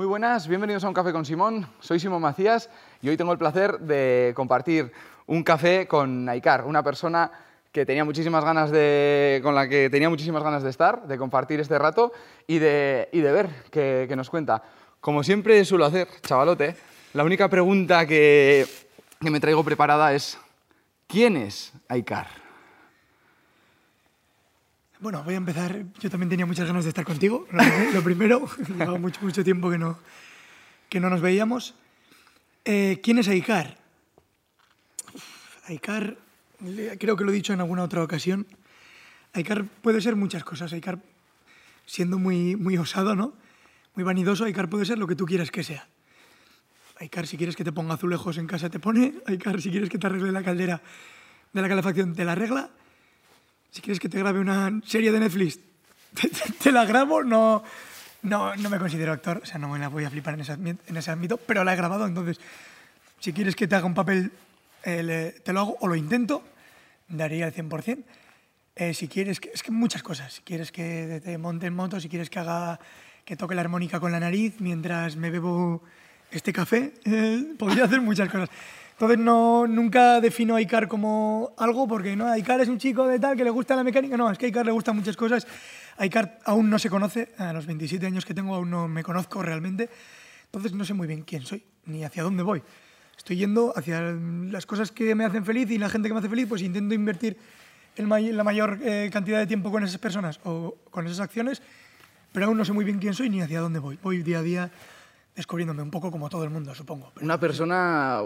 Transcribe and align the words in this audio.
Muy 0.00 0.06
buenas, 0.06 0.48
bienvenidos 0.48 0.82
a 0.82 0.88
Un 0.88 0.94
Café 0.94 1.12
con 1.12 1.26
Simón. 1.26 1.66
Soy 1.78 2.00
Simón 2.00 2.22
Macías 2.22 2.70
y 3.02 3.10
hoy 3.10 3.18
tengo 3.18 3.32
el 3.32 3.38
placer 3.38 3.78
de 3.80 4.32
compartir 4.34 4.90
un 5.26 5.42
café 5.42 5.86
con 5.86 6.24
Naikar, 6.24 6.64
una 6.64 6.82
persona 6.82 7.30
que 7.70 7.84
tenía 7.84 8.02
muchísimas 8.02 8.42
ganas 8.42 8.70
de, 8.70 9.40
con 9.42 9.54
la 9.54 9.68
que 9.68 9.90
tenía 9.90 10.08
muchísimas 10.08 10.42
ganas 10.42 10.62
de 10.62 10.70
estar, 10.70 11.06
de 11.06 11.18
compartir 11.18 11.60
este 11.60 11.78
rato 11.78 12.12
y 12.46 12.58
de, 12.58 13.10
y 13.12 13.20
de 13.20 13.30
ver 13.30 13.50
qué 13.70 14.14
nos 14.16 14.30
cuenta. 14.30 14.62
Como 15.02 15.22
siempre 15.22 15.62
suelo 15.66 15.84
hacer, 15.84 16.08
chavalote, 16.22 16.76
la 17.12 17.22
única 17.22 17.50
pregunta 17.50 18.06
que, 18.06 18.66
que 19.20 19.30
me 19.30 19.38
traigo 19.38 19.62
preparada 19.62 20.14
es 20.14 20.38
¿quién 21.08 21.36
es 21.36 21.74
Aikar? 21.90 22.49
Bueno, 25.00 25.24
voy 25.24 25.32
a 25.32 25.38
empezar. 25.38 25.82
Yo 25.98 26.10
también 26.10 26.28
tenía 26.28 26.44
muchas 26.44 26.66
ganas 26.66 26.84
de 26.84 26.90
estar 26.90 27.06
contigo. 27.06 27.46
Lo, 27.94 28.02
primero, 28.02 28.46
llevaba 28.68 28.98
mucho, 28.98 29.18
mucho 29.22 29.42
tiempo 29.42 29.70
que 29.70 29.78
no, 29.78 29.98
que 30.90 31.00
no 31.00 31.08
nos 31.08 31.22
veíamos. 31.22 31.74
Eh, 32.66 33.00
¿Quién 33.02 33.16
es 33.16 33.26
Aikar? 33.28 33.78
Aikar, 35.68 36.18
creo 36.98 37.16
que 37.16 37.24
lo 37.24 37.30
he 37.30 37.34
dicho 37.34 37.54
en 37.54 37.60
alguna 37.60 37.82
otra 37.82 38.02
ocasión. 38.02 38.46
Aikar 39.32 39.64
puede 39.64 40.02
ser 40.02 40.16
muchas 40.16 40.44
cosas. 40.44 40.70
Aikar, 40.74 40.98
siendo 41.86 42.18
muy, 42.18 42.56
muy 42.56 42.76
osado, 42.76 43.14
¿no? 43.14 43.32
Muy 43.94 44.04
vanidoso, 44.04 44.44
Aikar 44.44 44.68
puede 44.68 44.84
ser 44.84 44.98
lo 44.98 45.06
que 45.06 45.16
tú 45.16 45.24
quieras 45.24 45.50
que 45.50 45.64
sea. 45.64 45.88
Aikar, 46.98 47.26
si 47.26 47.38
quieres 47.38 47.56
que 47.56 47.64
te 47.64 47.72
ponga 47.72 47.94
azulejos 47.94 48.36
en 48.36 48.46
casa, 48.46 48.68
te 48.68 48.78
pone. 48.78 49.14
Aikar, 49.24 49.62
si 49.62 49.70
quieres 49.70 49.88
que 49.88 49.96
te 49.96 50.08
arregle 50.08 50.30
la 50.30 50.42
caldera 50.42 50.82
de 51.54 51.62
la 51.62 51.68
calefacción, 51.70 52.14
te 52.14 52.26
la 52.26 52.32
arregla. 52.32 52.68
Si 53.70 53.80
quieres 53.80 54.00
que 54.00 54.08
te 54.08 54.18
grabe 54.18 54.40
una 54.40 54.80
serie 54.84 55.12
de 55.12 55.20
Netflix, 55.20 55.58
te, 56.62 56.72
la 56.72 56.84
grabo. 56.84 57.22
No, 57.22 57.62
no, 58.22 58.56
no 58.56 58.70
me 58.70 58.78
considero 58.78 59.12
actor, 59.12 59.40
o 59.42 59.46
sea, 59.46 59.58
no 59.58 59.68
me 59.68 59.78
la 59.78 59.88
voy 59.88 60.04
a 60.04 60.10
flipar 60.10 60.34
en 60.34 60.40
ese, 60.40 60.52
en 60.52 60.96
ese 60.96 61.10
ámbito, 61.10 61.36
pero 61.36 61.64
la 61.64 61.72
he 61.72 61.76
grabado. 61.76 62.06
Entonces, 62.06 62.40
si 63.20 63.32
quieres 63.32 63.54
que 63.54 63.68
te 63.68 63.76
haga 63.76 63.86
un 63.86 63.94
papel, 63.94 64.32
eh, 64.84 65.40
te 65.44 65.52
lo 65.52 65.60
hago 65.60 65.76
o 65.80 65.88
lo 65.88 65.94
intento, 65.94 66.42
daría 67.08 67.46
el 67.46 67.54
100%. 67.54 68.04
Eh, 68.76 68.94
si 68.94 69.08
quieres, 69.08 69.40
es 69.52 69.62
que 69.62 69.70
muchas 69.70 70.02
cosas. 70.02 70.32
Si 70.32 70.42
quieres 70.42 70.72
que 70.72 71.20
te 71.22 71.36
monte 71.38 71.66
en 71.66 71.74
moto, 71.74 72.00
si 72.00 72.08
quieres 72.08 72.30
que 72.30 72.38
haga 72.38 72.80
que 73.24 73.36
toque 73.36 73.54
la 73.54 73.60
armónica 73.60 74.00
con 74.00 74.10
la 74.10 74.18
nariz 74.18 74.54
mientras 74.58 75.16
me 75.16 75.30
bebo 75.30 75.82
este 76.30 76.52
café, 76.52 76.94
eh, 77.04 77.54
podría 77.58 77.84
hacer 77.84 78.00
muchas 78.00 78.28
cosas. 78.28 78.48
Entonces 79.00 79.18
no, 79.18 79.66
nunca 79.66 80.20
defino 80.20 80.56
a 80.56 80.60
Icar 80.60 80.86
como 80.86 81.54
algo 81.56 81.88
porque 81.88 82.14
no, 82.14 82.36
Icar 82.36 82.60
es 82.60 82.68
un 82.68 82.76
chico 82.76 83.08
de 83.08 83.18
tal 83.18 83.34
que 83.34 83.44
le 83.44 83.48
gusta 83.48 83.74
la 83.74 83.82
mecánica. 83.82 84.14
No, 84.14 84.30
es 84.30 84.36
que 84.36 84.44
a 84.44 84.48
Icar 84.50 84.66
le 84.66 84.72
gustan 84.72 84.94
muchas 84.94 85.16
cosas. 85.16 85.46
A 85.96 86.04
Icar 86.04 86.38
aún 86.44 86.68
no 86.68 86.78
se 86.78 86.90
conoce, 86.90 87.32
a 87.38 87.54
los 87.54 87.64
27 87.64 88.04
años 88.04 88.26
que 88.26 88.34
tengo 88.34 88.54
aún 88.54 88.68
no 88.68 88.88
me 88.88 89.02
conozco 89.02 89.40
realmente. 89.40 89.88
Entonces 90.44 90.74
no 90.74 90.84
sé 90.84 90.92
muy 90.92 91.06
bien 91.06 91.22
quién 91.22 91.46
soy 91.46 91.64
ni 91.86 92.04
hacia 92.04 92.22
dónde 92.22 92.42
voy. 92.42 92.62
Estoy 93.16 93.36
yendo 93.36 93.72
hacia 93.74 94.02
las 94.02 94.66
cosas 94.66 94.92
que 94.92 95.14
me 95.14 95.24
hacen 95.24 95.46
feliz 95.46 95.70
y 95.70 95.78
la 95.78 95.88
gente 95.88 96.06
que 96.06 96.12
me 96.12 96.20
hace 96.20 96.28
feliz, 96.28 96.46
pues 96.46 96.60
intento 96.60 96.94
invertir 96.94 97.38
el 97.96 98.06
la 98.36 98.44
mayor 98.44 98.80
eh, 98.82 99.08
cantidad 99.10 99.38
de 99.38 99.46
tiempo 99.46 99.70
con 99.70 99.82
esas 99.82 99.96
personas 99.96 100.40
o 100.44 100.76
con 100.90 101.06
esas 101.06 101.20
acciones, 101.20 101.62
pero 102.32 102.44
aún 102.48 102.58
no 102.58 102.66
sé 102.66 102.74
muy 102.74 102.84
bien 102.84 102.98
quién 102.98 103.14
soy 103.14 103.30
ni 103.30 103.40
hacia 103.40 103.60
dónde 103.60 103.78
voy. 103.78 103.98
Voy 104.02 104.22
día 104.22 104.40
a 104.40 104.42
día 104.42 104.70
descubriéndome 105.34 105.80
un 105.80 105.90
poco 105.90 106.10
como 106.10 106.28
todo 106.28 106.44
el 106.44 106.50
mundo, 106.50 106.74
supongo. 106.74 107.12
Una 107.22 107.40
persona 107.40 108.20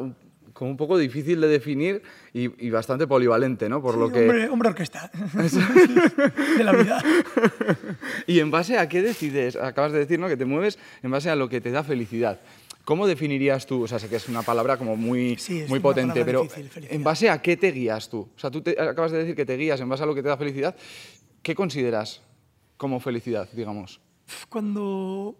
como 0.54 0.70
un 0.70 0.76
poco 0.78 0.96
difícil 0.96 1.40
de 1.40 1.48
definir 1.48 2.00
y, 2.32 2.64
y 2.66 2.70
bastante 2.70 3.06
polivalente, 3.06 3.68
¿no? 3.68 3.82
Por 3.82 3.98
lo 3.98 4.10
que... 4.10 4.20
hombre, 4.20 4.48
hombre 4.48 4.68
orquesta 4.70 5.10
de 6.56 6.64
la 6.64 6.72
vida. 6.72 7.02
¿Y 8.26 8.40
en 8.40 8.50
base 8.50 8.78
a 8.78 8.88
qué 8.88 9.02
decides? 9.02 9.56
Acabas 9.56 9.92
de 9.92 9.98
decir 9.98 10.18
¿no? 10.18 10.28
que 10.28 10.36
te 10.36 10.44
mueves 10.44 10.78
en 11.02 11.10
base 11.10 11.28
a 11.28 11.36
lo 11.36 11.48
que 11.48 11.60
te 11.60 11.70
da 11.70 11.82
felicidad. 11.84 12.40
¿Cómo 12.84 13.06
definirías 13.06 13.66
tú? 13.66 13.82
O 13.84 13.88
sea, 13.88 13.98
sé 13.98 14.08
que 14.08 14.16
es 14.16 14.28
una 14.28 14.42
palabra 14.42 14.76
como 14.76 14.94
muy, 14.96 15.36
Sí, 15.38 15.64
muy 15.68 15.80
potente, 15.80 16.24
pero 16.24 16.42
difícil. 16.42 16.86
¿en 16.90 17.02
base 17.02 17.30
a 17.30 17.40
qué 17.40 17.56
te 17.56 17.72
guías 17.72 18.08
tú? 18.10 18.28
O 18.36 18.38
sea, 18.38 18.50
tú 18.50 18.60
te- 18.60 18.78
acabas 18.80 19.10
de 19.10 19.18
decir 19.18 19.34
que 19.34 19.46
te 19.46 19.56
guías 19.56 19.80
en 19.80 19.88
base 19.88 20.02
a 20.02 20.06
lo 20.06 20.14
que 20.14 20.22
te 20.22 20.28
da 20.28 20.36
felicidad. 20.36 20.76
¿Qué 21.42 21.54
consideras 21.54 22.20
como 22.76 23.00
felicidad, 23.00 23.48
digamos? 23.54 24.00
Cuando, 24.50 25.34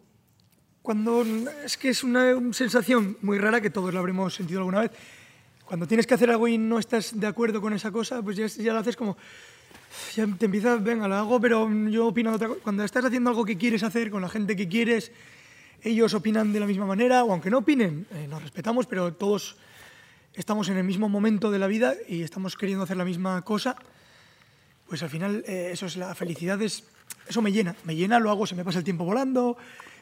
cuando 0.85 1.25
es 1.65 1.79
que 1.79 1.89
es 1.89 2.05
una 2.05 2.35
sensación 2.53 3.17
muy 3.23 3.39
rara 3.39 3.63
que 3.63 3.71
todos 3.71 3.95
la 3.95 4.01
habremos 4.01 4.35
sentido 4.35 4.61
alguna 4.61 4.81
vez. 4.81 4.91
Cuando 5.65 5.89
tienes 5.89 6.07
que 6.07 6.13
hacer 6.13 6.29
algo 6.29 6.47
y 6.47 6.59
no 6.59 6.79
estás 6.79 7.19
de 7.19 7.27
acuerdo 7.27 7.63
con 7.63 7.73
esa 7.73 7.91
cosa, 7.91 8.21
pues 8.21 8.37
ya, 8.37 8.47
ya 8.49 8.75
lo 8.75 8.81
haces 8.81 8.95
como, 8.95 9.17
ya 10.15 10.27
te 10.39 10.45
empiezas, 10.45 10.85
venga, 10.85 11.09
lo 11.09 11.15
hago, 11.15 11.41
pero 11.41 11.71
yo 11.89 12.09
opino 12.09 12.29
de 12.29 12.37
otra 12.37 12.49
cosa. 12.49 12.61
Cuando 12.63 12.85
estás 12.85 13.03
haciendo 13.03 13.31
algo 13.31 13.47
que 13.47 13.57
quieres 13.57 13.83
hacer 13.83 14.11
con 14.11 14.21
la 14.21 14.29
gente 14.29 14.57
que 14.57 14.69
quieres, 14.69 15.11
ellos 15.81 16.13
opinan 16.13 16.53
de 16.53 16.61
la 16.61 16.67
misma 16.67 16.85
manera, 16.85 17.25
o 17.25 17.33
aunque 17.33 17.49
no 17.49 17.61
opinen, 17.61 18.07
eh, 18.13 18.27
nos 18.29 18.43
respetamos, 18.43 18.87
pero 18.87 19.15
todos 19.15 19.57
estamos 20.35 20.69
en 20.69 20.77
el 20.77 20.85
mismo 20.85 21.09
momento 21.09 21.51
de 21.51 21.61
la 21.61 21.67
vida 21.67 21.95
y 22.07 22.21
estamos 22.21 22.57
queriendo 22.57 22.85
hacer 22.85 22.99
la 22.99 23.07
misma 23.07 23.41
cosa, 23.41 23.75
pues 24.87 25.03
al 25.03 25.09
final 25.09 25.45
eh, 25.49 25.71
eso 25.73 25.87
es 25.87 25.97
la 25.97 26.15
felicidad, 26.15 26.61
es, 26.61 26.85
eso 27.27 27.41
me 27.41 27.53
llena, 27.53 27.75
me 27.85 27.97
llena, 27.97 28.21
lo 28.21 28.31
hago, 28.31 28.47
se 28.47 28.55
me 28.55 28.65
pasa 28.65 28.81
el 28.81 28.85
tiempo 28.85 29.07
volando, 29.07 29.57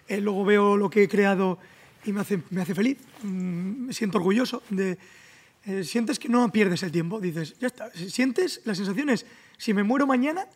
eh, 0.08 0.20
luego 0.20 0.44
veo 0.44 0.76
lo 0.76 0.90
que 0.90 1.04
he 1.04 1.08
creado 1.08 1.58
y 2.04 2.12
me 2.12 2.20
hace, 2.20 2.40
me 2.50 2.62
hace 2.62 2.74
feliz, 2.74 2.98
mm, 3.22 3.86
me 3.86 3.92
siento 3.92 4.18
orgulloso 4.18 4.62
de... 4.70 4.98
eh, 5.66 5.84
sientes 5.84 6.18
que 6.18 6.28
no 6.28 6.50
pierdes 6.50 6.82
el 6.82 6.90
tiempo, 6.90 7.20
dices, 7.20 7.54
ya 7.60 7.68
está, 7.68 7.90
sientes 7.92 8.60
las 8.64 8.76
sensaciones, 8.76 9.24
si 9.56 9.72
me 9.74 9.82
muero 9.84 10.06
mañana, 10.06 10.46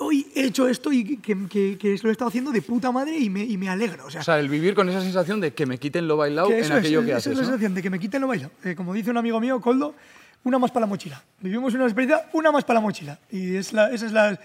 hoy 0.00 0.26
he 0.34 0.46
hecho 0.46 0.66
esto 0.68 0.92
y 0.92 1.18
que, 1.18 1.46
que, 1.48 1.78
que 1.78 1.96
lo 2.02 2.08
he 2.08 2.12
estado 2.12 2.28
haciendo 2.28 2.50
de 2.50 2.62
puta 2.62 2.90
madre 2.90 3.16
y 3.16 3.30
me, 3.30 3.44
y 3.44 3.56
me 3.56 3.68
alegro, 3.68 4.06
o 4.06 4.10
sea, 4.10 4.22
O 4.22 4.24
sea, 4.24 4.40
el 4.40 4.48
vivir 4.48 4.74
con 4.74 4.88
esa 4.88 5.00
sensación 5.00 5.40
de 5.40 5.54
que 5.54 5.66
me 5.66 5.78
quiten 5.78 6.08
lo 6.08 6.16
bailado 6.16 6.50
en 6.50 6.58
eso 6.58 6.72
es, 6.74 6.80
aquello 6.80 7.02
que 7.02 7.10
esa 7.10 7.18
haces. 7.18 7.32
es 7.32 7.36
la 7.38 7.42
¿no? 7.42 7.48
sensación 7.50 7.74
de 7.74 7.82
que 7.82 7.90
me 7.90 8.00
quiten 8.00 8.20
lo 8.20 8.26
bailo. 8.26 8.50
Eh, 8.64 8.74
como 8.74 8.92
dice 8.92 9.10
un 9.10 9.18
amigo 9.18 9.38
mío, 9.40 9.60
Coldo, 9.60 9.94
una 10.42 10.58
más 10.58 10.72
para 10.72 10.80
la 10.82 10.88
mochila. 10.88 11.22
Vivimos 11.40 11.72
una 11.74 11.84
experiencia, 11.84 12.28
una 12.32 12.50
más 12.50 12.64
para 12.64 12.80
la 12.80 12.82
mochila. 12.82 13.18
Y 13.30 13.54
es 13.54 13.72
la, 13.72 13.92
esa 13.92 14.06
es 14.06 14.12
la, 14.12 14.38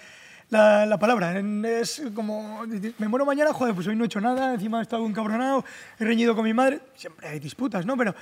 la, 0.49 0.85
la 0.85 0.97
palabra. 0.99 1.39
Es 1.39 2.01
como, 2.13 2.65
me 2.97 3.07
muero 3.07 3.25
mañana, 3.25 3.53
joder, 3.53 3.73
pues 3.75 3.87
hoy 3.87 3.95
no 3.95 4.03
he 4.03 4.07
hecho 4.07 4.21
nada, 4.21 4.53
encima 4.53 4.79
he 4.79 4.83
estado 4.83 5.05
encabronado, 5.05 5.63
he 5.99 6.05
reñido 6.05 6.35
con 6.35 6.43
mi 6.43 6.53
madre. 6.53 6.81
Siempre 6.95 7.27
hay 7.27 7.39
disputas, 7.39 7.85
¿no? 7.85 7.95
Pero 7.97 8.15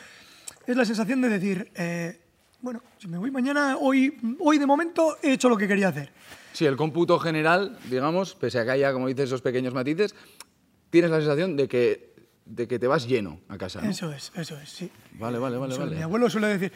es 0.65 0.75
la 0.75 0.85
sensación 0.85 1.21
de 1.21 1.29
decir, 1.29 1.71
eh, 1.75 2.19
bueno, 2.61 2.81
si 2.97 3.07
me 3.07 3.17
voy 3.17 3.31
mañana, 3.31 3.77
hoy, 3.79 4.17
hoy 4.39 4.57
de 4.57 4.65
momento 4.65 5.17
he 5.21 5.33
hecho 5.33 5.47
lo 5.49 5.57
que 5.57 5.67
quería 5.67 5.89
hacer. 5.89 6.11
Sí, 6.53 6.65
el 6.65 6.75
cómputo 6.75 7.19
general, 7.19 7.77
digamos, 7.89 8.33
pese 8.35 8.59
a 8.59 8.65
que 8.65 8.71
haya, 8.71 8.91
como 8.91 9.07
dices, 9.07 9.25
esos 9.25 9.41
pequeños 9.41 9.73
matices, 9.73 10.15
tienes 10.89 11.11
la 11.11 11.17
sensación 11.17 11.55
de 11.55 11.67
que, 11.67 12.15
de 12.45 12.67
que 12.67 12.79
te 12.79 12.88
vas 12.88 13.07
lleno 13.07 13.39
a 13.47 13.57
casa. 13.59 13.79
¿no? 13.81 13.89
Eso 13.91 14.11
es, 14.11 14.31
eso 14.35 14.57
es, 14.57 14.69
sí. 14.69 14.89
Vale, 15.13 15.38
vale, 15.38 15.57
vale, 15.57 15.75
Suele- 15.75 15.85
vale. 15.85 15.95
Mi 15.97 16.01
abuelo 16.03 16.29
suele 16.29 16.47
decir 16.47 16.71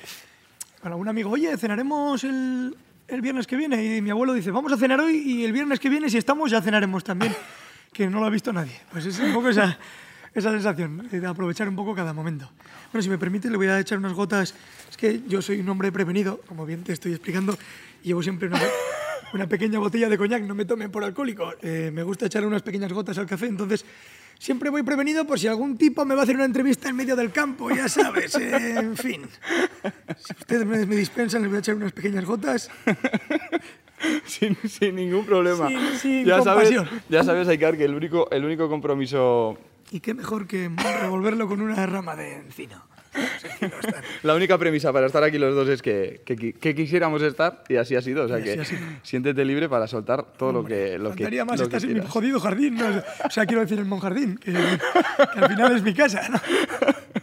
con 0.82 0.92
algún 0.92 1.08
amigo, 1.08 1.32
oye, 1.32 1.56
cenaremos 1.58 2.24
el, 2.24 2.76
el 3.12 3.22
viernes 3.22 3.46
que 3.46 3.56
viene. 3.56 3.98
Y 3.98 4.02
mi 4.02 4.10
abuelo 4.10 4.34
dice, 4.34 4.52
vamos 4.52 4.72
a 4.72 4.78
cenar 4.78 5.00
hoy 5.00 5.18
y 5.18 5.46
el 5.46 5.52
viernes 5.52 5.80
que 5.80 5.90
viene, 5.90 6.10
si 6.10 6.18
estamos, 6.18 6.50
ya 6.50 6.62
cenaremos 6.62 7.04
también. 7.04 7.36
que 7.94 8.08
no 8.08 8.20
lo 8.20 8.26
ha 8.26 8.30
visto 8.30 8.54
nadie. 8.54 8.80
Pues 8.92 9.06
es 9.06 9.20
un 9.20 9.34
poco 9.34 9.50
esa, 9.50 9.78
esa 10.34 10.52
sensación 10.52 11.10
de 11.12 11.28
aprovechar 11.28 11.68
un 11.68 11.76
poco 11.76 11.94
cada 11.94 12.14
momento. 12.14 12.50
Bueno, 12.92 13.04
si 13.04 13.10
me 13.10 13.18
permite, 13.18 13.50
le 13.50 13.58
voy 13.58 13.68
a 13.68 13.80
echar 13.80 13.98
unas 13.98 14.14
gotas. 14.14 14.56
Es 14.90 14.98
que 14.98 15.22
yo 15.28 15.42
soy 15.42 15.60
un 15.60 15.70
hombre 15.70 15.92
prevenido, 15.92 16.40
como 16.48 16.66
bien 16.66 16.84
te 16.84 16.94
estoy 16.94 17.12
explicando, 17.12 17.58
llevo 18.02 18.24
siempre 18.24 18.48
una, 18.48 18.62
una 19.34 19.48
pequeña 19.48 19.80
botella 19.80 20.08
de 20.08 20.18
coñac, 20.18 20.44
no 20.44 20.56
me 20.56 20.66
tomen 20.66 20.90
por 20.90 21.04
alcohólico. 21.04 21.54
Eh, 21.62 21.92
me 21.94 22.04
gusta 22.04 22.28
echar 22.28 22.46
unas 22.46 22.62
pequeñas 22.62 22.94
gotas 22.94 23.18
al 23.18 23.26
café, 23.26 23.48
entonces 23.48 23.86
siempre 24.42 24.72
voy 24.72 24.82
prevenido 24.82 25.26
por 25.28 25.40
si 25.40 25.48
algún 25.48 25.78
tipo 25.78 26.04
me 26.04 26.16
va 26.16 26.22
a 26.22 26.24
hacer 26.24 26.36
una 26.36 26.46
entrevista 26.46 26.90
en 26.90 26.96
medio 26.96 27.16
del 27.16 27.32
campo, 27.32 27.70
ya 27.70 27.88
sabes, 27.88 28.34
eh, 28.36 28.76
en 28.80 28.98
fin. 28.98 29.22
Si 30.18 30.34
ustedes 30.34 30.66
me, 30.66 30.84
me 30.88 30.96
dispensan, 30.96 31.42
les 31.44 31.50
voy 31.52 31.58
a 31.58 31.60
echar 31.60 31.76
unas 31.76 31.92
pequeñas 31.92 32.26
gotas. 32.26 32.70
sin, 34.26 34.58
sin 34.68 34.96
ningún 34.96 35.26
problema. 35.28 35.68
Sin- 35.68 35.98
sin 36.00 36.26
ya, 36.26 36.42
sabes, 36.42 36.72
ya 37.08 37.24
sabes, 37.24 37.48
Aikar, 37.48 37.78
que 37.78 37.86
el 37.86 37.94
único, 37.94 38.30
el 38.32 38.44
único 38.44 38.68
compromiso, 38.68 39.58
Y 39.92 40.00
qué 40.00 40.16
mejor 40.16 40.48
que 40.48 40.72
revolverlo 41.02 41.48
con 41.48 41.62
una 41.62 41.86
rama 41.86 42.16
de 42.16 42.38
encino. 42.38 42.84
la 44.24 44.36
única 44.36 44.58
premisa 44.58 44.94
para 44.94 45.08
estar 45.08 45.24
aquí 45.24 45.38
los 45.38 45.54
dos 45.56 45.68
es 45.68 45.82
que, 45.82 46.22
que, 46.26 46.54
que 46.54 46.76
quisiéramos 46.76 47.22
estar 47.22 47.64
y 47.68 47.76
así 47.76 47.96
ha 47.96 48.02
sido. 48.02 48.26
O 48.26 48.28
sea 48.28 48.42
que 48.42 48.62
siéntete 49.04 49.44
libre 49.46 49.70
para 49.70 49.88
soltar 49.88 50.34
todo 50.38 50.52
lo 50.52 50.66
que, 50.66 50.98
lo 50.98 51.14
que, 51.14 51.24
más, 51.44 51.60
lo 51.60 51.70
que 51.70 51.78
estás 51.78 51.84
en 51.84 51.96
mi 51.96 52.08
jodido 52.08 52.40
jardín. 52.40 52.76
¿no? 52.76 52.86
O 53.26 53.30
sea, 53.30 53.46
quiero 53.46 53.62
decir 53.62 53.80
el 53.80 53.86
monjardín, 53.86 54.38
que, 54.38 54.52
que 54.52 55.40
al 55.40 55.50
final 55.50 55.76
es 55.76 55.84
mi 55.84 55.94
casa. 55.94 56.28
¿no? 56.30 56.40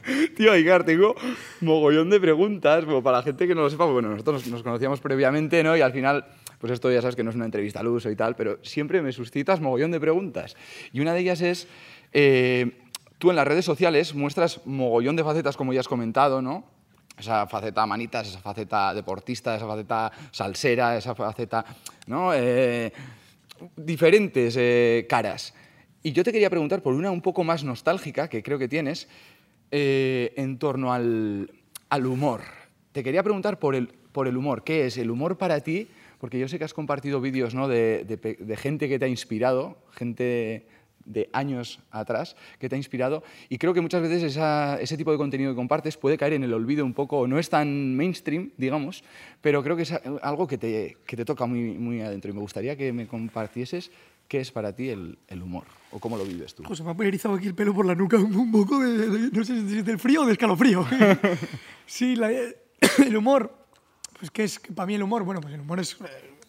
Tío, 0.36 0.52
Aikar, 0.52 0.84
tengo 0.84 1.14
mogollón 1.60 2.10
de 2.10 2.20
preguntas, 2.20 2.84
bueno, 2.84 3.02
para 3.02 3.18
la 3.18 3.22
gente 3.22 3.46
que 3.46 3.54
no 3.54 3.62
lo 3.62 3.70
sepa, 3.70 3.84
pues, 3.84 3.94
bueno, 3.94 4.10
nosotros 4.10 4.42
nos, 4.42 4.52
nos 4.52 4.62
conocíamos 4.62 5.00
previamente, 5.00 5.62
¿no? 5.62 5.76
Y 5.76 5.80
al 5.80 5.92
final, 5.92 6.26
pues 6.58 6.72
esto 6.72 6.90
ya 6.90 7.00
sabes 7.00 7.16
que 7.16 7.24
no 7.24 7.30
es 7.30 7.36
una 7.36 7.44
entrevista 7.44 7.80
al 7.80 7.88
uso 7.88 8.10
y 8.10 8.16
tal, 8.16 8.34
pero 8.36 8.58
siempre 8.62 9.02
me 9.02 9.12
suscitas 9.12 9.60
mogollón 9.60 9.90
de 9.90 10.00
preguntas. 10.00 10.56
Y 10.92 11.00
una 11.00 11.12
de 11.12 11.20
ellas 11.20 11.40
es, 11.40 11.68
eh, 12.12 12.72
tú 13.18 13.30
en 13.30 13.36
las 13.36 13.46
redes 13.46 13.64
sociales 13.64 14.14
muestras 14.14 14.64
mogollón 14.64 15.16
de 15.16 15.24
facetas, 15.24 15.56
como 15.56 15.72
ya 15.72 15.80
has 15.80 15.88
comentado, 15.88 16.40
¿no? 16.40 16.64
Esa 17.18 17.46
faceta 17.48 17.84
manitas, 17.84 18.28
esa 18.28 18.38
faceta 18.38 18.94
deportista, 18.94 19.56
esa 19.56 19.66
faceta 19.66 20.12
salsera, 20.30 20.96
esa 20.96 21.14
faceta, 21.14 21.64
¿no? 22.06 22.32
Eh, 22.32 22.92
diferentes 23.76 24.54
eh, 24.56 25.04
caras. 25.08 25.52
Y 26.02 26.12
yo 26.12 26.22
te 26.22 26.30
quería 26.30 26.48
preguntar 26.48 26.80
por 26.80 26.94
una 26.94 27.10
un 27.10 27.20
poco 27.20 27.42
más 27.42 27.64
nostálgica 27.64 28.28
que 28.28 28.42
creo 28.44 28.58
que 28.58 28.68
tienes 28.68 29.08
eh, 29.72 30.32
en 30.36 30.58
torno 30.58 30.92
al, 30.92 31.50
al 31.88 32.06
humor. 32.06 32.42
Te 32.92 33.02
quería 33.02 33.24
preguntar 33.24 33.58
por 33.58 33.74
el, 33.74 33.88
por 34.12 34.28
el 34.28 34.36
humor. 34.36 34.62
¿Qué 34.62 34.86
es 34.86 34.96
el 34.96 35.10
humor 35.10 35.36
para 35.36 35.60
ti? 35.60 35.88
Porque 36.20 36.38
yo 36.38 36.46
sé 36.46 36.58
que 36.58 36.64
has 36.64 36.74
compartido 36.74 37.20
vídeos 37.20 37.52
¿no? 37.52 37.66
de, 37.66 38.04
de 38.04 38.56
gente 38.56 38.88
que 38.88 38.98
te 39.00 39.04
ha 39.04 39.08
inspirado, 39.08 39.76
gente 39.90 40.66
de 41.08 41.28
años 41.32 41.80
atrás 41.90 42.36
que 42.58 42.68
te 42.68 42.74
ha 42.74 42.78
inspirado 42.78 43.22
y 43.48 43.58
creo 43.58 43.74
que 43.74 43.80
muchas 43.80 44.02
veces 44.02 44.22
esa- 44.22 44.80
ese 44.80 44.96
tipo 44.96 45.10
de 45.10 45.18
contenido 45.18 45.50
que 45.52 45.56
compartes 45.56 45.96
puede 45.96 46.16
caer 46.18 46.34
en 46.34 46.44
el 46.44 46.54
olvido 46.54 46.84
un 46.84 46.94
poco, 46.94 47.26
no 47.26 47.38
es 47.38 47.48
tan 47.50 47.96
mainstream, 47.96 48.50
digamos, 48.56 49.02
pero 49.40 49.62
creo 49.62 49.76
que 49.76 49.82
es 49.82 49.92
algo 50.22 50.46
que 50.46 50.58
te, 50.58 50.96
que 51.06 51.16
te 51.16 51.24
toca 51.24 51.46
muy, 51.46 51.72
muy 51.78 52.00
adentro 52.00 52.30
y 52.30 52.34
me 52.34 52.40
gustaría 52.40 52.76
que 52.76 52.92
me 52.92 53.06
compartieses 53.06 53.90
qué 54.28 54.40
es 54.40 54.52
para 54.52 54.74
ti 54.76 54.90
el, 54.90 55.18
el 55.28 55.42
humor 55.42 55.64
o 55.90 55.98
cómo 55.98 56.18
lo 56.18 56.24
vives 56.24 56.54
tú. 56.54 56.62
José, 56.64 56.82
me 56.84 56.90
ha 56.90 57.08
erizado 57.08 57.34
aquí 57.34 57.46
el 57.46 57.54
pelo 57.54 57.72
por 57.72 57.86
la 57.86 57.94
nuca 57.94 58.18
un, 58.18 58.52
poco, 58.52 58.78
de, 58.80 59.08
de- 59.08 59.30
no 59.30 59.42
sé 59.44 59.66
si 59.66 59.78
es 59.78 59.84
del 59.86 59.98
frío 59.98 60.22
o 60.22 60.26
de 60.26 60.32
escalofrío. 60.32 60.86
sí, 61.86 62.14
la- 62.16 62.30
el 63.06 63.16
humor, 63.16 63.54
pues 64.18 64.30
¿qué 64.30 64.44
es 64.44 64.60
para 64.74 64.86
mí 64.86 64.94
el 64.94 65.02
humor? 65.02 65.24
Bueno, 65.24 65.40
pues 65.40 65.54
el 65.54 65.60
humor 65.60 65.80
es, 65.80 65.94
eh, 65.94 66.04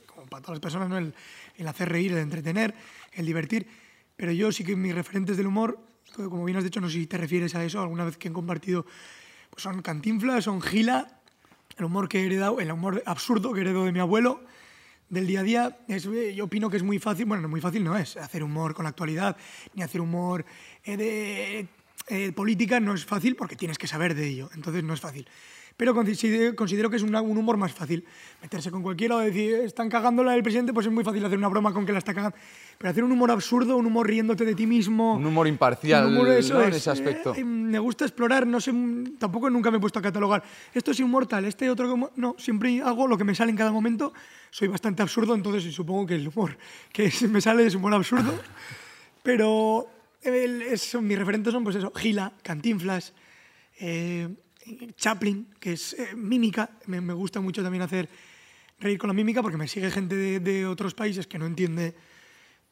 como 0.08 0.28
para 0.28 0.42
todas 0.42 0.56
las 0.58 0.60
personas, 0.62 0.90
¿no? 0.90 0.98
el, 0.98 1.14
el 1.56 1.68
hacer 1.68 1.88
reír, 1.90 2.12
el 2.12 2.18
entretener, 2.20 2.74
el 3.14 3.26
divertir. 3.26 3.66
Pero 4.20 4.34
yo 4.34 4.52
sí 4.52 4.66
que 4.66 4.76
mis 4.76 4.94
referentes 4.94 5.38
del 5.38 5.48
humor, 5.48 5.80
como 6.14 6.44
bien 6.44 6.58
has 6.58 6.66
dicho, 6.66 6.82
no 6.82 6.90
sé 6.90 6.96
si 6.96 7.08
te 7.08 7.18
refieres 7.18 7.56
a 7.56 7.64
eso, 7.64 7.80
alguna 7.80 8.04
vez 8.04 8.18
que 8.18 8.28
he 8.28 8.34
compartido, 8.34 8.86
pues 9.50 9.64
son 9.64 9.82
Cantinflas, 9.82 10.44
son 10.44 10.62
Gila, 10.62 11.22
el 11.78 11.86
humor 11.86 12.10
que 12.10 12.26
he 12.26 12.26
el 12.26 12.72
humor 12.74 13.02
absurdo 13.06 13.54
que 13.54 13.62
heredó 13.62 13.86
de 13.86 13.94
mi 13.94 14.00
abuelo, 14.00 14.44
del 15.08 15.26
día 15.26 15.40
a 15.40 15.44
día, 15.44 15.80
es, 15.88 16.06
eh, 16.08 16.36
yo 16.36 16.44
opino 16.44 16.70
que 16.70 16.76
es 16.76 16.84
muy 16.84 17.00
fácil, 17.00 17.28
bueno, 17.28 17.44
no 17.44 17.48
muy 17.48 17.62
fácil 17.62 17.82
no 17.82 17.96
es, 17.96 18.18
hacer 18.18 18.44
humor 18.44 18.74
con 18.74 18.84
la 18.84 18.90
actualidad, 18.90 19.38
ni 19.74 19.84
hacer 19.84 20.02
humor 20.02 20.44
eh, 20.84 20.98
de 20.98 21.68
eh, 22.10 22.34
política 22.34 22.82
no 22.82 22.96
es 22.96 23.06
fácil 23.06 23.38
porque 23.38 23.56
tienes 23.56 23.78
que 23.78 23.88
saber 23.88 24.16
de 24.16 24.28
ello, 24.28 24.50
entonces 24.54 24.84
no 24.84 24.94
es 24.94 25.00
fácil. 25.00 25.30
Pero 25.80 25.94
considero, 25.96 26.54
considero 26.58 26.90
que 26.90 26.98
es 26.98 27.04
un 27.04 27.16
humor 27.16 27.56
más 27.56 27.72
fácil. 27.72 28.04
Meterse 28.42 28.70
con 28.70 28.84
cualquiera 28.84 29.16
o 29.16 29.20
decir, 29.20 29.54
están 29.64 29.88
cagándola 29.90 30.36
el 30.36 30.44
presidente, 30.44 30.74
pues 30.74 30.86
es 30.86 30.92
muy 30.92 31.06
fácil 31.06 31.24
hacer 31.24 31.38
una 31.38 31.48
broma 31.48 31.72
con 31.74 31.86
que 31.86 31.94
la 31.94 32.00
está 32.00 32.14
cagando. 32.14 32.36
Pero 32.78 32.90
hacer 32.92 33.02
un 33.02 33.14
humor 33.14 33.32
absurdo, 33.32 33.78
un 33.78 33.86
humor 33.86 34.06
riéndote 34.06 34.44
de 34.44 34.56
ti 34.56 34.68
mismo. 34.68 35.14
Un 35.16 35.26
humor 35.26 35.48
imparcial, 35.48 36.08
un 36.08 36.18
humor, 36.18 36.28
eso 36.34 36.56
¿no? 36.56 36.64
en 36.64 36.72
es, 36.72 36.76
ese 36.76 36.90
aspecto. 36.90 37.34
eh, 37.34 37.46
me 37.46 37.80
gusta 37.80 38.04
explorar, 38.04 38.46
no 38.46 38.60
sé, 38.60 38.74
tampoco 39.20 39.50
nunca 39.50 39.72
me 39.72 39.78
he 39.78 39.80
puesto 39.80 40.00
a 40.00 40.02
catalogar. 40.02 40.44
Esto 40.74 40.92
es 40.92 41.00
inmortal, 41.00 41.46
este 41.46 41.70
otro. 41.70 42.12
No, 42.18 42.36
siempre 42.38 42.82
hago 42.82 43.08
lo 43.08 43.18
que 43.18 43.24
me 43.24 43.34
sale 43.34 43.52
en 43.52 43.56
cada 43.58 43.72
momento. 43.72 44.12
Soy 44.52 44.68
bastante 44.68 45.02
absurdo, 45.02 45.34
entonces 45.34 45.74
supongo 45.74 46.06
que 46.08 46.16
el 46.16 46.28
humor 46.28 46.58
que 46.92 47.10
me 47.30 47.40
sale 47.40 47.66
es 47.66 47.74
humor 47.76 47.94
absurdo. 47.94 48.34
Pero 49.24 49.88
el- 50.24 50.62
es- 50.64 50.94
mis 51.02 51.18
referentes 51.18 51.54
son, 51.54 51.64
pues 51.64 51.78
eso, 51.78 51.92
Gila, 51.96 52.34
Cantinflas, 52.44 53.14
eh, 53.80 54.28
Chaplin, 54.96 55.48
que 55.60 55.74
es 55.74 55.94
eh, 55.94 56.16
mímica. 56.16 56.70
Me, 56.88 57.02
me 57.02 57.14
gusta 57.14 57.40
mucho 57.40 57.62
también 57.64 57.82
hacer 57.84 58.10
reír 58.80 58.98
con 58.98 59.08
la 59.10 59.14
mímica 59.14 59.42
porque 59.42 59.58
me 59.58 59.68
sigue 59.68 59.92
gente 59.92 60.16
de, 60.16 60.40
de 60.40 60.66
otros 60.66 60.94
países 60.94 61.28
que 61.28 61.38
no 61.38 61.46
entiende 61.46 61.96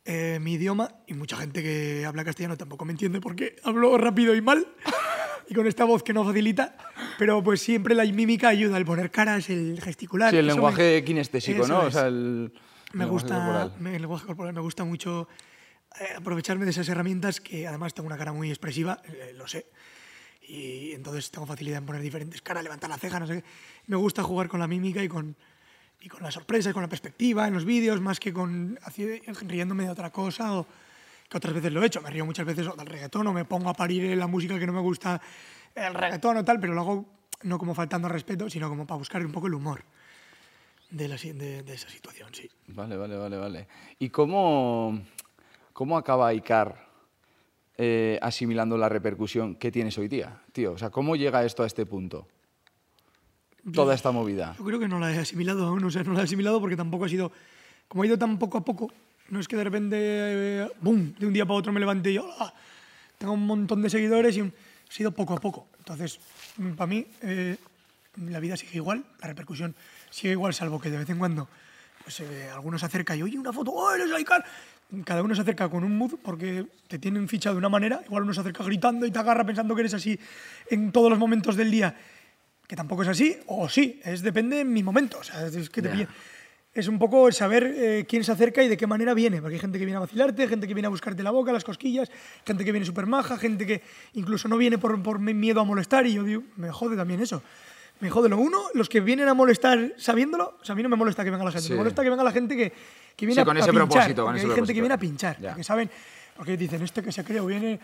eh, 0.06 0.40
mi 0.42 0.54
idioma 0.54 0.90
y 1.08 1.14
mucha 1.14 1.36
gente 1.38 1.62
que 1.62 2.06
habla 2.06 2.24
castellano 2.24 2.56
tampoco 2.58 2.86
me 2.86 2.92
entiende 2.94 3.20
porque 3.20 3.58
hablo 3.64 3.98
rápido 3.98 4.34
y 4.36 4.42
mal 4.42 4.66
y 5.50 5.54
con 5.54 5.68
esta 5.68 5.84
voz 5.86 6.04
que 6.04 6.14
no 6.14 6.24
facilita. 6.24 6.78
Pero 7.20 7.44
pues 7.44 7.62
siempre 7.62 7.94
la 7.96 8.06
mímica 8.06 8.48
ayuda, 8.50 8.78
el 8.78 8.86
poner 8.86 9.12
caras, 9.12 9.50
el 9.50 9.80
gesticular. 9.82 10.32
Sí, 10.32 10.38
el 10.38 10.46
eso 10.48 10.56
me- 10.56 10.62
lenguaje 10.62 11.04
kinestésico, 11.04 11.68
¿no? 11.68 11.82
O 11.82 11.92
sea, 11.92 12.08
el, 12.08 12.54
me 12.94 13.04
el 13.04 13.10
lenguaje 13.10 13.12
gusta 13.12 13.36
corporal. 13.36 13.74
me- 13.80 13.96
el 13.96 14.02
lenguaje 14.02 14.26
corporal 14.26 14.54
me 14.54 14.62
gusta 14.62 14.86
mucho 14.86 15.28
eh, 16.00 16.06
aprovecharme 16.16 16.64
de 16.64 16.72
esas 16.72 16.88
herramientas 16.88 17.42
que 17.42 17.68
además 17.68 17.94
tengo 17.94 18.08
una 18.08 18.18
cara 18.18 18.32
muy 18.32 18.50
expresiva 18.50 19.02
eh, 19.06 19.34
lo 19.36 19.48
sé 19.48 19.66
y 20.48 20.94
entonces 20.94 21.30
tengo 21.30 21.46
facilidad 21.46 21.80
en 21.80 21.86
poner 21.86 22.02
diferentes 22.02 22.42
caras 22.42 22.64
levantar 22.64 22.90
la 22.90 22.98
ceja 22.98 23.20
no 23.20 23.28
sé 23.28 23.42
qué. 23.42 23.44
Me 23.88 23.98
gusta 23.98 24.24
jugar 24.24 24.48
con 24.48 24.60
la 24.60 24.68
mímica 24.68 25.04
y 25.04 25.08
con 25.10 25.36
y 26.00 26.10
con 26.10 26.22
la 26.24 26.32
sorpresa 26.32 26.70
y 26.70 26.74
con 26.74 26.84
la 26.84 26.88
perspectiva 26.90 27.48
en 27.48 27.54
los 27.54 27.66
vídeos 27.66 28.00
más 28.00 28.20
que 28.20 28.32
con 28.32 28.78
riéndome 29.42 29.84
de 29.86 29.90
otra 29.90 30.12
cosa 30.12 30.54
o 30.58 30.66
que 31.28 31.38
otras 31.38 31.54
veces 31.54 31.72
lo 31.74 31.82
he 31.84 31.88
hecho. 31.88 32.02
Me 32.02 32.10
río 32.12 32.26
muchas 32.26 32.46
veces 32.46 32.66
del 32.78 32.86
reggaetón 32.86 33.28
o 33.28 33.34
me 33.34 33.46
pongo 33.46 33.70
a 33.70 33.74
parir 33.74 34.16
la 34.18 34.28
música 34.28 34.58
que 34.60 34.68
no 34.68 34.74
me 34.74 34.80
gusta 34.82 35.20
el 35.76 35.94
reggaetón 35.94 36.38
o 36.38 36.46
tal 36.46 36.60
pero 36.60 36.74
lo 36.74 36.82
hago 36.82 37.06
no 37.44 37.58
como 37.58 37.76
faltando 37.76 38.08
al 38.08 38.14
respeto 38.14 38.50
sino 38.50 38.70
como 38.70 38.88
para 38.88 38.98
buscar 39.00 39.26
un 39.26 39.32
poco 39.32 39.48
el 39.48 39.54
humor 39.56 39.84
de, 40.90 41.08
la 41.10 41.18
de- 41.18 41.64
de 41.64 41.74
esa 41.74 41.90
situación 41.90 42.34
sí. 42.34 42.50
Vale, 42.68 42.96
vale, 42.96 43.18
vale, 43.18 43.38
vale. 43.38 43.68
¿Y 44.00 44.10
cómo, 44.10 45.02
cómo 45.74 45.98
acaba 45.98 46.34
Icar 46.34 46.87
eh, 47.78 48.20
asimilando 48.22 48.78
la 48.78 48.90
repercusión 48.90 49.56
que 49.56 49.72
tienes 49.72 49.98
hoy 49.98 50.08
día, 50.08 50.42
tío? 50.52 50.74
O 50.74 50.78
sea, 50.78 50.90
¿cómo 50.90 51.16
llega 51.16 51.46
esto 51.46 51.64
a 51.64 51.68
este 51.68 51.86
punto? 51.86 52.28
Toda 53.74 53.94
esta 53.94 54.12
movida. 54.12 54.56
Yo 54.58 54.66
creo 54.66 54.80
que 54.80 54.88
no 54.88 55.00
la 55.00 55.14
he 55.14 55.20
asimilado 55.20 55.66
aún, 55.66 55.84
o 55.84 55.92
sea, 55.92 56.04
no 56.04 56.14
la 56.14 56.22
he 56.22 56.24
asimilado 56.24 56.60
porque 56.60 56.78
tampoco 56.78 57.06
ha 57.06 57.10
sido, 57.10 57.32
como 57.88 58.04
ha 58.04 58.08
ido 58.08 58.18
tan 58.18 58.40
poco 58.40 58.58
a 58.58 58.66
poco, 58.66 58.92
no 59.30 59.40
es 59.40 59.48
que 59.48 59.58
de 59.58 59.64
repente, 59.64 59.98
eh, 60.00 60.72
¡boom!, 60.82 61.16
de 61.20 61.26
un 61.28 61.34
día 61.34 61.46
para 61.46 61.60
otro 61.60 61.72
me 61.72 61.80
levanté 61.80 62.12
y 62.12 62.14
yo, 62.16 62.30
¡ah! 62.40 62.54
tengo 63.18 63.34
un 63.34 63.46
montón 63.46 63.82
de 63.82 63.90
seguidores 63.90 64.38
y 64.38 64.42
ha 64.42 64.52
sido 64.90 65.12
poco 65.12 65.34
a 65.34 65.38
poco. 65.38 65.68
Entonces, 65.80 66.20
mm, 66.58 66.72
para 66.72 66.88
mí, 66.88 67.06
eh, 67.22 67.58
la 68.26 68.40
vida 68.40 68.56
sigue 68.58 68.78
igual, 68.78 69.04
la 69.22 69.28
repercusión 69.28 69.76
sigue 70.10 70.32
igual, 70.32 70.54
salvo 70.54 70.80
que 70.80 70.90
de 70.90 70.98
vez 70.98 71.10
en 71.10 71.18
cuando 71.18 71.48
pues, 72.04 72.22
eh, 72.22 72.50
alguno 72.50 72.80
se 72.80 72.86
acerca 72.86 73.16
y, 73.16 73.24
oye, 73.24 73.38
una 73.38 73.52
foto, 73.52 73.72
¡oh, 73.72 73.94
eres 73.94 74.12
Aikar! 74.12 74.46
Cada 75.04 75.22
uno 75.22 75.36
se 75.36 75.42
acerca 75.42 75.68
con 75.70 75.84
un 75.84 75.98
mood 75.98 76.14
porque 76.24 76.66
te 76.88 76.98
tienen 76.98 77.28
fichado 77.28 77.56
de 77.56 77.60
una 77.60 77.68
manera, 77.70 78.02
igual 78.06 78.24
uno 78.24 78.34
se 78.34 78.40
acerca 78.40 78.64
gritando 78.64 79.06
y 79.06 79.12
te 79.12 79.20
agarra 79.20 79.46
pensando 79.46 79.76
que 79.76 79.82
eres 79.82 79.94
así 79.94 80.18
en 80.70 80.92
todos 80.94 81.10
los 81.10 81.20
momentos 81.20 81.56
del 81.58 81.70
día 81.72 81.94
que 82.68 82.76
tampoco 82.76 83.02
es 83.04 83.08
así, 83.08 83.38
o 83.48 83.70
sí, 83.70 84.00
es 84.04 84.22
depende 84.22 84.60
en 84.62 84.72
mi 84.74 84.84
momento. 84.84 85.20
O 85.20 85.24
sea, 85.24 85.46
es, 85.48 85.70
que 85.70 85.82
te 85.82 86.08
es 86.74 86.88
un 86.90 87.00
poco 87.00 87.28
el 87.30 87.34
saber 87.34 87.64
eh, 87.76 88.06
quién 88.08 88.24
se 88.26 88.32
acerca 88.34 88.62
y 88.62 88.68
de 88.68 88.76
qué 88.78 88.86
manera 88.86 89.14
viene, 89.14 89.42
porque 89.42 89.56
hay 89.56 89.60
gente 89.62 89.80
que 89.80 89.86
viene 89.86 89.96
a 89.98 90.02
vacilarte, 90.02 90.48
gente 90.50 90.68
que 90.68 90.74
viene 90.74 90.88
a 90.88 90.90
buscarte 90.90 91.24
la 91.24 91.32
boca, 91.32 91.52
las 91.54 91.64
cosquillas, 91.64 92.12
gente 92.46 92.64
que 92.66 92.72
viene 92.74 92.86
súper 92.86 93.06
maja, 93.08 93.38
gente 93.38 93.66
que 93.66 93.82
incluso 94.14 94.48
no 94.50 94.58
viene 94.58 94.78
por, 94.78 95.02
por 95.02 95.18
mi- 95.20 95.34
miedo 95.34 95.62
a 95.62 95.64
molestar 95.64 96.06
y 96.08 96.14
yo 96.14 96.24
digo, 96.24 96.44
me 96.58 96.70
jode 96.70 96.96
también 96.98 97.22
eso. 97.22 97.42
Me 98.00 98.10
jode 98.12 98.30
lo 98.30 98.38
uno, 98.38 98.60
los 98.76 98.90
que 98.90 99.00
vienen 99.00 99.28
a 99.28 99.34
molestar 99.34 99.94
sabiéndolo, 99.98 100.58
o 100.62 100.66
sea, 100.66 100.74
a 100.74 100.76
mí 100.76 100.84
no 100.84 100.90
me 100.90 100.98
molesta 100.98 101.24
que 101.24 101.32
venga 101.32 101.44
la 101.46 101.52
gente, 101.52 101.66
Sí. 101.68 101.72
me 101.72 101.78
molesta 101.80 102.04
que 102.04 102.10
venga 102.12 102.24
la 102.24 102.32
gente 102.32 102.56
que, 102.56 102.74
que 103.18 103.26
viene 103.26 103.34
Sí, 103.36 103.42
a, 103.42 103.46
con 103.46 103.58
a 103.58 103.60
ese 103.60 103.70
pinchar, 103.72 103.88
propósito, 103.90 104.24
con 104.26 104.36
ese 104.36 104.46
hay 104.46 104.48
gente 104.48 104.56
propósito. 104.56 104.76
que 104.76 104.82
viene 104.82 104.94
a 104.94 104.98
pinchar, 104.98 105.42
Ya. 105.42 105.50
porque 105.50 105.64
saben, 105.66 105.90
porque 106.38 106.56
dicen, 106.56 106.82
este 106.84 107.04
que 107.04 107.12
se 107.12 107.24
cree 107.26 107.42
o 107.42 107.46
viene... 107.48 107.80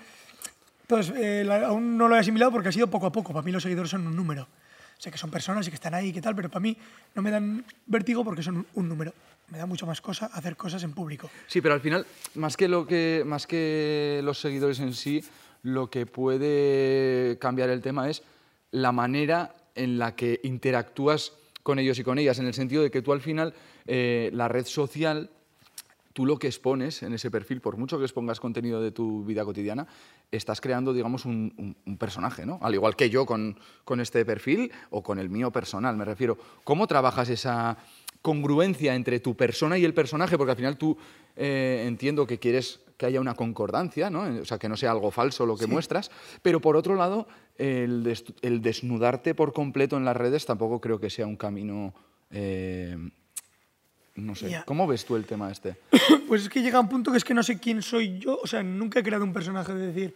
Entonces, 0.83 1.13
eh, 1.17 1.43
la- 1.45 1.67
aún 1.67 1.97
no 1.97 2.07
lo 2.07 2.15
he 2.15 2.19
asimilado 2.19 2.51
porque 2.51 2.69
ha 2.69 2.71
sido 2.71 2.87
poco 2.87 3.07
a 3.07 3.11
poco. 3.11 3.33
Para 3.33 3.43
mí 3.43 3.51
los 3.51 3.63
seguidores 3.63 3.89
son 3.89 4.05
un 4.05 4.15
número. 4.15 4.47
Sé 4.97 5.09
que 5.11 5.17
son 5.17 5.31
personas 5.31 5.65
y 5.67 5.71
que 5.71 5.75
están 5.75 5.93
ahí 5.95 6.09
y 6.09 6.13
que 6.13 6.21
tal, 6.21 6.35
pero 6.35 6.49
para 6.49 6.59
mí 6.61 6.77
no 7.15 7.21
me 7.21 7.31
dan 7.31 7.65
vértigo 7.87 8.23
porque 8.23 8.43
son 8.43 8.57
un, 8.57 8.67
un 8.75 8.89
número. 8.89 9.13
Me 9.49 9.57
da 9.57 9.65
mucho 9.65 9.85
más 9.87 9.99
cosa 10.01 10.27
hacer 10.27 10.55
cosas 10.55 10.83
en 10.83 10.93
público. 10.93 11.29
Sí, 11.47 11.61
pero 11.61 11.73
al 11.73 11.81
final, 11.81 12.05
más 12.35 12.55
que, 12.55 12.67
lo 12.67 12.85
que, 12.85 13.23
más 13.25 13.47
que 13.47 14.21
los 14.23 14.39
seguidores 14.39 14.79
en 14.79 14.93
sí, 14.93 15.23
lo 15.63 15.89
que 15.89 16.05
puede 16.05 17.37
cambiar 17.39 17.69
el 17.69 17.81
tema 17.81 18.09
es 18.09 18.21
la 18.71 18.91
manera 18.91 19.55
en 19.75 19.97
la 19.97 20.15
que 20.15 20.39
interactúas 20.43 21.31
con 21.63 21.79
ellos 21.79 21.97
y 21.97 22.03
con 22.03 22.19
ellas, 22.19 22.39
en 22.39 22.45
el 22.45 22.53
sentido 22.53 22.83
de 22.83 22.91
que 22.91 23.01
tú 23.01 23.13
al 23.13 23.21
final, 23.21 23.53
eh, 23.87 24.29
la 24.33 24.47
red 24.47 24.65
social, 24.65 25.31
tú 26.13 26.25
lo 26.25 26.37
que 26.37 26.47
expones 26.47 27.01
en 27.01 27.13
ese 27.13 27.31
perfil, 27.31 27.59
por 27.59 27.77
mucho 27.77 27.97
que 27.97 28.03
expongas 28.03 28.39
contenido 28.39 28.81
de 28.81 28.91
tu 28.91 29.25
vida 29.25 29.43
cotidiana, 29.43 29.87
estás 30.31 30.61
creando, 30.61 30.93
digamos, 30.93 31.25
un, 31.25 31.75
personaje, 31.97 32.45
¿no? 32.45 32.59
Al 32.61 32.73
igual 32.73 32.95
que 32.95 33.09
yo 33.09 33.25
con, 33.25 33.57
con 33.85 33.99
este 33.99 34.25
perfil 34.25 34.71
o 34.91 35.01
con 35.01 35.19
el 35.19 35.29
mío 35.29 35.51
personal, 35.51 35.97
me 35.97 36.05
refiero. 36.05 36.37
¿Cómo 36.63 36.85
trabajas 36.85 37.29
esa 37.29 37.77
congruencia 38.21 38.95
entre 38.95 39.19
tu 39.19 39.35
persona 39.35 39.77
y 39.77 39.85
el 39.85 39.93
personaje? 39.93 40.37
Porque 40.37 40.51
al 40.51 40.57
final 40.57 40.77
tú 40.77 40.97
eh, 41.35 41.85
entiendo 41.87 42.27
que 42.27 42.39
quieres 42.39 42.79
que 42.97 43.05
haya 43.05 43.19
una 43.21 43.33
concordancia, 43.35 44.09
¿no? 44.09 44.21
O 44.41 44.45
sea, 44.45 44.57
que 44.59 44.69
no 44.69 44.77
sea 44.77 44.91
algo 44.91 45.11
falso 45.11 45.45
lo 45.45 45.57
que 45.57 45.67
muestras, 45.67 46.11
pero 46.41 46.59
por 46.61 46.75
otro 46.77 46.95
lado, 46.95 47.27
el, 47.57 48.03
des- 48.03 48.25
el 48.41 48.61
desnudarte 48.61 49.33
por 49.35 49.53
completo 49.53 49.97
en 49.97 50.05
las 50.05 50.15
redes 50.17 50.45
tampoco 50.45 50.79
creo 50.81 50.99
que 50.99 51.09
sea 51.09 51.25
un 51.27 51.35
camino... 51.37 51.93
eh, 52.31 52.97
no 54.15 54.35
sé, 54.35 54.47
Ya. 54.49 54.63
¿cómo 54.63 54.85
ves 54.85 55.05
tú 55.05 55.15
el 55.15 55.25
tema 55.25 55.51
este? 55.51 55.75
Pues 56.27 56.43
es 56.43 56.49
que 56.49 56.61
llega 56.61 56.79
un 56.79 56.87
punto 56.87 57.11
que 57.11 57.17
es 57.17 57.23
que 57.23 57.33
no 57.33 57.41
sé 57.43 57.59
quién 57.59 57.81
soy 57.81 58.19
yo. 58.19 58.39
O 58.43 58.47
sea, 58.47 58.61
nunca 58.63 58.99
he 58.99 59.03
creado 59.03 59.23
un 59.23 59.33
personaje 59.33 59.73
de 59.73 59.87
decir, 59.87 60.15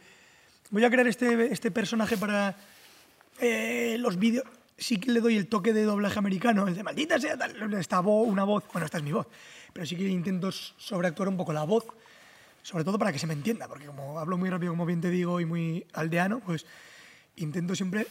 voy 0.70 0.84
a 0.86 0.90
crear 0.90 1.08
este, 1.08 1.52
este 1.52 1.72
personaje 1.72 2.16
para 2.18 2.56
eh, 3.40 3.98
los 4.00 4.18
vídeos. 4.18 4.46
Sí 4.78 5.00
que 5.00 5.12
le 5.12 5.20
doy 5.20 5.36
el 5.36 5.48
toque 5.48 5.74
de 5.74 5.84
doblaje 5.84 6.20
americano, 6.20 6.68
el 6.68 6.76
de 6.76 6.84
maldita 6.84 7.20
sea, 7.20 7.36
tal, 7.38 7.74
esta 7.74 8.00
voz, 8.00 8.28
una 8.28 8.44
voz. 8.44 8.64
Bueno, 8.72 8.86
esta 8.86 9.00
es 9.00 9.04
mi 9.04 9.12
voz. 9.12 9.26
Pero 9.74 9.86
sí 9.88 9.96
que 9.96 10.08
intento 10.08 10.52
sobreactuar 10.52 11.30
un 11.30 11.38
poco 11.38 11.52
la 11.54 11.64
voz, 11.64 11.86
sobre 12.68 12.84
todo 12.84 13.00
para 13.00 13.14
que 13.14 13.20
se 13.20 13.28
me 13.28 13.34
entienda, 13.34 13.66
porque 13.70 13.86
como 13.86 14.20
hablo 14.20 14.38
muy 14.38 14.50
rápido, 14.50 14.74
como 14.74 14.86
bien 14.86 15.00
te 15.00 15.10
digo, 15.10 15.40
y 15.40 15.46
muy 15.46 15.88
aldeano, 15.94 16.42
pues 16.42 16.66
intento 17.38 17.74
siempre 17.76 18.06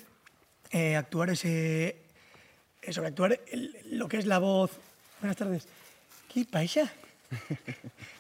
eh, 0.71 0.97
actuar 0.97 1.29
ese. 1.29 1.89
eh, 2.81 2.93
sobreactuar 2.93 3.39
lo 3.91 4.09
que 4.09 4.17
es 4.17 4.25
la 4.25 4.39
voz. 4.39 4.71
Buenas 5.21 5.37
tardes. 5.37 5.69
¿Qué 6.33 6.47
pasa? 6.47 6.91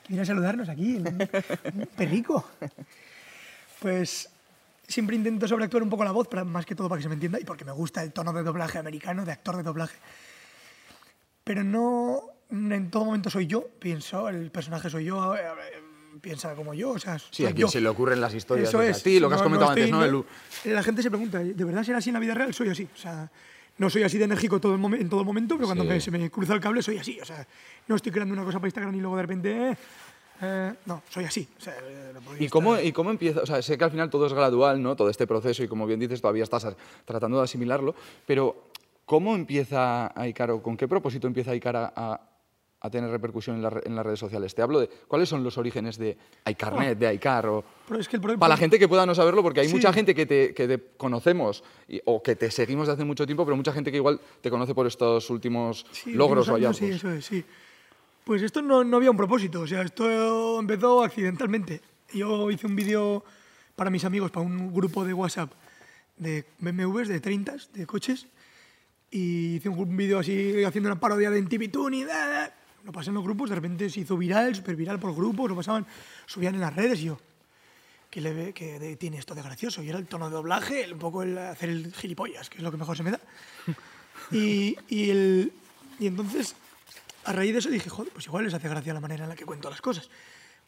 Viene 0.09 0.23
a 0.23 0.27
saludarnos 0.27 0.69
aquí, 0.69 0.97
un, 0.97 1.07
un 1.07 1.87
perrico. 1.97 2.47
Pues 3.81 4.29
siempre 4.87 5.17
intento 5.17 5.49
sobreactuar 5.49 5.83
un 5.83 5.89
poco 5.89 6.05
la 6.05 6.13
voz, 6.13 6.29
para, 6.29 6.45
más 6.45 6.67
que 6.67 6.75
todo 6.75 6.91
para 6.91 6.99
que 6.99 7.05
se 7.05 7.09
me 7.09 7.15
entienda 7.15 7.41
y 7.41 7.45
porque 7.45 7.65
me 7.65 7.73
gusta 7.73 8.03
el 8.03 8.13
tono 8.13 8.35
de 8.35 8.43
doblaje 8.43 8.77
americano, 8.77 9.25
de 9.25 9.33
actor 9.33 9.57
de 9.57 9.63
doblaje. 9.63 9.97
Pero 11.45 11.65
no 11.65 12.25
en 12.51 12.91
todo 12.91 13.07
momento 13.07 13.31
soy 13.31 13.47
yo, 13.47 13.67
pienso, 13.79 14.29
el 14.29 14.51
personaje 14.51 14.91
soy 14.91 15.07
yo, 15.07 15.35
piensa 16.21 16.55
como 16.55 16.75
yo, 16.75 16.91
o 16.91 16.99
sea, 16.99 17.19
Sí, 17.19 17.45
a 17.45 17.49
quien 17.49 17.63
yo. 17.63 17.69
se 17.69 17.81
le 17.81 17.89
ocurren 17.89 18.21
las 18.21 18.35
historias 18.35 18.69
Eso 18.69 18.79
desde 18.79 18.91
es. 18.93 19.01
a 19.01 19.03
ti, 19.03 19.21
lo 19.21 19.29
que 19.29 19.35
has 19.35 19.41
No- 19.41 19.45
comentado 19.45 19.71
no 19.71 19.73
antes, 19.73 19.85
estoy- 19.87 20.11
¿no? 20.11 20.25
El- 20.65 20.75
La 20.75 20.83
gente 20.83 21.03
se 21.03 21.11
pregunta, 21.11 21.39
¿de 21.41 21.65
verdad 21.65 21.83
será 21.85 21.99
así 21.99 22.11
en 22.11 22.15
la 22.15 22.21
vida 22.21 22.35
real? 22.35 22.53
Soy 22.55 22.69
así. 22.69 22.89
O 22.95 22.97
sea, 22.97 23.31
no 23.79 23.91
soy 23.91 24.03
así 24.03 24.19
de 24.19 24.25
enérgico 24.25 24.59
todo 24.61 24.75
el 24.75 24.81
momen- 24.81 25.01
en 25.01 25.09
todo 25.09 25.21
el 25.21 25.27
momento, 25.27 25.57
pero 25.57 25.67
cuando 25.67 25.85
Sí. 25.85 25.89
me- 25.91 26.01
se 26.01 26.11
me 26.11 26.31
cruza 26.31 26.55
el 26.55 26.61
cable 26.61 26.83
soy 26.83 26.99
así. 26.99 27.19
O 27.21 27.25
sea, 27.25 27.47
no 27.89 27.97
estoy 27.97 28.11
creando 28.13 28.33
una 28.35 28.45
cosa 28.45 28.59
para 28.59 28.69
Instagram 28.69 28.95
y 28.95 29.01
luego 29.01 29.17
de 29.17 29.23
repente... 29.23 29.71
eh, 29.71 29.77
eh, 30.43 30.75
no, 30.85 31.03
soy 31.09 31.25
así. 31.25 31.49
O 31.59 31.61
sea, 31.63 31.75
eh, 31.83 32.13
¿Y 32.41 32.49
cómo, 32.49 32.79
¿Y 32.79 32.93
cómo 32.93 33.11
empieza? 33.11 33.41
O 33.41 33.47
sea, 33.47 33.63
sé 33.63 33.79
que 33.79 33.85
al 33.85 33.91
final 33.91 34.11
todo 34.11 34.27
es 34.27 34.33
gradual, 34.35 34.83
¿no? 34.83 34.95
Todo 34.95 35.09
este 35.09 35.27
proceso 35.27 35.63
y 35.63 35.69
como 35.69 35.87
bien 35.87 35.99
dices, 35.99 36.21
todavía 36.21 36.43
estás 36.45 36.67
tratando 37.07 37.39
de 37.39 37.45
asimilarlo, 37.45 37.95
pero 38.27 38.65
¿cómo 39.07 39.35
empieza 39.35 40.13
Icar 40.29 40.51
o 40.51 40.63
con 40.63 40.77
qué 40.77 40.87
propósito 40.89 41.27
empieza 41.27 41.55
Icar 41.55 41.77
a, 41.77 41.93
a- 41.97 42.21
a 42.81 42.91
tener 42.91 43.11
repercusión 43.11 43.57
en, 43.57 43.63
la 43.63 43.81
en 43.85 43.97
las 43.97 44.05
redes 44.05 44.19
sociales? 44.21 44.55
Te 44.55 44.63
hablo 44.63 44.81
de 44.81 44.89
cuáles 45.09 45.29
son 45.29 45.43
los 45.43 45.57
orígenes 45.59 45.97
de 45.99 46.17
Icarnet, 46.47 46.99
de 46.99 47.13
Icar 47.15 47.47
o... 47.47 47.65
Es 47.99 48.09
que. 48.09 48.19
Para 48.21 48.49
la 48.49 48.57
gente 48.57 48.79
que 48.79 48.87
pueda 48.89 49.07
no 49.07 49.15
saberlo, 49.15 49.43
porque 49.43 49.61
hay 49.61 49.69
Sí. 49.69 49.75
mucha 49.75 49.93
gente 49.93 50.15
que 50.15 50.27
te, 50.27 50.55
que 50.55 50.69
te 50.69 50.81
conocemos 50.97 51.65
y- 51.89 52.01
o 52.05 52.23
que 52.23 52.37
te 52.37 52.51
seguimos 52.51 52.87
de 52.87 52.93
hace 52.95 53.05
mucho 53.05 53.25
tiempo, 53.27 53.45
pero 53.45 53.57
mucha 53.57 53.73
gente 53.73 53.91
que 53.91 53.97
igual 53.97 54.21
te 54.41 54.51
conoce 54.51 54.75
por 54.75 54.87
estos 54.87 55.29
últimos 55.31 55.87
Sí, 55.91 56.13
logros 56.13 56.49
o 56.49 56.55
hallazgos. 56.55 56.77
Sí, 56.79 56.87
eso 56.95 57.11
es, 57.11 57.25
sí. 57.25 57.45
Pues 58.25 58.43
esto 58.43 58.61
no, 58.61 58.83
no 58.85 58.97
había 58.99 59.11
un 59.11 59.17
propósito, 59.17 59.61
o 59.61 59.67
sea, 59.67 59.83
esto 59.83 60.59
empezó 60.61 61.03
accidentalmente. 61.05 61.81
Yo 62.13 62.51
hice 62.51 62.67
un 62.67 62.75
vídeo 62.77 63.25
para 63.75 63.89
mis 63.91 64.05
amigos, 64.05 64.31
para 64.31 64.45
un 64.47 64.73
grupo 64.75 65.05
de 65.05 65.13
WhatsApp 65.15 65.53
de 66.19 66.45
BMWs, 66.59 67.09
de 67.09 67.21
30, 67.21 67.57
de 67.75 67.87
coches, 67.87 68.27
y 69.11 69.57
hice 69.57 69.69
un 69.69 69.97
vídeo 69.97 70.19
así 70.19 70.65
haciendo 70.65 70.89
una 70.91 70.99
parodia 70.99 71.31
de 71.31 71.41
MTV 71.41 71.71
Tune 71.71 71.99
y 71.99 72.05
da, 72.05 72.27
da. 72.27 72.55
Lo 72.87 72.93
pasé 72.93 73.11
en 73.11 73.15
los 73.15 73.25
grupos, 73.25 73.51
de 73.51 73.57
repente 73.57 73.91
se 73.91 74.01
hizo 74.01 74.17
viral, 74.17 74.55
súper 74.55 74.77
viral 74.77 74.99
por 74.99 75.15
grupos, 75.15 75.51
lo 75.51 75.57
pasaban, 75.57 75.85
subían 76.25 76.55
en 76.55 76.61
las 76.61 76.75
redes 76.75 77.01
y 77.01 77.05
yo, 77.07 77.19
¿qué, 78.09 78.21
le 78.21 78.53
qué 78.55 78.79
de- 78.79 78.97
tiene 78.97 79.19
esto 79.19 79.35
de 79.35 79.43
gracioso? 79.43 79.83
Y 79.83 79.89
era 79.91 79.99
el 79.99 80.07
tono 80.07 80.27
de 80.31 80.35
doblaje, 80.37 80.85
el- 80.85 80.93
un 80.95 80.99
poco 81.01 81.23
el 81.25 81.37
hacer 81.37 81.69
el 81.69 81.93
gilipollas, 81.93 82.49
que 82.49 82.59
es 82.59 82.63
lo 82.63 82.71
que 82.71 82.77
mejor 82.79 82.97
se 82.97 83.03
me 83.03 83.11
da. 83.11 83.21
Y, 84.33 84.77
y, 84.89 85.11
el, 85.11 85.53
y 86.01 86.07
entonces, 86.09 86.57
a 87.25 87.33
raíz 87.33 87.53
de 87.53 87.59
eso 87.61 87.69
dije, 87.71 87.89
joder, 87.91 88.11
pues 88.13 88.27
igual 88.27 88.45
les 88.45 88.55
hace 88.55 88.69
gracia 88.69 88.93
la 88.95 88.99
manera 89.01 89.25
en 89.25 89.29
la 89.31 89.37
que 89.37 89.45
cuento 89.45 89.69
las 89.71 89.81
cosas. 89.81 90.09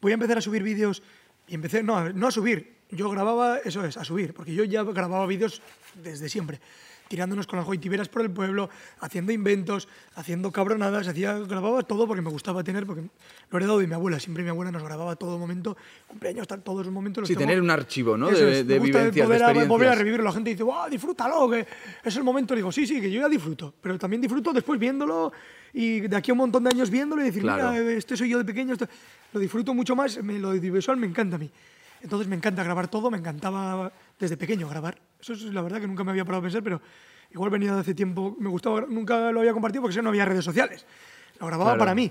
Voy 0.01 0.13
a 0.13 0.15
empezar 0.15 0.39
a 0.39 0.41
subir 0.41 0.63
vídeos 0.63 1.03
y 1.49 1.55
empecé, 1.55 1.83
no, 1.83 2.13
no 2.13 2.29
a 2.29 2.31
subir, 2.31 2.77
yo 2.91 3.09
grababa, 3.11 3.59
eso 3.59 3.85
es, 3.85 3.97
a 3.97 4.05
subir, 4.05 4.33
porque 4.35 4.55
yo 4.55 4.63
ya 4.65 4.85
grababa 4.85 5.27
vídeos 5.27 5.61
desde 5.95 6.29
siempre, 6.29 6.61
tirándonos 7.09 7.47
con 7.47 7.57
las 7.59 7.67
goitiberas 7.67 8.09
por 8.09 8.23
el 8.23 8.31
pueblo, 8.31 8.69
haciendo 9.01 9.33
inventos, 9.33 9.89
haciendo 10.15 10.53
cabronadas, 10.53 11.09
hacía, 11.09 11.39
grababa 11.39 11.83
todo 11.83 12.07
porque 12.07 12.23
me 12.23 12.31
gustaba 12.31 12.63
tener, 12.63 12.87
porque 12.87 13.03
lo 13.03 13.09
he 13.53 13.57
heredado 13.57 13.79
de 13.79 13.87
mi 13.87 13.95
abuela, 13.95 14.21
siempre 14.21 14.45
mi 14.45 14.51
abuela 14.51 14.71
nos 14.71 14.83
grababa 14.83 15.17
todo 15.17 15.39
momento, 15.39 15.77
cumpleaños, 16.07 16.47
tal, 16.47 16.63
todos 16.63 16.85
los 16.85 16.93
momentos. 16.95 17.23
los 17.23 17.29
Sí, 17.29 17.35
tengo- 17.35 17.49
tener 17.49 17.63
un 17.63 17.71
archivo, 17.71 18.17
¿no? 18.17 18.29
eso 18.29 18.45
De, 18.45 18.61
es, 18.61 18.67
de 18.67 18.75
me 18.75 18.81
gusta 18.81 18.99
vivencias, 18.99 19.29
de 19.29 19.35
poder, 19.35 19.43
a- 19.43 19.47
volver 19.47 19.59
a 19.59 19.65
experiencias. 19.65 19.99
revivirlo. 19.99 20.25
La 20.25 20.33
gente 20.33 20.51
dice, 20.51 20.63
¡wow, 20.63 20.89
disfrútalo! 20.91 21.51
Que 21.51 21.67
es 22.05 22.17
el 22.17 22.23
momento. 22.25 22.55
Le 22.55 22.59
digo, 22.61 22.71
sí, 22.73 22.87
sí, 22.87 23.01
que 23.01 23.11
yo 23.11 23.21
ya 23.23 23.29
disfruto. 23.29 23.75
Pero 23.81 23.99
también 23.99 24.21
disfruto 24.21 24.53
después 24.53 24.79
viéndolo 24.79 25.33
y 25.73 26.01
de 26.01 26.17
aquí 26.17 26.31
a 26.31 26.35
un 26.35 26.39
montón 26.39 26.65
de 26.65 26.71
años 26.71 26.91
viéndolo 26.91 27.23
y 27.23 27.27
decir, 27.27 27.43
Claro. 27.43 27.73
mira, 27.73 27.91
este 27.93 28.17
soy 28.17 28.29
yo 28.29 28.39
de 28.39 28.45
pequeño. 28.45 28.73
esto-". 28.75 28.89
Lo 29.33 29.41
disfruto 29.41 29.73
mucho 29.75 29.97
más. 29.97 30.23
me- 30.23 30.39
lo 30.39 30.51
visual 30.53 30.97
me 30.99 31.07
encanta 31.07 31.37
a 31.37 31.39
mí. 31.39 31.51
Entonces 32.03 32.29
me 32.29 32.37
encanta 32.37 32.63
grabar 32.63 32.89
todo. 32.89 33.11
Me 33.11 33.19
encantaba 33.19 33.91
desde 34.19 34.37
pequeño 34.37 34.69
grabar. 34.69 34.99
Eso 35.21 35.33
es 35.33 35.43
la 35.45 35.63
verdad 35.63 35.81
que 35.81 35.87
nunca 35.87 36.05
me 36.05 36.11
había 36.11 36.25
parado 36.25 36.41
a 36.41 36.43
pensar, 36.43 36.63
pero 36.63 36.81
igual 37.33 37.51
venía 37.51 37.75
de 37.75 37.81
hace 37.81 37.95
tiempo. 37.95 38.37
Me 38.39 38.49
gustaba, 38.49 38.83
nunca 38.89 39.31
lo 39.33 39.41
había 39.41 39.53
compartido 39.53 39.83
porque 39.83 39.93
eso 39.93 40.03
no 40.03 40.09
había 40.11 40.25
redes 40.25 40.45
sociales. 40.45 40.85
Lo 41.41 41.47
grababa 41.47 41.71
Claro. 41.73 41.79
para 41.81 41.95
mí. 41.95 42.11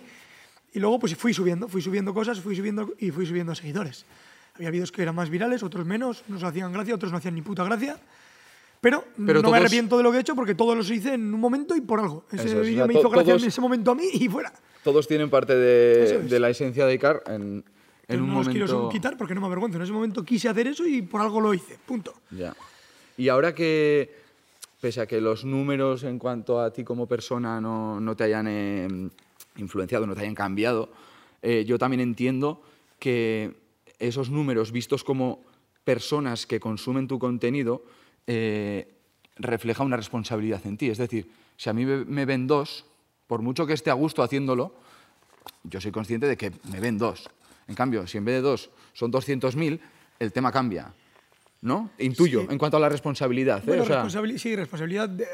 Y 0.73 0.79
luego 0.79 0.99
pues 0.99 1.15
fui 1.15 1.33
subiendo, 1.33 1.67
fui 1.67 1.81
subiendo 1.81 2.13
cosas, 2.13 2.39
fui 2.41 2.55
subiendo 2.55 2.93
y 2.99 3.11
fui 3.11 3.25
subiendo 3.25 3.53
seguidores. 3.55 4.05
Había 4.55 4.69
vídeos 4.71 4.91
que 4.91 5.01
eran 5.01 5.15
más 5.15 5.29
virales, 5.29 5.63
otros 5.63 5.85
menos, 5.85 6.23
unos 6.29 6.43
hacían 6.43 6.71
gracia, 6.73 6.95
otros 6.95 7.11
no 7.11 7.17
hacían 7.17 7.35
ni 7.35 7.41
puta 7.41 7.63
gracia. 7.63 7.97
Pero, 8.79 9.03
Pero 9.15 9.39
no 9.39 9.41
todos- 9.41 9.51
me 9.53 9.57
arrepiento 9.57 9.97
de 9.97 10.03
lo 10.03 10.11
que 10.11 10.17
he 10.17 10.21
hecho 10.21 10.35
porque 10.35 10.53
todos 10.55 10.77
los 10.77 10.89
hice 10.91 11.13
en 11.15 11.33
un 11.33 11.39
momento 11.39 11.75
y 11.75 11.81
por 11.81 11.99
algo. 11.99 12.25
Ese 12.31 12.47
es, 12.47 12.53
o 12.53 12.61
vídeo 12.61 12.77
sea, 12.77 12.87
me 12.87 12.93
hizo 12.93 13.09
gracia 13.09 13.31
todos- 13.33 13.41
en 13.43 13.47
ese 13.49 13.61
momento 13.61 13.91
a 13.91 13.95
mí 13.95 14.03
y 14.13 14.27
fuera. 14.29 14.53
Todos 14.83 15.07
tienen 15.07 15.29
parte 15.29 15.55
de, 15.55 16.03
es. 16.23 16.29
de 16.29 16.39
la 16.39 16.49
esencia 16.49 16.85
de 16.85 16.93
Icar 16.93 17.23
en, 17.27 17.63
en 18.07 18.21
un 18.21 18.29
no 18.29 18.35
los 18.35 18.49
quiero 18.49 18.89
quitar 18.89 19.17
porque 19.17 19.35
no 19.35 19.41
me 19.41 19.47
avergüenzo. 19.47 19.77
En 19.77 19.83
ese 19.83 19.93
momento 19.93 20.23
quise 20.23 20.47
hacer 20.49 20.67
eso 20.67 20.85
y 20.85 21.01
por 21.01 21.21
algo 21.21 21.41
lo 21.41 21.53
hice. 21.53 21.77
Punto. 21.85 22.13
Ya. 22.31 22.55
Y 23.17 23.29
ahora 23.29 23.53
que, 23.53 24.15
pese 24.79 25.01
a 25.01 25.07
que 25.07 25.19
los 25.19 25.43
números 25.43 26.03
en 26.03 26.19
cuanto 26.19 26.61
a 26.61 26.71
ti 26.71 26.83
como 26.83 27.07
persona 27.07 27.59
no, 27.59 27.99
no 27.99 28.15
te 28.15 28.25
hayan 28.25 28.47
eh, 28.47 29.09
influenciado, 29.57 30.07
no 30.07 30.15
te 30.15 30.21
hayan 30.21 30.35
cambiado, 30.35 30.89
eh, 31.41 31.65
yo 31.65 31.77
también 31.77 32.01
entiendo 32.01 32.61
que 32.99 33.55
esos 33.99 34.29
números 34.29 34.71
vistos 34.71 35.03
como 35.03 35.43
personas 35.83 36.45
que 36.45 36.59
consumen 36.59 37.07
tu 37.07 37.17
contenido 37.19 37.83
eh, 38.27 38.93
refleja 39.37 39.83
una 39.83 39.97
responsabilidad 39.97 40.65
en 40.65 40.77
ti. 40.77 40.89
Es 40.89 40.97
decir, 40.97 41.29
si 41.55 41.69
a 41.69 41.73
mí 41.73 41.85
me 41.85 42.25
ven 42.25 42.47
dos, 42.47 42.85
por 43.25 43.41
mucho 43.41 43.65
que 43.65 43.73
esté 43.73 43.89
a 43.89 43.93
gusto 43.93 44.21
haciéndolo, 44.23 44.75
yo 45.63 45.81
soy 45.81 45.91
consciente 45.91 46.27
de 46.27 46.37
que 46.37 46.51
me 46.71 46.79
ven 46.79 46.97
dos. 46.97 47.29
En 47.67 47.75
cambio, 47.75 48.07
si 48.07 48.17
en 48.17 48.25
vez 48.25 48.35
de 48.35 48.41
dos 48.41 48.69
son 48.93 49.11
200.000, 49.11 49.79
el 50.19 50.31
tema 50.31 50.51
cambia. 50.51 50.93
¿No? 51.61 51.89
Intuyo, 51.97 52.41
Sí. 52.41 52.47
en 52.51 52.57
cuanto 52.59 52.77
a 52.77 52.79
la 52.79 52.87
responsabilidad. 52.87 53.59
¿eh? 53.59 53.63
Bueno, 53.65 53.83
O 53.83 53.85
sea, 53.85 54.03
responsabili- 54.03 54.37
sí, 54.37 54.55
responsabilidad. 54.55 55.09
de- 55.09 55.27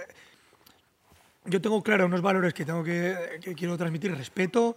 Yo 1.45 1.59
tengo 1.61 1.83
claro 1.83 2.05
unos 2.05 2.21
valores 2.21 2.53
que 2.53 2.63
tengo 2.63 2.81
que, 2.83 3.39
que 3.43 3.53
quiero 3.53 3.77
transmitir: 3.77 4.11
el 4.11 4.17
respeto, 4.17 4.75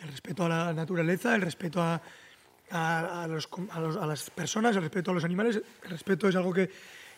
el 0.00 0.08
respeto 0.08 0.44
a 0.44 0.48
la 0.48 0.72
naturaleza, 0.72 1.36
el 1.36 1.42
respeto 1.42 1.80
a, 1.80 2.02
a- 2.70 3.22
a 3.22 3.26
los 3.28 3.48
a 3.70 3.80
los- 3.80 3.96
a 3.96 4.06
las 4.06 4.28
personas, 4.30 4.74
el 4.74 4.82
respeto 4.82 5.12
a 5.12 5.14
los 5.14 5.22
animales. 5.24 5.62
El 5.84 5.90
respeto 5.90 6.28
es 6.28 6.34
algo 6.34 6.52
que, 6.52 6.68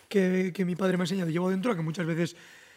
que- 0.08 0.52
que 0.54 0.64
mi 0.66 0.76
padre 0.76 0.98
me 0.98 1.02
ha 1.02 1.04
enseñado 1.04 1.30
y 1.30 1.32
llevo 1.32 1.48
dentro, 1.50 1.74
que 1.74 1.80
muchas 1.82 2.04
veces 2.04 2.36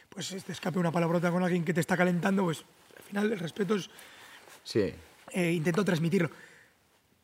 pues 0.10 0.29
te 0.46 0.51
escape 0.53 0.79
una 0.79 0.91
palabrota 0.91 1.29
con 1.32 1.43
alguien 1.43 1.65
que 1.65 1.74
te 1.74 1.82
está 1.82 1.98
calentando, 1.98 2.43
pues 2.43 2.63
al 2.96 3.03
final 3.03 3.32
el 3.34 3.39
respeto 3.39 3.75
es 3.75 3.89
sí. 4.63 4.93
eh, 5.34 5.51
intento 5.51 5.84
transmitirlo. 5.84 6.29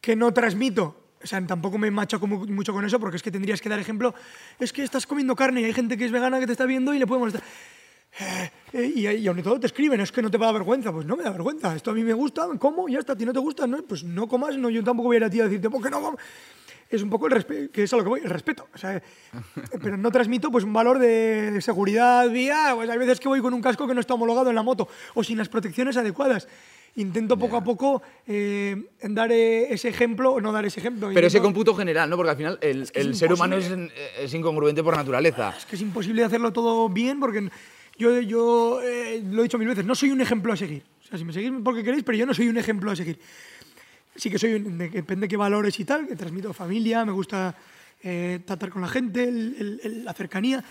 Que 0.02 0.16
no 0.16 0.34
transmito, 0.34 0.96
o 1.22 1.28
sea, 1.28 1.46
tampoco 1.46 1.78
me 1.78 1.92
machaco 1.92 2.26
mu- 2.26 2.46
mucho 2.48 2.72
con 2.74 2.86
eso 2.86 3.00
porque 3.00 3.18
es 3.18 3.24
que 3.24 3.32
tendrías 3.32 3.62
que 3.62 3.70
dar 3.70 3.80
ejemplo. 3.80 4.14
Es 4.60 4.72
que 4.72 4.84
estás 4.84 5.06
comiendo 5.06 5.36
carne 5.36 5.62
y 5.62 5.66
hay 5.66 5.74
gente 5.74 5.98
que 5.98 6.06
es 6.06 6.12
vegana 6.12 6.40
que 6.40 6.46
te 6.46 6.54
está 6.54 6.66
viendo 6.66 6.94
y 6.94 7.00
le 7.00 7.06
molestar. 7.06 7.44
Eh, 8.20 8.52
eh, 8.74 8.92
y, 8.96 9.08
y 9.08 9.28
aun 9.28 9.38
y 9.38 9.44
todo 9.44 9.60
te 9.60 9.68
escriben, 9.68 10.00
es 10.02 10.12
que 10.12 10.22
no 10.22 10.32
te 10.32 10.38
va 10.38 10.46
a 10.46 10.48
dar 10.48 10.56
vergüenza. 10.62 10.92
Pues 10.92 11.06
no 11.06 11.16
me 11.16 11.24
da 11.24 11.32
vergüenza, 11.32 11.76
esto 11.76 11.92
a 11.92 11.94
mí 11.94 12.04
me 12.04 12.14
gusta, 12.14 12.48
como, 12.58 12.88
ya 12.90 13.00
está, 13.00 13.14
a 13.14 13.16
ti 13.18 13.26
no 13.26 13.34
te 13.34 13.40
gusta, 13.40 13.68
¿no? 13.68 13.78
pues 13.84 14.04
no 14.04 14.28
comas, 14.28 14.58
no, 14.58 14.70
yo 14.70 14.84
tampoco 14.84 15.08
voy 15.10 15.18
a 15.18 15.20
ir 15.20 15.24
a 15.26 15.30
ti 15.30 15.40
a 15.42 15.44
decirte, 15.44 15.70
¿por 15.70 15.84
qué 15.84 15.90
no? 15.90 16.16
Es 16.90 17.04
un 17.04 17.10
poco 17.12 17.28
el 17.28 17.34
respeto, 17.34 17.72
que 17.72 17.84
es 17.84 17.94
a 17.94 17.98
lo 17.98 18.04
que 18.04 18.10
voy, 18.10 18.22
el 18.22 18.30
respeto. 18.32 18.68
o 18.74 18.78
sea, 18.78 19.00
pero 19.84 19.96
no 19.96 20.10
transmito 20.10 20.50
pues 20.50 20.64
un 20.64 20.74
valor 20.74 20.98
de, 20.98 21.52
de 21.52 21.62
seguridad 21.62 22.28
vía, 22.32 22.72
pues 22.74 22.90
hay 22.90 22.98
veces 22.98 23.20
que 23.20 23.28
voy 23.28 23.42
con 23.42 23.54
un 23.54 23.62
casco 23.62 23.88
que 23.88 23.94
no 23.94 24.00
está 24.00 24.16
homologado 24.16 24.50
en 24.50 24.56
la 24.56 24.64
moto 24.64 24.88
o 25.14 25.24
sin 25.24 25.38
las 25.38 25.50
protecciones 25.50 25.98
adecuadas. 25.98 26.48
Intento 26.96 27.38
poco 27.38 27.56
a 27.58 27.64
poco 27.64 28.02
eh, 28.28 28.76
dar 29.04 29.32
eh, 29.32 29.72
ese 29.74 29.88
ejemplo 29.90 30.34
o 30.34 30.42
no 30.42 30.52
dar 30.52 30.66
ese 30.66 30.80
ejemplo. 30.80 31.10
Pero 31.14 31.28
ese 31.28 31.40
cómputo 31.40 31.74
general, 31.76 32.10
¿no? 32.10 32.18
Porque 32.18 32.32
al 32.32 32.38
final 32.38 32.60
el, 32.62 32.92
que 32.92 33.00
es 33.00 33.06
el 33.06 33.16
ser 33.16 33.32
humano 33.32 33.56
es, 33.56 33.66
imposible. 33.70 33.94
es 34.20 34.34
incongruente 34.34 34.84
por 34.84 34.98
naturaleza. 34.98 35.54
Es 35.58 35.66
que 35.66 35.76
es 35.76 35.82
imposible 35.82 36.24
hacerlo 36.24 36.52
todo 36.52 36.90
bien 36.90 37.20
porque 37.20 37.50
yo, 37.98 38.20
yo 38.22 38.82
eh, 38.82 39.24
lo 39.30 39.42
he 39.42 39.44
dicho 39.44 39.58
mil 39.58 39.68
veces, 39.68 39.86
no 39.86 39.96
soy 39.96 40.10
un 40.12 40.20
ejemplo 40.22 40.52
a 40.52 40.58
seguir. 40.58 40.84
O 41.04 41.08
sea, 41.08 41.18
si 41.18 41.24
me 41.26 41.32
seguís 41.34 41.52
porque 41.64 41.84
queréis, 41.84 42.04
pero 42.04 42.18
yo 42.18 42.26
no 42.26 42.34
soy 42.34 42.48
un 42.50 42.58
ejemplo 42.58 42.92
a 42.92 42.96
seguir. 42.96 43.20
Sí 44.16 44.30
que 44.30 44.38
soy, 44.40 44.54
un- 44.56 44.78
de- 44.78 44.90
depende 44.90 45.26
de 45.26 45.28
qué 45.30 45.38
valores 45.38 45.80
y 45.80 45.86
tal, 45.86 46.06
que 46.08 46.16
transmito 46.16 46.54
familia, 46.54 47.06
me 47.06 47.12
gusta 47.14 47.56
eh, 48.04 48.40
tratar 48.46 48.70
con 48.70 48.82
la 48.82 48.88
gente, 48.90 49.24
el- 49.24 49.56
el- 49.60 49.82
el- 49.84 50.06
la 50.06 50.14
cercanía, 50.14 50.64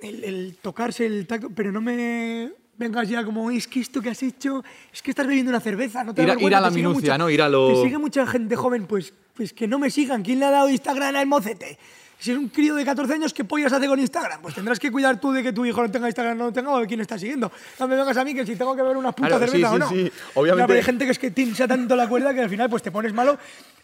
el, 0.00 0.24
el 0.24 0.56
tocarse, 0.62 1.06
el 1.06 1.26
tacto, 1.26 1.50
pero 1.54 1.72
no 1.72 1.80
me 1.80 2.52
vengas 2.78 3.08
ya 3.08 3.24
como, 3.24 3.50
es 3.50 3.66
que 3.68 3.80
esto 3.80 4.00
que 4.02 4.10
has 4.10 4.22
hecho, 4.22 4.62
es 4.92 5.02
que 5.02 5.10
estás 5.10 5.26
bebiendo 5.26 5.50
una 5.50 5.60
cerveza, 5.60 6.04
no 6.04 6.14
te 6.14 6.22
da 6.22 6.24
Ir 6.24 6.30
a- 6.30 6.34
vergüenza, 6.34 6.50
ir 6.50 6.56
a 6.56 6.60
la 6.60 6.70
minucia, 6.70 7.00
mucha- 7.12 7.18
¿no? 7.18 7.30
Ir 7.30 7.42
a 7.42 7.48
lo- 7.48 7.68
Te 7.74 7.82
sigue 7.82 7.98
mucha 7.98 8.26
gente 8.26 8.56
joven, 8.56 8.86
pues, 8.86 9.12
pues 9.34 9.52
que 9.52 9.66
no 9.68 9.78
me 9.78 9.90
sigan. 9.90 10.22
¿Quién 10.22 10.38
le 10.40 10.46
ha 10.46 10.50
dado 10.50 10.68
Instagram 10.68 11.16
al 11.16 11.26
mocete? 11.26 11.78
Si 12.18 12.32
es 12.32 12.38
un 12.38 12.48
crío 12.48 12.74
de 12.74 12.82
14 12.84 13.12
años, 13.12 13.34
¿qué 13.34 13.44
pollas 13.44 13.70
hace 13.74 13.86
con 13.86 14.00
Instagram? 14.00 14.40
Pues 14.40 14.54
tendrás 14.54 14.78
que 14.78 14.90
cuidar 14.90 15.20
tú 15.20 15.32
de 15.32 15.42
que 15.42 15.52
tu 15.52 15.66
hijo 15.66 15.82
no 15.82 15.90
tenga 15.90 16.06
Instagram, 16.08 16.38
no 16.38 16.44
lo 16.46 16.52
tenga, 16.52 16.70
o 16.70 16.80
de 16.80 16.86
quién 16.86 17.00
está 17.02 17.18
siguiendo. 17.18 17.52
No 17.78 17.86
me 17.88 17.94
vengas 17.96 18.16
a 18.16 18.24
mí 18.24 18.34
que 18.34 18.46
si 18.46 18.56
tengo 18.56 18.74
que 18.74 18.80
ver 18.82 18.96
una 18.96 19.12
puta 19.12 19.28
Claro, 19.28 19.44
sí, 19.44 19.50
cerveza 19.50 19.68
sí, 19.70 19.74
o 19.76 19.78
no. 19.78 19.88
sí. 19.90 20.12
Obviamente- 20.34 20.62
Ya, 20.62 20.66
pero 20.66 20.78
hay 20.78 20.84
gente 20.84 21.04
que 21.04 21.10
es 21.10 21.18
que 21.18 21.30
tincha 21.30 21.68
tanto 21.68 21.94
la 21.94 22.08
cuerda 22.08 22.32
que 22.32 22.40
al 22.40 22.48
final 22.48 22.70
pues 22.70 22.82
te 22.82 22.90
pones 22.90 23.12
malo 23.12 23.38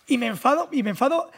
y 0.07 0.17
me 0.17 0.29
enfado, 0.29 0.71
y 0.73 0.83
me 0.83 0.91
enfado, 0.91 1.31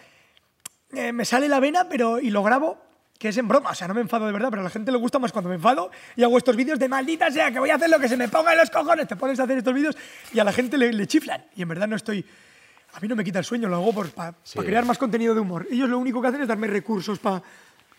eh, 0.93 1.11
me 1.13 1.25
sale 1.25 1.49
la 1.49 1.59
vena, 1.59 1.89
pero 1.89 2.21
y 2.21 2.31
lo 2.31 2.45
grabo 2.45 2.79
que 3.19 3.29
es 3.29 3.37
en 3.39 3.47
broma, 3.49 3.71
o 3.71 3.75
sea, 3.75 3.87
no 3.89 3.95
me 3.95 4.01
enfado 4.01 4.27
de 4.27 4.33
verdad, 4.33 4.49
pero 4.51 4.61
a 4.61 4.65
la 4.65 4.71
gente 4.71 4.91
le 4.93 4.99
gusta 4.99 5.19
más 5.19 5.33
cuando 5.33 5.49
me 5.49 5.55
enfado 5.55 5.91
y 6.17 6.23
hago 6.25 6.37
estos 6.37 6.57
vídeos 6.57 6.79
de 6.79 6.89
maldita 6.89 7.31
sea, 7.31 7.51
que 7.53 7.59
voy 7.59 7.71
a 7.71 7.77
hacer 7.77 7.89
lo 7.89 7.99
que 7.99 8.09
se 8.09 8.17
me 8.17 8.29
ponga 8.29 8.53
en 8.53 8.59
los 8.59 8.71
cojones, 8.71 9.07
te 9.09 9.17
pones 9.17 9.39
a 9.41 9.45
hacer 9.45 9.59
estos 9.59 9.73
vídeos 9.73 9.97
y 10.33 10.39
a 10.41 10.45
la 10.45 10.53
gente 10.53 10.77
le, 10.77 10.93
le 10.93 11.07
chiflan. 11.07 11.45
Y 11.57 11.63
en 11.63 11.69
verdad 11.69 11.87
no 11.89 11.97
estoy... 11.97 12.25
A 12.93 13.01
mí 13.01 13.09
no 13.09 13.17
me 13.17 13.25
quita 13.25 13.41
el 13.41 13.45
sueño, 13.45 13.69
lo 13.69 13.77
hago 13.77 13.93
para 14.15 14.35
Sí. 14.45 14.59
crear 14.61 14.85
más 14.85 14.99
contenido 14.99 15.35
de 15.35 15.41
humor. 15.41 15.67
Ellos 15.71 15.89
lo 15.89 15.99
único 15.99 16.21
que 16.23 16.29
hacen 16.29 16.43
es 16.43 16.49
darme 16.49 16.69
recursos 16.69 17.19
para 17.19 17.43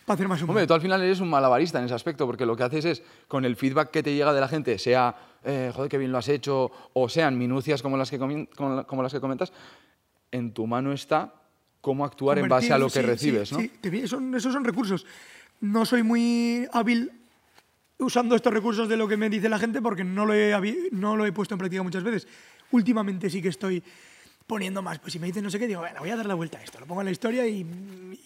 hacer 0.08 0.28
más 0.28 0.42
humor. 0.42 0.52
Hombre, 0.52 0.68
tú 0.68 0.74
al 0.74 0.80
final 0.82 1.02
eres 1.02 1.20
un 1.20 1.30
malabarista 1.30 1.80
en 1.80 1.86
ese 1.86 1.94
aspecto, 1.96 2.26
porque 2.26 2.46
lo 2.46 2.56
que 2.56 2.64
haces 2.64 2.86
es, 2.86 3.04
con 3.28 3.44
el 3.44 3.56
feedback 3.58 3.92
que 3.92 4.04
te 4.04 4.14
llega 4.14 4.32
de 4.34 4.40
la 4.40 4.48
gente, 4.48 4.78
sea, 4.80 5.14
eh, 5.44 5.72
joder, 5.76 5.90
qué 5.90 5.98
bien 5.98 6.12
lo 6.14 6.18
has 6.18 6.30
hecho, 6.30 6.72
o 6.94 7.10
sean 7.10 7.38
minucias 7.38 7.82
como 7.82 7.98
las 7.98 8.10
que, 8.10 8.18
como 8.18 9.04
las 9.04 9.12
que 9.12 9.20
comentas, 9.20 9.52
en 10.32 10.54
tu 10.54 10.66
mano 10.66 10.94
está 10.94 11.34
cómo 11.86 12.04
actuar 12.04 12.40
en 12.40 12.50
base 12.50 12.74
a 12.74 12.80
lo 12.80 12.88
que 12.88 13.00
sí, 13.02 13.06
recibes, 13.06 13.50
sí, 13.50 13.54
¿no? 13.56 13.62
sí, 13.62 13.72
te 13.80 13.92
vi- 13.92 14.08
son- 14.08 14.34
esos 14.34 14.52
son 14.52 14.64
recursos. 14.66 15.06
No 15.62 15.86
soy 15.86 16.02
muy 16.02 16.68
hábil 16.74 17.12
usando 18.00 18.36
estos 18.36 18.52
recursos 18.52 18.90
de 18.90 18.98
lo 18.98 19.08
que 19.08 19.18
me 19.18 19.30
dice 19.30 19.48
la 19.50 19.60
gente 19.60 19.84
porque 19.84 20.04
no 20.04 20.26
lo 20.26 20.34
he, 20.34 20.90
no 20.92 21.16
lo 21.16 21.28
he 21.28 21.32
puesto 21.32 21.54
en 21.54 21.60
práctica 21.60 21.84
muchas 21.84 22.02
veces. 22.04 22.28
Últimamente 22.72 23.30
sí 23.30 23.40
que 23.40 23.50
estoy 23.50 23.84
poniendo 24.48 24.82
más. 24.82 24.98
Pues 24.98 25.14
si 25.14 25.20
me 25.20 25.28
dicen 25.28 25.44
no 25.44 25.52
sé 25.52 25.60
qué, 25.60 25.68
digo, 25.68 25.82
bueno, 25.82 26.00
voy 26.00 26.10
a 26.10 26.16
dar 26.16 26.26
la 26.26 26.34
vuelta 26.34 26.58
a 26.58 26.64
esto, 26.64 26.80
lo 26.80 26.88
pongo 26.88 27.02
en 27.02 27.06
la 27.06 27.12
historia 27.12 27.46
y, 27.46 27.62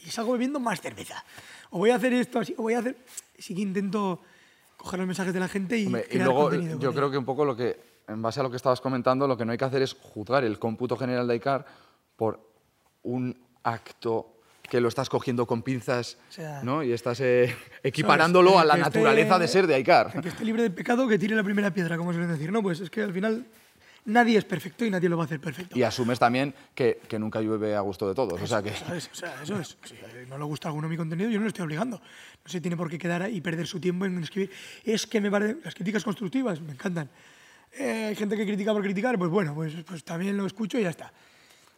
y 0.06 0.10
salgo 0.10 0.32
bebiendo 0.32 0.62
más 0.62 0.80
cerveza. 0.80 1.22
O 1.72 1.80
voy 1.80 1.90
a 1.90 1.96
hacer 1.96 2.14
esto 2.14 2.40
así, 2.40 2.56
o 2.58 2.62
voy 2.64 2.76
a 2.76 2.80
hacer... 2.80 2.96
Sí 3.38 3.54
que 3.54 3.62
intento 3.62 4.22
coger 4.78 5.00
los 5.00 5.08
mensajes 5.08 5.34
de 5.34 5.40
la 5.42 5.50
gente 5.50 5.78
y 5.78 5.86
Hombre, 5.86 6.06
y 6.08 6.12
crear 6.12 6.26
luego 6.28 6.44
contenido 6.44 6.72
con 6.78 6.82
yo 6.82 6.94
creo 6.94 7.12
que 7.12 7.18
un 7.18 7.26
poco 7.26 7.44
lo 7.44 7.58
que, 7.58 7.78
en 8.08 8.22
base 8.22 8.40
a 8.40 8.44
lo 8.44 8.50
que 8.50 8.56
estabas 8.56 8.80
comentando, 8.80 9.28
lo 9.28 9.36
que 9.36 9.44
no 9.44 9.52
hay 9.52 9.58
que 9.58 9.66
hacer 9.66 9.82
es 9.82 9.94
juzgar 9.94 10.46
el 10.46 10.58
cómputo 10.60 10.96
general 10.96 11.28
de 11.28 11.36
ICAR 11.36 11.66
por 12.16 12.40
un 13.04 13.38
acto 13.64 14.36
que 14.70 14.80
lo 14.80 14.88
estás 14.88 15.10
cogiendo 15.10 15.48
con 15.48 15.64
pinzas, 15.64 16.18
O 16.30 16.32
sea, 16.32 16.62
¿no? 16.64 16.84
Y 16.84 16.92
estás 16.94 17.20
eh, 17.22 17.56
equiparándolo 17.84 18.60
a 18.60 18.66
la 18.66 18.78
naturaleza 18.78 19.40
de 19.40 19.48
ser 19.48 19.66
de 19.68 19.76
El 19.76 19.82
Icar. 19.82 20.22
que 20.22 20.30
esté 20.30 20.46
libre 20.46 20.62
de 20.62 20.70
pecado, 20.70 21.08
que 21.08 21.18
tire 21.18 21.36
la 21.36 21.44
primera 21.44 21.74
piedra, 21.74 21.98
como 21.98 22.14
suelen 22.14 22.30
decir. 22.32 22.52
No, 22.52 22.62
pues 22.62 22.80
es 22.80 22.90
que 22.90 23.02
al 23.02 23.12
final 23.12 23.48
nadie 24.06 24.38
es 24.38 24.46
perfecto 24.46 24.86
y 24.86 24.92
nadie 24.92 25.10
lo 25.10 25.18
va 25.18 25.24
a 25.24 25.26
hacer 25.26 25.40
perfecto. 25.40 25.78
Y 25.78 25.82
asumes 25.82 26.20
también 26.20 26.54
que, 26.76 27.00
que 27.08 27.18
nunca 27.18 27.42
llueve 27.42 27.76
a 27.76 27.80
gusto 27.82 28.08
de 28.08 28.14
todos. 28.14 28.40
O 28.40 28.46
sea 28.46 28.62
que. 28.62 28.72
¿Sabes? 28.76 29.10
O 29.12 29.16
sea, 29.16 29.42
eso 29.42 29.60
es. 29.60 29.76
Si 29.86 29.96
no 30.30 30.38
le 30.38 30.44
gusta 30.44 30.68
a 30.68 30.70
alguno 30.70 30.88
mi 30.88 30.98
contenido, 30.98 31.32
yo 31.32 31.40
no 31.40 31.46
le 31.46 31.50
estoy 31.50 31.66
obligando. 31.66 31.98
No 31.98 32.50
se 32.52 32.62
tiene 32.62 32.78
por 32.78 32.90
qué 32.90 33.00
quedar 33.00 33.30
y 33.30 33.42
perder 33.42 33.66
su 33.66 33.80
tiempo 33.80 34.06
en 34.06 34.22
escribir. 34.22 34.52
Es 34.84 35.08
que 35.08 35.20
me 35.20 35.32
parece. 35.32 35.58
Las 35.64 35.74
críticas 35.74 36.04
constructivas 36.04 36.62
me 36.62 36.74
encantan. 36.74 37.10
Eh, 37.74 38.06
hay 38.10 38.16
gente 38.16 38.36
que 38.36 38.46
critica 38.46 38.74
por 38.74 38.82
criticar, 38.84 39.18
pues 39.18 39.30
bueno, 39.30 39.54
pues, 39.54 39.74
pues 39.86 40.04
también 40.04 40.36
lo 40.38 40.46
escucho 40.46 40.80
y 40.80 40.84
ya 40.84 40.90
está. 40.90 41.12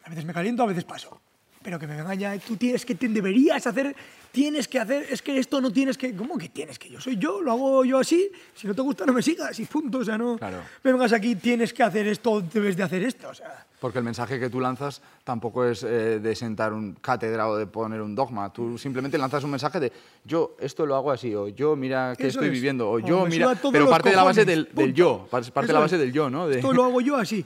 A 0.04 0.10
veces 0.10 0.26
me 0.26 0.34
caliento, 0.34 0.64
a 0.64 0.66
veces 0.66 0.84
paso. 0.84 1.22
Pero 1.64 1.78
que 1.78 1.86
me 1.86 1.96
venga 1.96 2.16
ya, 2.16 2.38
tú 2.40 2.56
tienes 2.58 2.84
que, 2.86 2.96
te 2.96 3.08
deberías 3.08 3.68
hacer, 3.68 3.96
tienes 4.32 4.68
que 4.68 4.80
hacer, 4.80 5.06
es 5.12 5.22
que 5.22 5.38
esto 5.38 5.62
no 5.62 5.72
tienes 5.72 5.96
que. 5.98 6.16
¿Cómo 6.16 6.36
que 6.38 6.50
tienes 6.50 6.80
que? 6.80 6.90
Yo 6.90 7.00
soy 7.00 7.18
yo, 7.18 7.40
lo 7.42 7.52
hago 7.52 7.86
yo 7.86 8.00
así. 8.00 8.32
Si 8.56 8.66
no 8.66 8.74
te 8.74 8.82
gusta, 8.82 9.06
no 9.06 9.14
me 9.14 9.22
sigas 9.22 9.60
y 9.60 9.66
punto. 9.66 10.00
O 10.00 10.04
sea, 10.06 10.18
no 10.18 10.38
Claro. 10.38 10.58
me 10.84 10.92
vengas 10.92 11.14
aquí, 11.14 11.36
tienes 11.36 11.72
que 11.72 11.84
hacer 11.84 12.08
esto, 12.08 12.42
debes 12.42 12.76
de 12.76 12.84
hacer 12.84 13.04
esto. 13.04 13.30
O 13.30 13.34
sea. 13.36 13.68
Porque 13.80 14.00
el 14.00 14.04
mensaje 14.04 14.40
que 14.40 14.50
tú 14.50 14.60
lanzas 14.60 15.02
tampoco 15.24 15.66
es 15.66 15.84
eh, 15.84 16.20
de 16.20 16.36
sentar 16.36 16.74
un 16.74 16.94
cátedra 16.96 17.48
o 17.48 17.56
de 17.58 17.68
poner 17.68 18.02
un 18.02 18.16
dogma. 18.16 18.52
Tú 18.52 18.78
simplemente 18.78 19.18
lanzas 19.20 19.44
un 19.44 19.52
mensaje 19.52 19.80
de 19.80 19.92
yo 20.26 20.56
esto 20.60 20.86
lo 20.88 20.96
hago 20.96 21.12
así, 21.12 21.34
o 21.36 21.48
yo 21.48 21.76
mira 21.76 22.16
que 22.18 22.28
Eso 22.28 22.40
estoy 22.40 22.48
es. 22.48 22.54
viviendo, 22.54 22.90
o 22.90 23.00
yo 23.00 23.26
mira. 23.28 23.54
Pero 23.72 23.88
parte 23.90 24.10
de 24.10 24.16
la 24.16 24.24
base 24.24 24.46
del, 24.46 24.68
yo, 24.96 25.28
parte 25.30 25.52
de 25.68 25.74
la 25.74 25.80
es. 25.80 25.84
base 25.86 25.98
del 26.00 26.12
yo, 26.12 26.30
¿no? 26.30 26.48
De- 26.48 26.56
Esto 26.58 26.74
lo 26.74 26.86
hago 26.86 27.02
yo 27.02 27.18
así. 27.18 27.46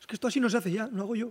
Es 0.00 0.06
que 0.06 0.14
esto 0.16 0.28
así 0.28 0.38
no 0.40 0.50
se 0.50 0.58
hace 0.58 0.70
ya, 0.70 0.86
lo 0.92 1.02
hago 1.04 1.16
yo. 1.16 1.30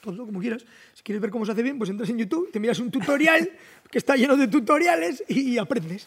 Todo 0.00 0.24
como 0.26 0.40
quieras. 0.40 0.64
Si 0.94 1.02
quieres 1.02 1.20
ver 1.20 1.30
cómo 1.30 1.44
se 1.44 1.52
hace 1.52 1.62
bien, 1.62 1.76
pues 1.78 1.90
entras 1.90 2.08
en 2.10 2.18
YouTube, 2.18 2.50
te 2.50 2.58
miras 2.58 2.78
un 2.78 2.90
tutorial 2.90 3.50
que 3.90 3.98
está 3.98 4.16
lleno 4.16 4.36
de 4.36 4.48
tutoriales 4.48 5.22
y, 5.28 5.58
aprendes. 5.58 6.06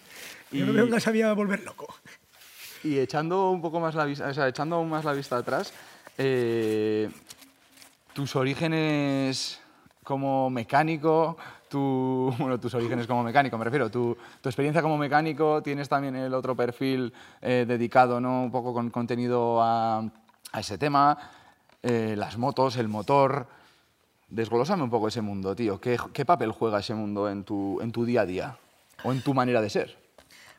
Y 0.52 0.60
no 0.60 0.72
Y- 0.72 0.76
me 0.76 0.82
vengas 0.84 1.08
a 1.08 1.12
mí 1.12 1.22
a 1.22 1.34
volver 1.34 1.64
loco. 1.64 1.94
Y 2.84 2.98
echando 3.00 3.52
un 3.52 3.62
poco 3.62 3.80
más 3.80 3.96
la 3.96 4.06
vista, 4.06 4.28
o 4.28 4.34
sea, 4.34 4.48
echando 4.48 4.76
aún 4.78 4.90
más 4.90 5.06
la 5.06 5.14
vista 5.14 5.38
atrás, 5.38 5.74
eh, 6.18 7.10
tus 8.14 8.36
orígenes 8.36 9.60
como 10.04 10.50
mecánico, 10.50 11.38
tu, 11.70 12.34
bueno, 12.40 12.60
tus 12.60 12.74
orígenes 12.74 13.08
como 13.08 13.24
mecánico, 13.24 13.58
me 13.58 13.64
refiero, 13.64 13.90
tu, 13.90 14.18
tu 14.42 14.50
experiencia 14.50 14.82
como 14.82 14.98
mecánico, 14.98 15.62
tienes 15.64 15.88
también 15.88 16.16
el 16.16 16.34
otro 16.34 16.56
perfil 16.56 17.14
eh, 17.42 17.66
dedicado, 17.68 18.20
¿no? 18.20 18.44
Un 18.44 18.52
poco 18.52 18.74
con 18.74 18.90
contenido 18.90 19.62
a, 19.62 20.00
a 20.52 20.60
ese 20.60 20.78
tema, 20.78 21.18
eh, 21.82 22.16
las 22.18 22.38
motos, 22.38 22.76
el 22.78 22.88
motor. 22.90 23.48
Desglósame 24.38 24.82
un 24.82 24.90
poco 24.90 25.08
ese 25.10 25.22
mundo, 25.22 25.56
tío. 25.56 25.80
¿Qué, 25.80 25.96
qué 26.12 26.26
papel 26.26 26.52
juega 26.52 26.80
ese 26.80 26.96
mundo 26.96 27.30
en 27.30 27.44
tu, 27.44 27.80
en 27.82 27.92
tu 27.92 28.04
día 28.04 28.22
a 28.22 28.26
día? 28.26 28.58
O 29.04 29.12
en 29.12 29.22
tu 29.22 29.32
manera 29.36 29.62
de 29.62 29.70
ser. 29.70 29.96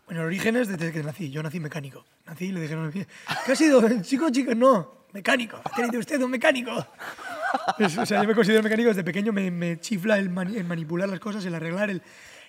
Bueno, 0.06 0.20
el 0.20 0.26
origen 0.28 0.54
es 0.56 0.68
desde 0.68 0.92
que 0.92 1.02
nací. 1.02 1.28
Yo 1.30 1.42
nací 1.42 1.58
mecánico. 1.58 2.04
Nací 2.24 2.44
y 2.46 2.52
le 2.52 2.60
dijeron, 2.60 2.92
¿qué 2.92 3.06
ha 3.52 3.56
sido? 3.56 3.82
¿Chico 4.02 4.30
chico? 4.30 4.54
No, 4.54 5.06
mecánico. 5.12 5.60
¿Ha 5.64 5.70
tenido 5.74 5.98
usted 5.98 6.22
un 6.22 6.30
mecánico? 6.30 6.70
Es- 7.78 7.98
o 7.98 8.06
sea, 8.06 8.22
yo 8.22 8.28
me 8.28 8.34
considero 8.34 8.62
mecánico 8.62 8.88
desde 8.90 9.02
pequeño. 9.02 9.32
Me, 9.32 9.50
me 9.50 9.80
chifla 9.80 10.18
el, 10.18 10.30
mani- 10.30 10.56
el 10.56 10.64
manipular 10.64 11.08
las 11.08 11.18
cosas, 11.18 11.44
el 11.44 11.54
arreglar, 11.56 11.90
el, 11.90 12.00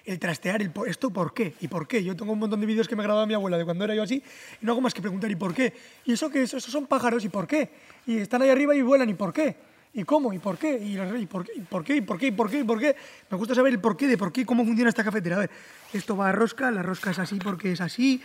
el 0.06 0.20
trastear. 0.20 0.62
El, 0.62 0.72
¿Esto 0.88 1.10
por 1.10 1.34
qué? 1.34 1.56
¿Y 1.60 1.68
por 1.70 1.88
qué? 1.88 2.04
Yo 2.04 2.16
tengo 2.16 2.34
un 2.34 2.40
montón 2.40 2.60
de 2.60 2.68
vídeos 2.68 2.88
que 2.88 2.96
me 2.96 3.02
grababa 3.04 3.26
mi 3.26 3.34
abuela 3.34 3.58
de 3.58 3.66
cuando 3.66 3.84
era 3.84 3.96
yo 3.96 4.04
así 4.04 4.22
y 4.62 4.66
no 4.66 4.74
hago 4.74 4.82
más 4.82 4.94
que 4.94 5.02
preguntar 5.02 5.32
¿y 5.32 5.36
por 5.36 5.56
qué? 5.56 5.74
¿Y 6.06 6.14
eso 6.14 6.30
qué 6.30 6.44
es? 6.44 6.54
Esos 6.54 6.72
son 6.72 6.86
pájaros 6.86 7.24
¿y 7.26 7.30
por 7.30 7.48
qué? 7.48 7.72
Y 8.06 8.18
están 8.18 8.44
ahí 8.44 8.50
arriba 8.50 8.76
y 8.76 8.82
vuelan 8.84 9.10
¿y 9.10 9.14
por 9.16 9.34
qué? 9.34 9.56
¿Y 9.97 10.03
cómo? 10.03 10.34
¿Y 10.34 10.39
por 10.39 10.58
qué? 10.58 10.77
¿Y, 10.77 10.99
y 10.99 11.25
por 11.25 11.45
qué? 11.45 11.53
¿Y 11.55 11.62
por 11.62 11.84
qué? 11.84 11.95
¿Y 11.95 12.01
por 12.01 12.17
qué? 12.19 12.27
¿Y 12.27 12.31
por 12.31 12.49
qué? 12.49 12.60
¿Y 12.60 12.63
por 12.65 12.79
qué? 12.79 12.95
Me 13.31 13.38
gusta 13.38 13.55
saber 13.55 13.71
el 13.73 13.79
por 13.79 13.95
qué 13.95 14.08
de 14.08 14.17
por 14.17 14.31
qué, 14.31 14.45
cómo 14.45 14.65
funciona 14.65 14.89
esta 14.89 15.03
cafetera. 15.03 15.38
A 15.38 15.39
ver, 15.39 15.49
esto 15.93 16.17
va 16.17 16.29
a 16.29 16.31
rosca, 16.34 16.69
la 16.69 16.84
rosca 16.84 17.12
es 17.12 17.19
así 17.19 17.39
porque 17.39 17.71
es 17.71 17.79
así, 17.81 18.21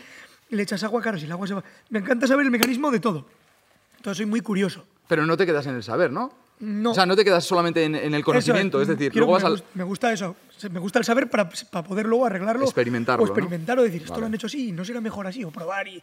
le 0.50 0.62
echas 0.64 0.82
agua, 0.82 1.00
claro, 1.00 1.16
si 1.18 1.26
el 1.26 1.32
agua 1.32 1.46
se 1.46 1.54
va... 1.54 1.62
Me 1.90 2.00
encanta 2.00 2.26
saber 2.26 2.44
el 2.44 2.50
mecanismo 2.50 2.90
de 2.90 2.98
todo. 2.98 3.26
Entonces 3.96 4.16
soy 4.18 4.26
muy 4.26 4.40
curioso. 4.40 4.84
Pero 5.06 5.24
no 5.26 5.36
te 5.36 5.46
quedas 5.46 5.66
en 5.66 5.76
el 5.76 5.82
saber, 5.84 6.10
¿no? 6.10 6.32
No. 6.58 6.90
O 6.90 6.94
sea, 6.94 7.06
no 7.06 7.14
te 7.16 7.24
quedas 7.24 7.44
solamente 7.44 7.84
en, 7.84 7.94
en 7.94 8.14
el 8.14 8.24
conocimiento, 8.24 8.82
es, 8.82 8.88
decir, 8.88 9.12
quiero- 9.12 9.26
luego 9.26 9.32
vas 9.34 9.44
me, 9.44 9.48
al... 9.48 9.64
me 9.74 9.84
gusta 9.84 10.12
eso. 10.12 10.36
Me 10.70 10.78
gusta 10.80 10.98
el 10.98 11.04
saber 11.04 11.30
para, 11.30 11.48
para 11.48 11.86
poder 11.86 12.04
luego 12.06 12.26
arreglarlo. 12.26 12.64
Experimentarlo, 12.64 13.22
O 13.24 13.26
¿no? 13.26 13.32
experimentar 13.32 13.78
o 13.78 13.82
decir, 13.82 14.00
esto 14.02 14.12
Vale. 14.14 14.20
lo 14.22 14.26
han 14.26 14.34
hecho 14.34 14.46
así 14.48 14.68
y 14.68 14.72
no 14.72 14.84
será 14.84 15.00
mejor 15.00 15.26
así. 15.26 15.44
O 15.44 15.50
probar 15.52 15.86
y... 15.88 16.02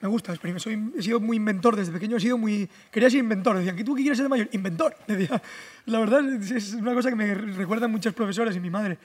Me 0.00 0.08
gusta, 0.08 0.34
soy, 0.56 0.92
he 0.96 1.02
sido 1.02 1.20
muy 1.20 1.36
inventor 1.36 1.76
desde 1.76 1.92
pequeño, 1.92 2.16
he 2.16 2.20
sido 2.20 2.38
muy... 2.38 2.68
Quería 2.90 3.10
ser 3.10 3.20
inventor, 3.20 3.58
decían, 3.58 3.76
¿qué 3.76 3.84
tú 3.84 3.94
qué 3.94 4.00
quieres 4.00 4.16
ser 4.16 4.24
de 4.24 4.30
mayor? 4.30 4.48
Inventor, 4.52 4.96
decía. 5.06 5.42
La 5.84 5.98
verdad 5.98 6.26
es, 6.26 6.72
una 6.72 6.94
cosa 6.94 7.10
que 7.10 7.16
me 7.16 7.34
recuerdan 7.34 7.90
muchos 7.90 8.14
profesores 8.14 8.56
y 8.56 8.60
mi 8.60 8.70
madre. 8.70 8.96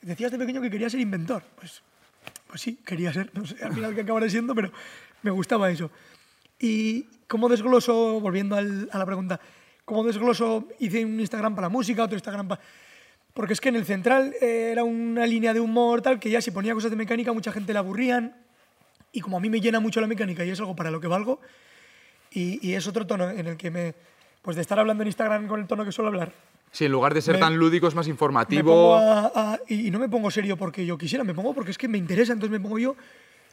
Decías 0.00 0.30
de 0.30 0.38
pequeño 0.38 0.60
que 0.60 0.70
quería 0.70 0.88
ser 0.88 1.00
inventor. 1.00 1.42
Pues, 1.56 1.82
pues 2.46 2.60
sí, 2.60 2.78
quería 2.84 3.12
ser, 3.12 3.30
no 3.34 3.44
sé 3.44 3.56
al 3.64 3.74
final 3.74 3.94
qué 3.96 4.02
acabaré 4.02 4.30
siendo, 4.30 4.54
pero 4.54 4.70
me 5.22 5.32
gustaba 5.32 5.70
eso. 5.70 5.90
Y 6.60 7.02
cómo 7.26 7.48
desgloso, 7.48 8.20
volviendo 8.20 8.54
a 8.56 8.62
la 8.62 9.06
pregunta, 9.06 9.40
cómo 9.84 10.04
desgloso, 10.04 10.68
hice 10.78 11.04
un 11.04 11.18
Instagram 11.18 11.56
para 11.56 11.66
la 11.66 11.70
música, 11.70 12.04
otro 12.04 12.16
Instagram 12.16 12.46
para... 12.46 12.60
Porque 13.34 13.54
es 13.54 13.60
que 13.60 13.70
en 13.70 13.76
el 13.76 13.84
central 13.84 14.34
eh, 14.40 14.70
era 14.70 14.84
una 14.84 15.26
línea 15.26 15.52
de 15.52 15.60
humor 15.60 16.00
tal 16.00 16.20
que 16.20 16.30
ya 16.30 16.40
si 16.40 16.50
ponía 16.52 16.74
cosas 16.74 16.90
de 16.90 16.96
mecánica 16.96 17.32
mucha 17.32 17.52
gente 17.52 17.72
le 17.72 17.78
aburrían 17.78 18.34
y 19.12 19.20
como 19.20 19.36
a 19.36 19.40
mí 19.40 19.48
me 19.50 19.60
llena 19.60 19.80
mucho 19.80 20.00
la 20.00 20.06
mecánica 20.06 20.44
y 20.44 20.50
es 20.50 20.58
algo 20.60 20.74
para 20.76 20.90
lo 20.90 21.00
que 21.00 21.06
valgo 21.06 21.40
y, 22.30 22.66
y 22.66 22.74
es 22.74 22.86
otro 22.86 23.06
tono 23.06 23.30
en 23.30 23.46
el 23.46 23.56
que 23.56 23.70
me... 23.70 23.94
Pues 24.42 24.54
de 24.56 24.62
estar 24.62 24.78
hablando 24.78 25.02
en 25.02 25.08
Instagram 25.08 25.46
con 25.48 25.60
el 25.60 25.66
tono 25.66 25.84
que 25.84 25.92
suelo 25.92 26.08
hablar, 26.08 26.32
Sí, 26.70 26.84
en 26.84 26.92
lugar 26.92 27.14
de 27.14 27.22
ser 27.22 27.34
Me- 27.34 27.40
tan 27.40 27.56
lúdico 27.56 27.88
es 27.88 27.94
más 27.94 28.06
informativo. 28.08 28.94
a- 28.94 29.32
a- 29.34 29.58
y 29.68 29.90
no 29.90 29.98
me 29.98 30.08
pongo 30.08 30.30
serio 30.30 30.56
porque 30.56 30.84
yo 30.84 30.96
quisiera, 30.98 31.24
me 31.24 31.34
pongo 31.34 31.54
porque 31.54 31.70
es 31.70 31.78
que 31.78 31.88
me 31.88 31.96
interesa, 31.98 32.32
entonces 32.34 32.50
me 32.52 32.60
pongo 32.60 32.78
yo 32.78 32.94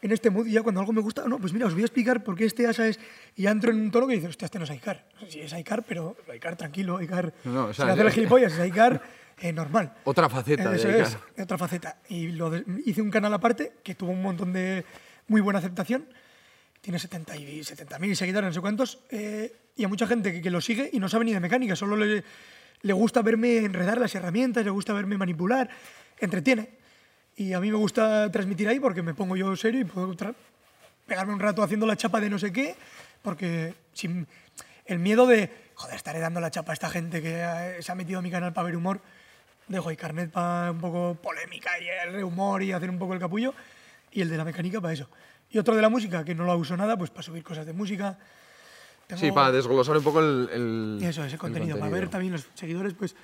en 0.01 0.11
este 0.11 0.29
mood 0.29 0.45
y 0.45 0.51
ya 0.51 0.61
cuando 0.61 0.81
algo 0.81 0.91
me 0.93 0.99
gusta, 1.01 1.23
no, 1.25 1.39
pues 1.39 1.53
mira, 1.53 1.65
os 1.65 1.73
voy 1.73 1.81
a 1.83 1.85
explicar 1.85 2.23
por 2.23 2.35
qué 2.35 2.45
este 2.45 2.67
asa 2.67 2.87
es... 2.87 2.99
Y 3.37 3.43
ya 3.43 3.51
entro 3.51 3.71
en 3.71 3.79
un 3.79 3.89
tono 3.91 4.05
que 4.07 4.15
dice, 4.15 4.27
hostia, 4.27 4.45
este 4.45 4.59
no 4.59 4.65
es 4.65 4.71
Aikar. 4.71 5.05
Sí, 5.29 5.39
es 5.39 5.53
Aikar, 5.53 5.83
pero 5.83 6.15
Aikar 6.29 6.55
tranquilo, 6.57 6.97
Aikar... 6.97 7.33
No, 7.45 7.51
no, 7.53 7.65
o 7.67 7.73
sea, 7.73 7.85
sin 7.85 7.91
hacer 7.93 8.05
el 8.05 8.11
eh, 8.11 8.15
gilipollas, 8.15 8.53
es 8.53 8.59
Aikar 8.59 9.01
eh, 9.39 9.53
normal. 9.53 9.93
Otra 10.03 10.27
faceta 10.29 10.69
de 10.69 10.75
Eso 10.77 10.89
Aikar. 10.89 11.01
es, 11.35 11.41
otra 11.41 11.57
faceta. 11.57 11.97
Y 12.09 12.27
lo 12.33 12.49
de- 12.49 12.63
hice 12.85 13.01
un 13.01 13.09
canal 13.09 13.33
aparte 13.33 13.73
que 13.81 13.95
tuvo 13.95 14.11
un 14.11 14.21
montón 14.21 14.51
de 14.53 14.83
muy 15.27 15.41
buena 15.41 15.59
aceptación. 15.59 16.07
Tiene 16.81 16.99
70 16.99 17.35
y 17.37 17.59
70.000 17.61 18.15
seguidores, 18.15 18.49
no 18.49 18.53
sé 18.53 18.61
cuántos. 18.61 18.99
eh, 19.09 19.53
y 19.77 19.83
a 19.83 19.87
mucha 19.87 20.07
gente 20.07 20.31
que, 20.31 20.41
que 20.41 20.49
lo 20.49 20.61
sigue 20.61 20.89
y 20.93 20.99
no 20.99 21.09
sabe 21.09 21.25
ni 21.25 21.33
de 21.33 21.39
mecánica, 21.39 21.75
solo 21.75 21.97
le, 21.97 22.23
le 22.81 22.93
gusta 22.93 23.21
verme 23.21 23.57
enredar 23.57 23.99
las 23.99 24.15
herramientas, 24.15 24.63
le 24.63 24.69
gusta 24.71 24.93
verme 24.93 25.17
manipular, 25.17 25.69
entretiene. 26.19 26.69
Y 27.35 27.51
a 27.53 27.59
mí 27.59 27.69
me 27.69 27.77
gusta 27.77 28.31
transmitir 28.31 28.69
ahí 28.69 28.79
porque 28.79 29.01
me 29.01 29.13
pongo 29.13 29.35
yo 29.35 29.53
serio 29.55 29.81
y 29.81 29.83
puedo 29.83 30.15
pegarme 31.05 31.33
un 31.33 31.39
rato 31.39 31.61
haciendo 31.61 31.85
la 31.85 31.97
chapa 31.97 32.21
de 32.21 32.29
no 32.29 32.39
sé 32.39 32.53
qué, 32.53 32.75
porque 33.21 33.73
sin 33.93 34.27
el 34.85 34.99
miedo 34.99 35.27
de, 35.27 35.49
joder, 35.73 35.95
estaré 35.95 36.19
dando 36.19 36.39
la 36.39 36.51
chapa 36.51 36.71
a 36.71 36.73
esta 36.73 36.89
gente 36.89 37.21
que 37.21 37.41
eh, 37.41 37.81
se 37.81 37.91
ha 37.91 37.95
metido 37.95 38.19
a 38.19 38.21
mi 38.21 38.31
canal 38.31 38.53
para 38.53 38.65
ver 38.65 38.77
humor, 38.77 39.01
dejo 39.67 39.89
ahí 39.89 39.97
carnet 39.97 40.31
para 40.31 40.71
un 40.71 40.79
poco 40.79 41.17
polémica 41.21 41.71
y 41.79 41.87
el 42.07 42.23
humor 42.23 42.63
y 42.63 42.71
hacer 42.71 42.89
un 42.89 42.99
poco 42.99 43.13
el 43.13 43.19
capullo, 43.19 43.53
y 44.15 44.21
el 44.21 44.29
de 44.29 44.37
la 44.37 44.45
mecánica 44.45 44.79
para 44.81 44.93
eso. 44.93 45.07
Y 45.51 45.59
otro 45.59 45.75
de 45.75 45.81
la 45.81 45.89
música, 45.89 46.23
que 46.23 46.33
no 46.33 46.45
lo 46.45 46.57
uso 46.57 46.75
nada, 46.75 46.97
pues 46.97 47.11
para 47.11 47.21
subir 47.21 47.43
cosas 47.43 47.65
de 47.65 47.73
música. 47.73 48.17
Tengo- 49.07 49.19
Sí, 49.19 49.31
para 49.31 49.51
desglosar 49.51 49.97
un 49.97 50.03
poco 50.03 50.21
el, 50.21 50.49
el- 50.51 50.97
y 51.01 51.05
eso, 51.05 51.23
ese 51.23 51.37
contenido. 51.37 51.77
Para 51.77 51.91
ver 51.91 52.09
también 52.09 52.31
los 52.33 52.47
seguidores, 52.55 52.93
pues 52.93 53.15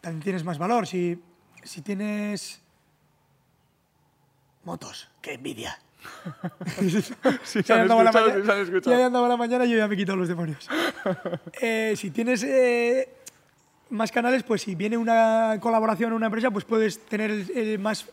también 0.00 0.22
tienes 0.22 0.42
más 0.44 0.58
valor. 0.58 0.86
Si, 0.86 1.20
si 1.62 1.82
tienes 1.82 2.60
motos, 4.64 5.08
qué 5.20 5.34
envidia. 5.34 5.78
Se 7.44 7.62
Ya 7.62 7.74
han 7.76 7.80
andaba 7.82 8.04
la 8.04 8.12
mañana- 8.12 9.06
andaba 9.06 9.28
la 9.28 9.36
mañana 9.36 9.64
y 9.66 9.70
yo 9.70 9.76
ya 9.78 9.86
me 9.86 9.94
he 9.94 9.98
quitado 9.98 10.16
los 10.16 10.28
demonios. 10.28 10.66
Eh, 11.60 11.94
si 11.96 12.10
tienes 12.10 12.42
eh, 12.42 13.08
más 13.90 14.10
canales, 14.12 14.42
pues 14.44 14.62
si 14.62 14.74
viene 14.74 14.96
una 14.96 15.58
colaboración 15.60 16.12
o 16.12 16.16
una 16.16 16.26
empresa, 16.26 16.50
pues 16.50 16.64
puedes 16.64 16.98
tener 17.06 17.30
el, 17.30 17.50
el 17.56 17.78
más 17.78 18.06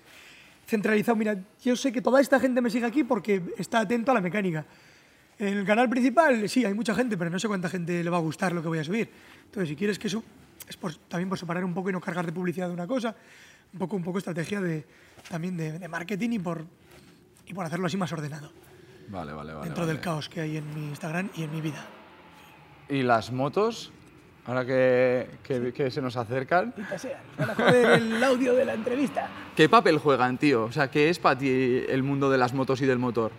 centralizado. 0.66 1.16
Mira, 1.16 1.38
yo 1.64 1.76
sé 1.76 1.92
que 1.92 2.02
toda 2.02 2.22
esta 2.22 2.40
gente 2.40 2.62
me 2.62 2.70
sigue 2.70 2.86
aquí 2.86 3.04
porque 3.04 3.42
está 3.58 3.80
atento 3.82 4.12
a 4.12 4.14
la 4.16 4.22
mecánica. 4.22 4.66
En 5.38 5.58
el 5.58 5.66
canal 5.66 5.90
principal, 5.90 6.48
sí, 6.48 6.64
hay 6.66 6.74
mucha 6.74 6.96
gente, 6.96 7.18
pero 7.18 7.30
no 7.30 7.38
sé 7.40 7.48
cuánta 7.48 7.68
gente 7.70 8.04
le 8.04 8.10
va 8.10 8.18
a 8.18 8.22
gustar 8.22 8.54
lo 8.54 8.62
que 8.62 8.68
voy 8.70 8.80
a 8.80 8.84
subir. 8.84 9.10
Entonces, 9.46 9.70
si 9.70 9.76
quieres 9.76 10.00
que 10.00 10.08
eso, 10.08 10.24
es 10.68 10.78
por- 10.78 10.96
también 10.96 11.28
por 11.30 11.38
separar 11.38 11.64
un 11.66 11.74
poco 11.74 11.90
y 11.90 11.94
no 11.94 12.00
cargar 12.00 12.26
de 12.26 12.32
publicidad 12.32 12.68
de 12.68 12.74
una 12.74 12.88
cosa, 12.88 13.16
un 13.74 13.80
poco, 13.80 13.96
un 13.98 14.04
poco 14.04 14.18
estrategia 14.20 14.62
de, 14.62 14.86
también 15.30 15.58
de, 15.58 15.78
de 15.78 15.88
marketing 15.90 16.30
y 16.32 16.40
por, 16.40 16.66
y 17.46 17.54
por 17.54 17.66
hacerlo 17.66 17.88
así 17.88 17.98
más 17.98 18.12
ordenado 18.14 18.52
Vale, 19.10 19.34
vale, 19.34 19.54
vale. 19.54 19.66
dentro 19.66 19.84
vale. 19.84 19.94
del 19.94 20.02
caos 20.02 20.30
que 20.30 20.40
hay 20.42 20.58
en 20.58 20.74
mi 20.74 20.88
Instagram 20.88 21.30
y 21.36 21.44
en 21.44 21.52
mi 21.52 21.60
vida. 21.62 21.86
¿Y 22.88 23.04
las 23.04 23.32
motos? 23.32 23.92
Ahora 24.48 24.64
que, 24.66 25.28
que- 25.44 25.74
que 25.74 25.90
se 25.90 26.02
nos 26.02 26.16
acercan. 26.18 26.74
Van 27.38 27.50
a 27.50 27.56
joder 27.56 27.86
el 28.02 28.24
audio 28.24 28.54
de 28.54 28.66
la 28.66 28.74
entrevista. 28.76 29.28
¿Qué 29.56 29.68
papel 29.68 29.98
juegan, 29.98 30.38
tío? 30.38 30.66
O 30.66 30.72
sea, 30.72 30.90
¿qué 30.92 31.10
es 31.10 31.18
para 31.18 31.38
ti 31.38 31.84
el 31.90 32.04
mundo 32.04 32.30
de 32.30 32.38
las 32.38 32.54
motos 32.54 32.80
y 32.82 32.86
del 32.86 33.00
motor? 33.00 33.32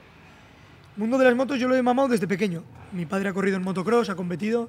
Mundo 0.96 1.16
de 1.18 1.24
las 1.26 1.36
motos 1.36 1.60
yo 1.60 1.68
lo 1.68 1.76
he 1.76 1.82
mamado 1.82 2.08
desde 2.08 2.26
pequeño. 2.26 2.64
Mi 2.92 3.06
padre 3.06 3.28
ha 3.28 3.32
corrido 3.32 3.56
en 3.56 3.62
motocross, 3.62 4.08
ha 4.10 4.16
competido, 4.16 4.68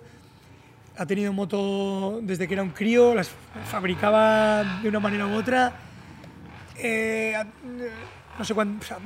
ha 0.97 1.05
tenido 1.07 1.33
moto 1.33 2.19
desde 2.21 2.47
que 2.47 2.53
era 2.53 2.63
un 2.63 2.71
crío, 2.71 3.15
las 3.15 3.31
fabricaba 3.65 4.81
de 4.83 4.89
una 4.89 4.99
manera 4.99 5.25
u 5.25 5.33
otra. 5.33 5.73
Eh, 6.77 7.33
a- 7.35 7.47
no 8.37 8.45
sé 8.45 8.53
cuánto, 8.53 8.83
o 8.83 8.87
sea, 8.87 8.97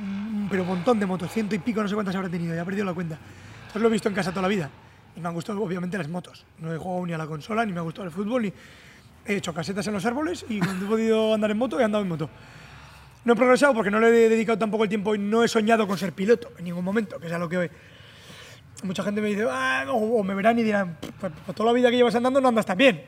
pero 0.50 0.62
un 0.64 0.68
montón 0.68 1.00
de 1.00 1.06
motos, 1.06 1.30
ciento 1.32 1.54
y 1.54 1.58
pico, 1.60 1.80
no 1.80 1.88
sé 1.88 1.94
cuántas 1.94 2.14
habrá 2.14 2.28
tenido, 2.28 2.54
ya 2.54 2.60
he 2.60 2.64
perdido 2.64 2.84
la 2.84 2.92
cuenta. 2.92 3.16
Entonces 3.60 3.80
lo 3.80 3.88
he 3.88 3.92
visto 3.92 4.08
en 4.10 4.14
casa 4.14 4.30
toda 4.30 4.42
la 4.42 4.48
vida. 4.48 4.68
Y 5.16 5.20
me 5.20 5.28
han 5.28 5.34
gustado 5.34 5.62
obviamente 5.62 5.98
las 5.98 6.08
motos. 6.08 6.44
No 6.58 6.72
he 6.72 6.78
jugado 6.78 7.06
ni 7.06 7.12
a 7.12 7.18
la 7.18 7.26
consola, 7.26 7.64
ni 7.66 7.72
me 7.72 7.78
ha 7.78 7.82
gustado 7.82 8.06
el 8.06 8.12
fútbol, 8.12 8.42
ni 8.42 8.52
he 9.26 9.36
hecho 9.36 9.52
casetas 9.54 9.86
en 9.86 9.92
los 9.92 10.04
árboles 10.04 10.44
y 10.48 10.58
cuando 10.58 10.86
he 10.86 10.88
podido 10.88 11.34
andar 11.34 11.50
en 11.50 11.58
moto, 11.58 11.78
he 11.78 11.84
andado 11.84 12.02
en 12.02 12.08
moto. 12.08 12.30
No 13.24 13.34
he 13.34 13.36
progresado 13.36 13.72
porque 13.74 13.90
no 13.90 14.00
le 14.00 14.08
he 14.08 14.28
dedicado 14.28 14.58
tampoco 14.58 14.84
el 14.84 14.88
tiempo 14.88 15.14
y 15.14 15.18
no 15.18 15.44
he 15.44 15.48
soñado 15.48 15.86
con 15.86 15.96
ser 15.96 16.12
piloto 16.12 16.50
en 16.58 16.64
ningún 16.64 16.84
momento, 16.84 17.20
que 17.20 17.26
es 17.28 17.32
a 17.32 17.38
lo 17.38 17.48
que 17.48 17.70
mucha 18.82 19.04
gente 19.04 19.20
me 19.20 19.28
dice, 19.28 19.46
"Ah", 19.48 19.84
o, 19.88 20.18
o 20.18 20.24
me 20.24 20.34
verán 20.34 20.58
y 20.58 20.62
dirán, 20.64 20.96
pues, 21.20 21.32
pues 21.46 21.56
toda 21.56 21.68
la 21.68 21.72
vida 21.72 21.88
que 21.90 21.96
llevas 21.96 22.14
andando 22.16 22.40
no 22.40 22.48
andas 22.48 22.66
tan 22.66 22.76
bien. 22.76 23.04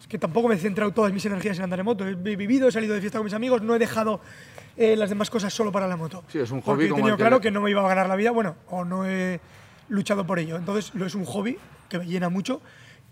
Es 0.00 0.06
que 0.06 0.16
tampoco 0.18 0.48
me 0.48 0.54
he 0.54 0.58
centrado 0.58 0.92
todas 0.92 1.12
mis 1.12 1.26
energías 1.26 1.58
en 1.58 1.64
andar 1.64 1.80
en 1.80 1.84
moto. 1.84 2.06
He 2.06 2.14
vivido, 2.14 2.68
he 2.68 2.72
salido 2.72 2.94
de 2.94 3.00
fiesta 3.00 3.18
con 3.18 3.24
mis 3.26 3.34
amigos, 3.34 3.60
no 3.60 3.74
he 3.74 3.78
dejado 3.78 4.20
eh, 4.78 4.96
las 4.96 5.10
demás 5.10 5.28
cosas 5.28 5.52
solo 5.52 5.70
para 5.72 5.86
la 5.86 5.96
moto. 5.98 6.24
Sí, 6.28 6.38
es 6.38 6.50
un 6.50 6.62
Porque 6.62 6.84
hobby 6.84 6.84
he 6.86 6.88
como 6.88 7.00
tenido 7.00 7.16
que 7.18 7.22
claro 7.22 7.40
que 7.40 7.50
no 7.50 7.60
me 7.60 7.70
iba 7.70 7.84
a 7.84 7.88
ganar 7.88 8.08
la 8.08 8.16
vida, 8.16 8.30
bueno, 8.30 8.56
o 8.68 8.84
no 8.86 9.04
he 9.04 9.40
luchado 9.88 10.26
por 10.26 10.38
ello. 10.38 10.56
Entonces, 10.56 10.94
lo 10.94 11.06
es 11.06 11.14
un 11.14 11.24
hobby 11.24 11.56
que 11.88 11.98
me 11.98 12.06
llena 12.06 12.28
mucho. 12.28 12.60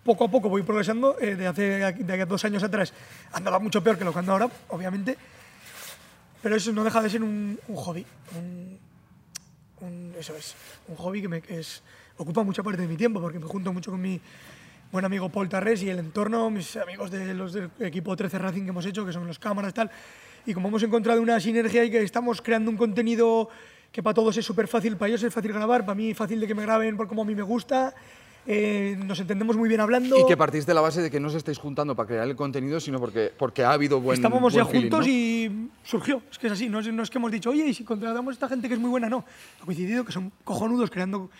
Poco 0.05 0.25
a 0.25 0.31
poco 0.31 0.49
voy 0.49 0.62
progresando. 0.62 1.17
eh, 1.21 1.35
de 1.35 1.47
hace 1.47 1.62
de 1.93 2.27
dos 2.27 2.45
años 2.45 2.62
atrás 2.62 2.93
andaba 3.33 3.59
mucho 3.59 3.83
peor 3.83 3.99
que 3.99 4.05
lo 4.05 4.12
que 4.12 4.19
ando 4.21 4.33
ahora, 4.33 4.49
obviamente. 4.69 5.17
Pero 6.43 6.57
eso 6.57 6.73
no 6.73 6.85
deja 6.85 7.03
de 7.03 7.11
ser 7.11 7.23
un, 7.23 7.59
un 7.69 7.77
hobby. 7.77 8.07
Un, 8.39 8.79
un- 9.81 10.15
eso 10.19 10.35
es, 10.37 10.55
un 10.89 10.97
hobby 10.97 11.23
que, 11.23 11.29
me, 11.29 11.41
que 11.43 11.59
es, 11.61 11.83
ocupa 12.19 12.43
mucha 12.45 12.62
parte 12.62 12.83
de 12.83 12.89
mi 12.89 12.97
tiempo 12.97 13.21
porque 13.21 13.39
me 13.39 13.47
junto 13.47 13.73
mucho 13.73 13.91
con 13.91 14.01
mi 14.01 14.21
buen 14.93 15.05
amigo 15.05 15.29
Paul 15.29 15.49
Tarrés 15.49 15.83
y 15.83 15.91
el 15.91 15.99
entorno, 15.99 16.49
mis 16.51 16.77
amigos 16.77 17.11
de 17.11 17.35
los 17.35 17.53
del 17.53 17.71
equipo 17.81 18.15
13 18.17 18.39
Racing 18.39 18.62
que 18.62 18.69
hemos 18.71 18.87
hecho, 18.87 19.05
que 19.05 19.12
son 19.12 19.27
los 19.27 19.39
cámaras 19.39 19.75
tal. 19.75 19.91
Y 20.47 20.55
como 20.55 20.69
hemos 20.69 20.83
encontrado 20.85 21.21
una 21.21 21.41
sinergia 21.41 21.85
y 21.85 21.91
que 21.91 22.03
estamos 22.03 22.41
creando 22.41 22.71
un 22.71 22.77
contenido 22.77 23.49
que 23.92 24.03
para 24.03 24.14
todos 24.14 24.37
es 24.37 24.44
súper 24.44 24.68
fácil, 24.68 24.96
para 24.96 25.09
ellos 25.09 25.22
es 25.22 25.33
fácil 25.33 25.53
grabar, 25.53 25.83
para 25.87 25.94
mí 25.94 26.11
es 26.11 26.16
fácil 26.16 26.40
de 26.40 26.46
que 26.46 26.55
me 26.55 26.62
graben 26.62 26.96
por 26.96 27.09
como 27.09 27.22
a 27.22 27.25
mí 27.25 27.35
me 27.35 27.42
gusta, 27.42 27.94
eh, 28.46 28.94
nos 29.05 29.18
entendemos 29.20 29.57
muy 29.57 29.68
bien 29.68 29.81
hablando. 29.81 30.18
Y 30.18 30.27
que 30.27 30.37
partís 30.37 30.66
de 30.66 30.75
la 30.75 30.81
base 30.81 31.01
de 31.03 31.11
que 31.11 31.18
no 31.18 31.29
os 31.29 31.35
estáis 31.35 31.59
juntando 31.59 31.96
para 31.96 32.07
crear 32.07 32.29
el 32.29 32.37
contenido, 32.37 32.79
sino 32.79 33.01
porque, 33.01 33.33
porque 33.37 33.64
ha 33.64 33.72
habido 33.72 34.01
buen 34.01 34.16
Estábamos 34.16 34.53
buen 34.53 34.64
ya 34.64 34.70
feeling, 34.70 34.90
juntos 34.90 35.07
¿no? 35.07 35.12
y 35.12 35.68
surgió. 35.85 36.22
Es 36.31 36.38
que 36.38 36.46
es 36.46 36.53
así, 36.53 36.68
no 36.68 36.81
es, 36.81 36.92
no 36.92 37.03
es 37.03 37.11
que 37.11 37.18
hemos 37.18 37.33
dicho, 37.33 37.51
oye, 37.51 37.66
y 37.66 37.75
si 37.75 37.85
contratamos 37.85 38.33
a 38.33 38.35
esta 38.35 38.49
gente 38.49 38.68
que 38.68 38.75
es 38.75 38.81
muy 38.81 38.90
buena, 38.90 39.09
no. 39.09 39.25
Ha 39.61 39.64
coincidido 39.64 40.05
que 40.05 40.12
son 40.12 40.31
cojonudos 40.44 40.90
creando 40.90 41.31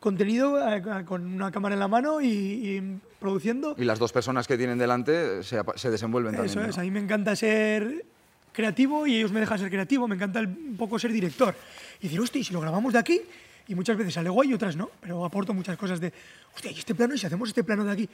contenido 0.00 0.58
eh, 0.72 0.82
con 1.04 1.26
una 1.26 1.50
cámara 1.50 1.74
en 1.74 1.80
la 1.80 1.88
mano 1.88 2.20
y, 2.20 2.26
y 2.28 2.98
produciendo. 3.18 3.74
Y 3.76 3.84
las 3.84 3.98
dos 3.98 4.12
personas 4.12 4.46
que 4.46 4.56
tienen 4.56 4.78
delante 4.78 5.42
se, 5.42 5.58
se 5.74 5.90
desenvuelven 5.90 6.34
Eso 6.34 6.44
también. 6.44 6.70
es, 6.70 6.76
¿no? 6.76 6.80
a 6.80 6.84
mí 6.84 6.90
me 6.90 7.00
encanta 7.00 7.34
ser 7.34 8.04
creativo 8.52 9.06
y 9.06 9.16
ellos 9.16 9.32
me 9.32 9.40
dejan 9.40 9.58
ser 9.58 9.68
creativo, 9.70 10.06
me 10.08 10.14
encanta 10.14 10.38
el- 10.40 10.46
un 10.48 10.76
poco 10.78 10.98
ser 10.98 11.12
director. 11.12 11.54
Y 12.00 12.04
decir, 12.04 12.20
hostia, 12.20 12.40
¿y 12.40 12.44
si 12.44 12.52
lo 12.52 12.60
grabamos 12.60 12.92
de 12.92 12.98
aquí, 12.98 13.20
y 13.68 13.74
muchas 13.74 13.96
veces 13.96 14.14
sale 14.14 14.28
guay 14.28 14.50
y 14.50 14.54
otras 14.54 14.76
no, 14.76 14.90
pero 15.00 15.24
aporto 15.24 15.52
muchas 15.54 15.76
cosas 15.76 16.00
de, 16.00 16.12
hostia, 16.54 16.70
¿y 16.70 16.78
este 16.78 16.94
plano? 16.94 17.14
¿Y 17.14 17.18
si 17.18 17.26
hacemos 17.26 17.48
este 17.48 17.64
plano 17.64 17.84
de 17.84 17.92
aquí? 17.92 18.08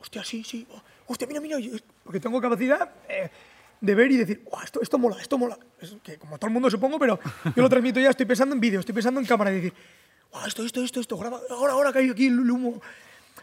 Hostia, 0.00 0.24
sí, 0.24 0.44
sí, 0.44 0.66
oh, 0.70 0.82
hostia, 1.08 1.26
mira, 1.26 1.40
mira, 1.40 1.58
porque 2.04 2.20
tengo 2.20 2.40
capacidad 2.40 2.90
eh, 3.08 3.28
de 3.80 3.94
ver 3.94 4.10
y 4.12 4.16
decir, 4.16 4.42
"Buah, 4.50 4.64
esto, 4.64 4.80
esto 4.80 4.98
mola, 4.98 5.20
esto 5.20 5.36
mola. 5.36 5.58
Es 5.80 5.94
que 6.02 6.16
como 6.16 6.38
todo 6.38 6.46
el 6.46 6.52
mundo 6.52 6.70
supongo, 6.70 6.98
pero 6.98 7.18
yo 7.44 7.62
lo 7.62 7.68
transmito 7.68 7.98
ya, 8.00 8.10
estoy 8.10 8.26
pensando 8.26 8.54
en 8.54 8.60
vídeo, 8.60 8.80
estoy 8.80 8.94
pensando 8.94 9.20
en 9.20 9.26
cámara 9.26 9.50
y 9.52 9.56
decir, 9.56 9.74
"Buah, 10.32 10.46
esto, 10.46 10.64
esto, 10.64 10.82
esto, 10.84 11.00
esto, 11.00 11.18
graba, 11.18 11.40
ahora, 11.50 11.72
ahora 11.72 11.92
que 11.92 11.98
hay 11.98 12.10
aquí 12.10 12.26
el 12.26 12.50
humo. 12.50 12.80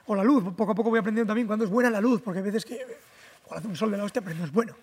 O 0.07 0.15
la 0.15 0.23
luz, 0.23 0.43
poco 0.55 0.71
a 0.71 0.75
poco 0.75 0.89
voy 0.91 0.99
aprendiendo 0.99 1.29
también 1.29 1.47
cuando 1.47 1.65
es 1.65 1.71
buena 1.71 1.89
la 1.89 1.99
luz, 1.99 2.21
porque 2.21 2.39
hay 2.39 2.45
veces 2.45 2.63
que 2.63 2.75
igual 2.75 3.59
hace 3.59 3.67
un 3.67 3.75
sol 3.75 3.89
de 3.91 3.97
la 3.97 4.03
hostia, 4.03 4.21
pero 4.21 4.35
no 4.35 4.45
es 4.45 4.51
bueno. 4.51 4.75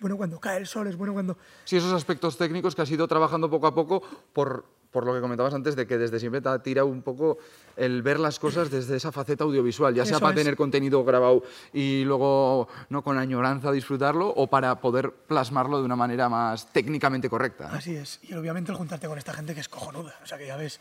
Bueno 0.00 0.16
cuando 0.16 0.38
cae 0.38 0.58
el 0.58 0.66
sol, 0.66 0.86
es 0.86 0.96
bueno 0.96 1.12
cuando... 1.12 1.36
Sí, 1.64 1.76
esos 1.76 1.92
aspectos 1.92 2.36
técnicos 2.36 2.74
que 2.74 2.82
has 2.82 2.90
ido 2.90 3.08
trabajando 3.08 3.50
poco 3.50 3.66
a 3.66 3.74
poco 3.74 4.02
por, 4.32 4.64
por 4.92 5.04
lo 5.04 5.12
que 5.12 5.20
comentabas 5.20 5.52
antes 5.54 5.74
de 5.74 5.86
que 5.86 5.98
desde 5.98 6.20
siempre 6.20 6.40
te 6.40 6.48
ha 6.48 6.58
tirado 6.62 6.86
un 6.86 7.02
poco 7.02 7.38
el 7.76 8.02
ver 8.02 8.20
las 8.20 8.38
cosas 8.38 8.70
desde 8.70 8.96
esa 8.96 9.10
faceta 9.10 9.44
audiovisual, 9.44 9.94
ya 9.94 10.04
sea 10.04 10.16
Eso 10.16 10.20
para 10.20 10.34
es. 10.34 10.40
tener 10.40 10.56
contenido 10.56 11.04
grabado 11.04 11.42
y 11.72 12.04
luego 12.04 12.68
no 12.90 13.02
con 13.02 13.18
añoranza 13.18 13.72
disfrutarlo 13.72 14.28
o 14.28 14.46
para 14.46 14.80
poder 14.80 15.10
plasmarlo 15.10 15.78
de 15.78 15.84
una 15.84 15.96
manera 15.96 16.28
más 16.28 16.72
técnicamente 16.72 17.28
correcta. 17.28 17.70
Así 17.72 17.96
es. 17.96 18.20
Y 18.22 18.34
obviamente 18.34 18.70
el 18.70 18.78
juntarte 18.78 19.08
con 19.08 19.18
esta 19.18 19.32
gente 19.34 19.54
que 19.54 19.60
es 19.60 19.68
cojonuda. 19.68 20.14
O 20.22 20.26
sea, 20.26 20.38
que 20.38 20.46
ya 20.46 20.56
ves 20.56 20.80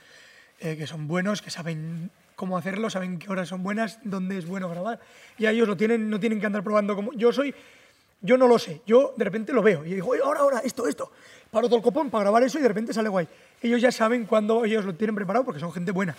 eh, 0.60 0.78
que 0.78 0.86
son 0.86 1.08
buenos, 1.08 1.42
que 1.42 1.50
saben 1.50 2.12
cómo 2.36 2.56
hacerlo, 2.56 2.92
saben 2.92 3.18
qué 3.18 3.32
horas 3.32 3.50
son 3.50 3.64
buenas, 3.64 4.00
dónde 4.04 4.38
es 4.38 4.46
bueno 4.46 4.70
grabar. 4.70 5.00
Y 5.40 5.48
a 5.48 5.52
ellos 5.52 5.68
lo 5.68 5.76
tienen, 5.76 6.08
no 6.08 6.20
tienen 6.20 6.40
que 6.40 6.46
andar 6.46 6.64
probando 6.64 6.96
como... 6.96 7.14
Yo 7.14 7.34
soy... 7.34 7.54
Yo 8.22 8.38
no 8.38 8.48
lo 8.48 8.58
sé. 8.58 8.82
Yo 8.86 9.14
de 9.16 9.24
repente 9.24 9.54
lo 9.54 9.62
veo 9.62 9.86
y 9.86 9.94
digo, 9.94 10.10
"Oye, 10.10 10.22
ahora, 10.24 10.40
ahora, 10.42 10.60
esto, 10.60 10.88
esto. 10.88 11.12
Paro 11.52 11.68
todo 11.68 11.78
el 11.78 11.84
copón 11.84 12.10
para 12.10 12.24
grabar 12.24 12.44
eso 12.44 12.60
y 12.60 12.62
de 12.62 12.68
repente 12.68 12.94
sale 12.94 13.10
guay. 13.10 13.28
Ellos 13.62 13.82
ya 13.82 13.92
saben 13.92 14.26
cuándo 14.26 14.66
ellos 14.66 14.86
lo 14.86 14.94
tienen 14.96 15.16
preparado 15.16 15.46
porque 15.46 15.60
son 15.60 15.72
gente 15.72 15.92
buena. 15.92 16.16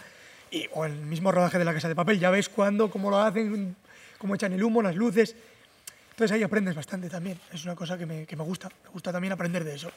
Y, 0.51 0.67
o 0.73 0.85
el 0.85 0.97
mismo 0.97 1.31
rodaje 1.31 1.59
de 1.59 1.65
la 1.65 1.75
casa 1.75 1.89
de 1.89 1.95
papel, 1.95 2.19
ya 2.19 2.31
ves 2.31 2.49
cuándo, 2.49 2.91
cómo 2.91 3.11
lo 3.11 3.19
hacen, 3.19 3.77
cómo 4.17 4.35
echan 4.35 4.53
el 4.53 4.63
humo, 4.63 4.81
las 4.81 4.97
luces. 4.97 5.37
Entonces 6.11 6.35
ahí 6.35 6.43
aprendes 6.43 6.75
bastante 6.75 7.11
también. 7.11 7.39
Es 7.53 7.65
una 7.65 7.77
cosa 7.77 7.99
que 7.99 8.07
me, 8.07 8.27
que 8.27 8.37
me 8.37 8.43
gusta. 8.43 8.69
Me 8.85 8.91
gusta 8.91 9.13
también 9.13 9.33
aprender 9.33 9.65
de 9.65 9.75
eso. 9.75 9.91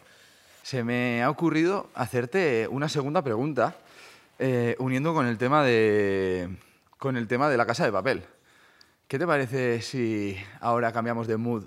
Se 0.64 0.84
me 0.84 1.24
ha 1.24 1.30
ocurrido 1.30 1.90
hacerte 1.96 2.68
una 2.70 2.90
segunda 2.90 3.24
pregunta, 3.24 3.76
eh, 4.38 4.76
uniendo 4.80 5.14
con 5.14 5.26
el 5.26 5.38
tema 5.38 5.64
de 5.64 6.50
con 6.98 7.18
el 7.18 7.28
tema 7.28 7.50
de 7.50 7.58
la 7.58 7.66
casa 7.66 7.84
de 7.84 7.92
papel. 7.92 8.24
¿Qué 9.08 9.18
te 9.18 9.26
parece 9.26 9.82
si 9.82 10.38
ahora 10.60 10.92
cambiamos 10.92 11.26
de 11.26 11.38
mood 11.38 11.64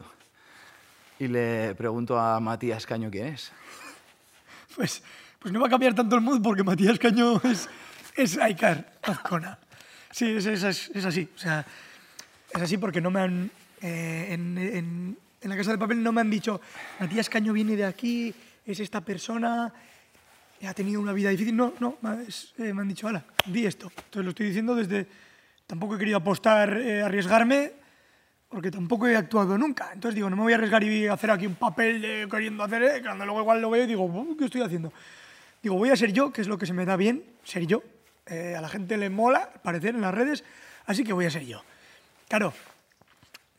y 1.18 1.28
le 1.28 1.74
pregunto 1.74 2.18
a 2.18 2.40
Matías 2.40 2.86
Caño 2.86 3.10
quién 3.10 3.28
es? 3.28 3.52
Pues, 4.76 5.02
pues 5.38 5.52
no 5.52 5.60
va 5.60 5.68
a 5.68 5.70
cambiar 5.70 5.94
tanto 5.94 6.16
el 6.16 6.20
mood 6.22 6.42
porque 6.42 6.64
Matías 6.64 6.98
Caño 6.98 7.40
es, 7.44 7.68
es 8.16 8.36
Aikar 8.38 8.92
Azcona. 9.02 9.56
Sí, 10.10 10.30
es, 10.36 10.46
es, 10.46 10.64
es- 10.64 11.04
así. 11.04 11.28
O 11.36 11.38
sea, 11.38 11.64
es 12.52 12.60
así 12.60 12.76
porque 12.78 13.00
no 13.00 13.10
me 13.12 13.20
han. 13.20 13.50
eh, 13.80 14.28
en, 14.30 14.58
en- 14.58 15.18
la 15.42 15.56
casa 15.56 15.70
del 15.70 15.78
papel 15.78 16.02
no 16.02 16.10
me 16.10 16.22
han 16.22 16.30
dicho 16.30 16.60
Matías 16.98 17.28
Caño 17.28 17.52
viene 17.52 17.76
de 17.76 17.84
aquí, 17.84 18.34
es 18.66 18.80
esta 18.80 19.00
persona, 19.02 19.72
ha 20.66 20.74
tenido 20.74 21.00
una 21.00 21.12
vida 21.12 21.28
difícil. 21.30 21.54
No, 21.54 21.74
no, 21.78 21.98
es- 22.26 22.52
eh, 22.58 22.72
me 22.74 22.82
han 22.82 22.88
dicho, 22.88 23.06
hala, 23.06 23.24
di 23.46 23.66
esto. 23.66 23.92
Entonces 23.96 24.24
lo 24.24 24.30
estoy 24.30 24.46
diciendo 24.46 24.74
desde. 24.74 25.06
Tampoco 25.68 25.94
he 25.94 25.98
querido 25.98 26.16
apostar, 26.16 26.76
eh, 26.80 27.00
arriesgarme, 27.02 27.72
porque 28.54 28.70
tampoco 28.70 29.08
he 29.08 29.16
actuado 29.16 29.58
nunca. 29.58 29.90
Entonces 29.92 30.14
digo, 30.14 30.30
no 30.30 30.36
me 30.36 30.42
voy 30.42 30.52
a 30.52 30.56
arriesgar 30.56 30.84
y 30.84 31.08
hacer 31.08 31.28
aquí 31.32 31.44
un 31.44 31.56
papel 31.56 32.00
de 32.00 32.28
queriendo 32.30 32.62
hacer, 32.62 32.84
eh, 32.84 33.02
cuando 33.02 33.24
luego 33.24 33.40
igual 33.40 33.60
lo 33.60 33.68
veo 33.68 33.82
y 33.82 33.86
digo, 33.88 34.04
"Uh, 34.04 34.36
¿qué 34.36 34.44
estoy 34.44 34.62
haciendo? 34.62 34.92
Digo, 35.60 35.74
voy 35.74 35.90
a 35.90 35.96
ser 35.96 36.12
yo, 36.12 36.32
que 36.32 36.40
es 36.40 36.46
lo 36.46 36.56
que 36.56 36.64
se 36.64 36.72
me 36.72 36.84
da 36.84 36.94
bien, 36.96 37.24
ser 37.42 37.66
yo. 37.66 37.82
Eh, 38.26 38.54
a 38.56 38.60
la 38.60 38.68
gente 38.68 38.96
le 38.96 39.10
mola 39.10 39.50
parecer 39.64 39.96
en 39.96 40.02
las 40.02 40.14
redes, 40.14 40.44
así 40.86 41.02
que 41.02 41.12
voy 41.12 41.26
a 41.26 41.30
ser 41.30 41.44
yo. 41.44 41.64
Claro, 42.28 42.54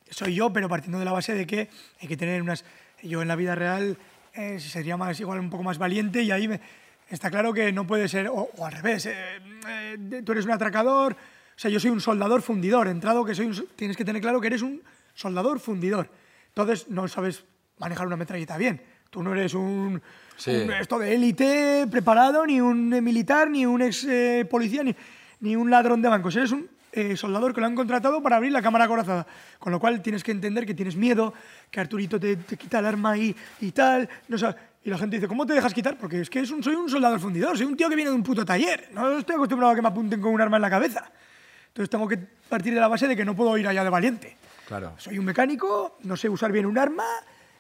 soy 0.09 0.33
yo, 0.33 0.53
pero 0.53 0.69
partiendo 0.69 0.97
de 0.97 1.03
la 1.03 1.11
base 1.11 1.33
de 1.33 1.45
que 1.45 1.67
hay 2.01 2.07
que 2.07 2.15
tener 2.15 2.41
unas... 2.41 2.63
Yo 3.03 3.21
en 3.21 3.27
la 3.27 3.35
vida 3.35 3.53
real 3.53 3.97
eh, 4.33 4.61
sería 4.61 4.95
más 4.95 5.19
igual 5.19 5.39
un 5.39 5.49
poco 5.49 5.63
más 5.63 5.77
valiente 5.77 6.23
y 6.23 6.31
ahí 6.31 6.47
me, 6.47 6.61
está 7.09 7.29
claro 7.29 7.53
que 7.53 7.73
no 7.73 7.85
puede 7.85 8.07
ser, 8.07 8.29
o, 8.29 8.49
o 8.55 8.65
al 8.65 8.71
revés, 8.71 9.07
eh, 9.07 9.13
eh, 9.67 10.21
tú 10.25 10.31
eres 10.31 10.45
un 10.45 10.51
atracador, 10.51 11.17
o 11.55 11.59
sea, 11.59 11.71
yo 11.71 11.79
soy 11.79 11.89
un 11.91 12.01
soldador 12.01 12.41
fundidor, 12.41 12.87
entrado 12.87 13.23
que 13.25 13.33
soy 13.35 13.45
un, 13.47 13.53
so- 13.55 13.65
tienes 13.75 13.95
que 13.97 14.03
tener 14.05 14.21
claro 14.21 14.41
que 14.41 14.47
eres 14.47 14.61
un 14.61 14.81
soldador 15.13 15.59
fundidor. 15.59 16.09
Entonces 16.49 16.87
no 16.89 17.07
sabes 17.07 17.45
manejar 17.79 18.07
una 18.07 18.17
metralleta 18.17 18.57
bien. 18.57 18.81
Tú 19.09 19.23
no 19.23 19.33
eres 19.33 19.53
un, 19.53 20.01
Sí. 20.35 20.51
un 20.51 20.71
esto 20.73 20.99
de 20.99 21.15
élite 21.15 21.87
preparado, 21.89 22.45
ni 22.45 22.59
un 22.59 22.89
militar, 23.03 23.49
ni 23.49 23.65
un 23.65 23.81
ex 23.81 24.03
eh, 24.03 24.45
policía, 24.49 24.83
ni, 24.83 24.93
ni 25.39 25.55
un 25.55 25.69
ladrón 25.69 26.01
de 26.01 26.09
bancos. 26.09 26.35
Eres 26.35 26.51
un 26.51 26.67
eh, 26.91 27.15
soldador 27.15 27.53
que 27.53 27.61
lo 27.61 27.67
han 27.67 27.75
contratado 27.75 28.21
para 28.21 28.35
abrir 28.37 28.51
la 28.51 28.61
cámara 28.61 28.85
acorazada. 28.85 29.25
Con 29.59 29.71
lo 29.71 29.79
cual 29.79 30.01
tienes 30.01 30.23
que 30.23 30.31
entender 30.31 30.65
que 30.65 30.73
tienes 30.73 30.95
miedo, 30.97 31.33
que 31.71 31.79
Arturito 31.79 32.19
te, 32.19 32.35
te 32.37 32.57
quita 32.57 32.79
el 32.79 32.85
arma 32.85 33.17
y, 33.17 33.33
y 33.61 33.71
tal. 33.71 34.09
No, 34.27 34.37
y 34.83 34.89
la 34.89 34.97
gente 34.97 35.15
dice, 35.17 35.27
¿cómo 35.27 35.45
te 35.45 35.53
dejas 35.53 35.73
quitar? 35.73 35.97
Porque 35.97 36.19
es 36.21 36.29
que 36.29 36.41
es 36.41 36.51
un- 36.51 36.61
soy 36.61 36.75
un 36.75 36.89
soldador 36.89 37.19
fundidor, 37.21 37.57
soy 37.57 37.65
un 37.67 37.75
tío 37.77 37.87
que 37.89 37.95
viene 37.95 38.11
de 38.11 38.15
un 38.15 38.23
puto 38.23 38.43
taller. 38.45 38.89
No 38.93 39.17
estoy 39.17 39.35
acostumbrado 39.35 39.71
a 39.73 39.75
que 39.75 39.81
me 39.81 39.87
apunten 39.87 40.19
con 40.21 40.33
un 40.33 40.41
arma 40.41 40.57
en 40.57 40.61
la 40.61 40.69
cabeza. 40.69 41.09
Entonces 41.75 41.89
tengo 41.89 42.07
que 42.07 42.17
partir 42.47 42.73
de 42.73 42.79
la 42.79 42.87
base 42.87 43.05
de 43.05 43.17
que 43.17 43.25
no 43.25 43.35
puedo 43.35 43.57
ir 43.57 43.67
allá 43.67 43.83
de 43.83 43.89
valiente. 43.89 44.37
Claro. 44.65 44.93
Soy 44.97 45.19
un 45.19 45.25
mecánico, 45.25 45.97
no 46.03 46.15
sé 46.15 46.29
usar 46.29 46.49
bien 46.53 46.65
un 46.65 46.77
arma, 46.77 47.03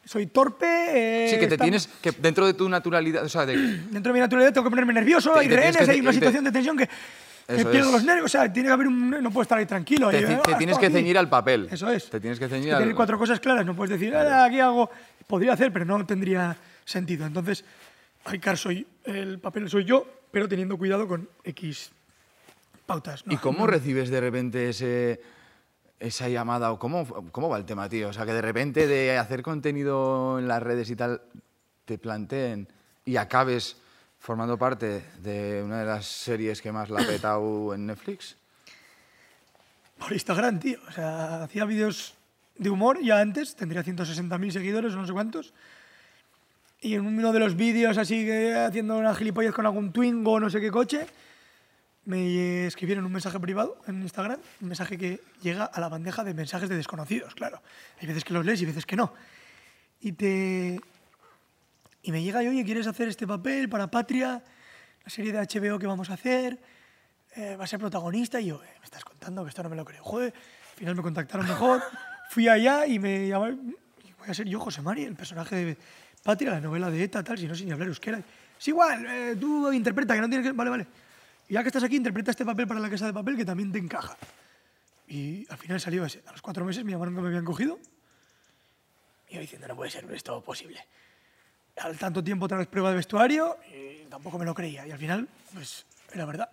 soy 0.05 0.27
torpe. 0.27 0.65
eh, 0.65 1.27
Sí, 1.29 1.35
que 1.35 1.47
te 1.47 1.55
estamos- 1.55 1.65
tienes 1.65 1.87
que 2.01 2.11
dentro 2.21 2.45
de 2.47 2.53
tu 2.53 2.69
naturalidad, 2.69 3.25
o 3.25 3.29
sea, 3.29 3.45
de, 3.45 3.55
Dentro 3.91 4.13
de 4.13 4.13
mi 4.13 4.19
naturalidad 4.21 4.53
tengo 4.53 4.63
que 4.63 4.69
ponerme 4.69 4.93
nervioso, 4.93 5.33
Te- 5.33 5.39
hay 5.39 5.49
te 5.49 5.55
rehenes, 5.57 5.77
que- 5.85 5.91
hay 5.91 5.99
una 5.99 6.11
te- 6.11 6.15
situación 6.15 6.43
de 6.45 6.51
tensión 6.53 6.77
que, 6.77 6.83
Eso 7.45 7.69
pierdo 7.69 7.89
es. 7.89 7.93
los 7.93 8.03
nervios. 8.05 8.25
O 8.25 8.29
sea, 8.29 8.51
tiene 8.53 8.69
que 8.69 8.73
haber 8.73 8.87
un. 8.87 9.09
No 9.21 9.31
puedo 9.31 9.41
estar 9.41 9.57
ahí 9.57 9.65
tranquilo. 9.65 10.09
te, 10.09 10.21
y, 10.21 10.25
te- 10.25 10.33
ah, 10.33 10.41
te 10.43 10.55
tienes 10.55 10.77
que 10.79 10.85
aquí. 10.85 10.95
ceñir 10.95 11.17
al 11.17 11.27
papel. 11.27 11.67
Eso 11.69 11.89
es. 11.91 12.09
Te 12.09 12.21
tienes 12.21 12.39
que 12.39 12.47
ceñir 12.47 12.73
al 12.73 12.79
tener 12.79 12.95
cuatro 12.95 13.17
cosas 13.19 13.41
claras, 13.41 13.65
no 13.65 13.75
puedes 13.75 13.99
decir, 13.99 14.15
"Ah, 14.15 14.45
aquí 14.45 14.61
hago. 14.61 14.89
Podría 15.27 15.51
hacer, 15.53 15.73
pero 15.73 15.83
no 15.83 16.03
tendría 16.05 16.55
sentido. 16.85 17.25
Entonces, 17.25 17.65
Icar 18.33 18.57
soy. 18.57 18.87
El 19.03 19.39
papel 19.39 19.69
soy 19.69 19.83
yo, 19.83 20.07
pero 20.31 20.47
teniendo 20.47 20.77
cuidado 20.77 21.05
con 21.07 21.27
X 21.43 21.91
pautas. 22.85 23.25
¿no? 23.25 23.33
¿Y 23.33 23.37
cómo 23.37 23.67
recibes 23.67 24.09
de 24.09 24.21
repente 24.21 24.69
ese, 24.69 25.21
esa 25.99 26.29
llamada? 26.29 26.71
¿O 26.71 26.79
cómo, 26.79 27.05
cómo 27.31 27.49
va 27.49 27.57
el 27.57 27.65
tema, 27.65 27.89
tío? 27.89 28.09
O 28.09 28.13
sea, 28.13 28.25
que 28.25 28.33
de 28.33 28.41
repente 28.41 28.87
de 28.87 29.17
hacer 29.17 29.41
contenido 29.41 30.39
en 30.39 30.47
las 30.47 30.61
redes 30.61 30.89
y 30.89 30.95
tal, 30.95 31.21
te 31.85 31.97
planteen 31.97 32.67
y 33.05 33.17
acabes 33.17 33.77
formando 34.19 34.57
parte 34.57 35.05
de 35.19 35.61
una 35.63 35.79
de 35.79 35.85
las 35.85 36.05
series 36.05 36.61
que 36.61 36.71
más 36.71 36.89
la 36.89 37.01
ha 37.01 37.07
petado 37.07 37.73
en 37.73 37.85
Netflix. 37.85 38.35
Por 39.97 40.11
Instagram, 40.11 40.59
tío. 40.59 40.79
O 40.87 40.91
sea, 40.91 41.43
hacía 41.43 41.65
vídeos 41.65 42.15
de 42.57 42.69
humor 42.69 42.99
ya 43.01 43.19
antes, 43.19 43.55
tendría 43.55 43.83
160.000 43.83 44.51
seguidores 44.51 44.93
o 44.93 44.97
no 44.97 45.05
sé 45.05 45.13
cuántos. 45.13 45.53
Y 46.81 46.95
en 46.95 47.05
uno 47.05 47.31
de 47.31 47.39
los 47.39 47.55
vídeos 47.55 47.97
así 47.97 48.25
que 48.25 48.53
haciendo 48.53 48.97
una 48.97 49.15
gilipollez 49.15 49.53
con 49.53 49.65
algún 49.65 49.91
Twingo 49.91 50.33
o 50.33 50.39
no 50.39 50.49
sé 50.49 50.59
qué 50.61 50.71
coche, 50.71 51.07
me 52.05 52.67
escribieron 52.67 53.05
un 53.05 53.11
mensaje 53.11 53.39
privado 53.39 53.77
en 53.87 54.01
Instagram, 54.01 54.39
un 54.61 54.67
mensaje 54.67 54.97
que 54.97 55.21
llega 55.41 55.65
a 55.65 55.79
la 55.79 55.89
bandeja 55.89 56.23
de 56.23 56.33
mensajes 56.33 56.69
de 56.69 56.75
desconocidos, 56.75 57.33
claro. 57.35 57.61
Hay 57.99 58.07
veces 58.07 58.23
que 58.23 58.33
los 58.33 58.45
lees 58.45 58.61
y 58.61 58.65
veces 58.65 58.85
que 58.85 58.95
no. 58.95 59.13
Y 59.99 60.11
te... 60.13 60.79
Y 62.03 62.11
me 62.11 62.21
llega 62.21 62.43
y, 62.43 62.47
oye, 62.47 62.63
¿quieres 62.63 62.85
hacer 62.85 63.07
este 63.07 63.25
papel 63.25 63.67
para 63.67 63.89
Patria? 63.89 64.43
La 65.03 65.09
serie 65.09 65.31
de 65.31 65.39
HBO 65.39 65.79
que 65.79 65.87
vamos 65.87 66.11
a 66.11 66.13
hacer 66.13 66.59
eh, 67.35 67.55
va 67.55 67.63
a 67.63 67.67
ser 67.67 67.79
protagonista. 67.79 68.39
Y 68.39 68.47
yo, 68.47 68.63
eh, 68.63 68.69
me 68.79 68.85
estás 68.85 69.03
contando 69.03 69.43
que 69.43 69.49
esto 69.49 69.63
no 69.63 69.69
me 69.69 69.75
lo 69.75 69.83
creo. 69.83 70.03
Joder, 70.03 70.31
al 70.31 70.77
final 70.77 70.95
me 70.95 71.01
contactaron 71.01 71.47
mejor. 71.47 71.81
Fui 72.29 72.47
allá 72.47 72.85
y 72.85 72.99
me 72.99 73.27
llamaron. 73.27 73.75
y 74.03 74.13
Voy 74.13 74.29
a 74.29 74.33
ser 74.35 74.47
yo, 74.47 74.59
José 74.59 74.83
Mari, 74.83 75.03
el 75.05 75.15
personaje 75.15 75.55
de 75.55 75.77
Patria, 76.23 76.51
la 76.51 76.61
novela 76.61 76.91
de 76.91 77.03
ETA, 77.03 77.23
tal, 77.23 77.39
si 77.39 77.47
no, 77.47 77.55
sin 77.55 77.71
hablar 77.73 77.87
euskera. 77.87 78.21
Es 78.59 78.67
igual, 78.67 79.05
eh, 79.07 79.35
tú 79.39 79.71
interpreta, 79.71 80.13
que 80.13 80.21
no 80.21 80.29
tienes 80.29 80.45
que. 80.45 80.53
Vale, 80.53 80.69
vale. 80.69 80.87
Ya 81.47 81.61
que 81.61 81.69
estás 81.69 81.83
aquí, 81.83 81.95
interpreta 81.95 82.31
este 82.31 82.45
papel 82.45 82.67
para 82.67 82.79
la 82.79 82.89
casa 82.89 83.05
de 83.05 83.13
papel 83.13 83.37
que 83.37 83.45
también 83.45 83.71
te 83.71 83.77
encaja. 83.77 84.17
Y 85.07 85.45
al 85.49 85.57
final 85.57 85.79
salió 85.79 86.05
ese. 86.05 86.23
A 86.25 86.31
los 86.31 86.41
cuatro 86.41 86.65
meses 86.65 86.83
me 86.83 86.91
llamaron 86.91 87.13
que 87.15 87.21
me 87.21 87.27
habían 87.27 87.45
cogido. 87.45 87.79
Y 89.29 89.35
yo 89.35 89.41
diciendo, 89.41 89.67
no 89.67 89.75
puede 89.75 89.91
ser 89.91 90.11
esto 90.11 90.41
posible. 90.41 90.79
Al 91.77 91.97
tanto 91.97 92.23
tiempo 92.23 92.45
otra 92.45 92.57
vez 92.57 92.67
prueba 92.67 92.89
de 92.89 92.95
vestuario 92.95 93.57
y 93.71 94.05
tampoco 94.09 94.39
me 94.39 94.45
lo 94.45 94.53
creía. 94.53 94.87
Y 94.87 94.91
al 94.91 94.97
final, 94.97 95.27
pues, 95.53 95.85
era 96.11 96.25
verdad. 96.25 96.49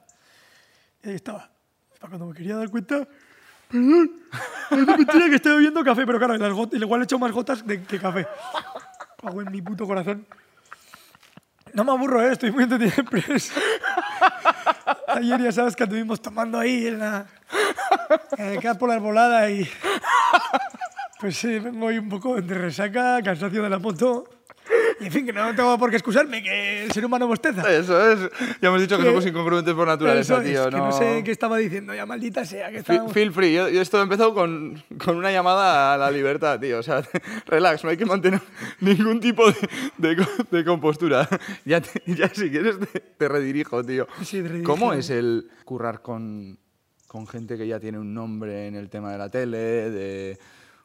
Y 1.02 1.09
ahí 1.09 1.14
estaba. 1.14 1.50
Para 1.98 2.11
cuando 2.11 2.26
me 2.26 2.35
quería 2.35 2.57
dar 2.57 2.68
cuenta, 2.68 3.07
perdón, 3.68 4.22
parece 4.70 4.96
mentira 4.96 5.28
que 5.28 5.37
estoy 5.37 5.52
bebiendo 5.52 5.85
café, 5.85 6.05
pero 6.05 6.18
claro, 6.18 6.37
las 6.37 6.52
gotas, 6.52 6.81
igual 6.81 7.00
he 7.00 7.05
hecho 7.05 7.18
más 7.18 7.33
gotas 7.33 7.66
de, 7.66 7.83
que 7.83 7.98
café. 7.98 8.26
Cago 9.20 9.40
en 9.40 9.52
mi 9.52 9.62
puto 9.62 9.87
corazón. 9.87 10.26
No 11.72 11.85
me 11.85 11.92
aburro, 11.92 12.22
¿eh? 12.22 12.33
estoy 12.33 12.50
muy 12.52 12.64
entretenido. 12.64 13.05
Ayer 15.14 15.40
ya 15.42 15.53
sabes 15.53 15.77
que 15.77 15.85
estuvimos 15.85 16.20
tomando 16.20 16.59
ahí 16.59 16.87
en 16.87 16.98
la... 16.98 17.27
En 18.38 18.46
el 18.46 18.61
campo 18.61 18.87
la 18.87 18.94
arbolada 18.94 19.51
y... 19.51 19.68
Pues 21.20 21.37
sí, 21.37 21.59
vengo 21.59 21.88
ahí 21.88 21.98
un 21.98 22.09
poco 22.09 22.40
de 22.40 22.55
resaca, 22.55 23.20
cansancio 23.22 23.62
de 23.62 23.70
la 23.70 23.79
moto. 23.79 24.25
Y 25.01 25.07
en 25.07 25.12
fin, 25.12 25.27
que 25.27 25.33
no 25.33 25.55
tengo 25.57 25.77
por 25.79 25.90
qué 25.90 25.96
excusarme, 25.96 26.42
que 26.42 26.85
el 26.85 26.92
ser 26.92 27.05
humano 27.05 27.27
bosteza. 27.27 27.62
Eso 27.75 28.12
es. 28.12 28.20
Ya 28.61 28.68
hemos 28.68 28.81
dicho 28.81 28.96
que 28.96 29.03
Que- 29.03 29.09
somos 29.09 29.27
incongruentes 29.27 29.75
por 29.75 29.87
naturaleza, 29.87 30.35
Eso 30.35 30.42
es, 30.42 30.48
tío. 30.48 30.70
que 30.70 30.77
no 30.77 30.92
sé 30.92 31.22
qué 31.25 31.31
estaba 31.33 31.57
diciendo, 31.59 31.92
ya 31.94 32.07
maldita 32.07 32.44
sea. 32.44 32.70
Que 32.70 32.79
estábamos- 32.79 33.12
Feel 33.12 33.33
free. 33.33 33.53
Yo, 33.53 33.68
yo 33.68 33.81
esto 33.83 33.98
he 33.98 34.03
empezado 34.03 34.33
con, 34.35 34.81
con 35.05 35.16
una 35.16 35.33
llamada 35.33 35.94
a 35.94 35.98
la 35.98 36.11
libertad, 36.11 36.61
tío. 36.61 36.79
O 36.79 36.83
sea, 36.83 37.03
relax, 37.46 37.83
no 37.83 37.90
hay 37.90 37.96
que 37.96 38.07
mantener 38.07 38.40
ningún 38.81 39.18
tipo 39.18 39.51
de, 39.51 39.57
de 39.98 40.27
de 40.51 40.64
compostura. 40.64 41.29
Ya, 41.64 41.81
te- 41.81 42.03
ya 42.07 42.29
si 42.29 42.51
quieres 42.51 42.79
te, 42.79 43.01
te 43.01 43.29
redirijo, 43.29 43.85
tío. 43.85 44.07
Sí, 44.22 44.40
redirige. 44.40 44.62
¿Cómo 44.64 44.92
es 44.92 45.11
el 45.11 45.48
currar 45.64 46.01
con, 46.03 46.59
con 47.09 47.27
gente 47.27 47.57
que 47.57 47.66
ya 47.66 47.81
tiene 47.81 47.98
un 47.98 48.14
nombre 48.14 48.66
en 48.68 48.75
el 48.77 48.88
tema 48.88 49.11
de 49.12 49.18
la 49.18 49.29
tele? 49.29 49.59
De, 49.59 50.38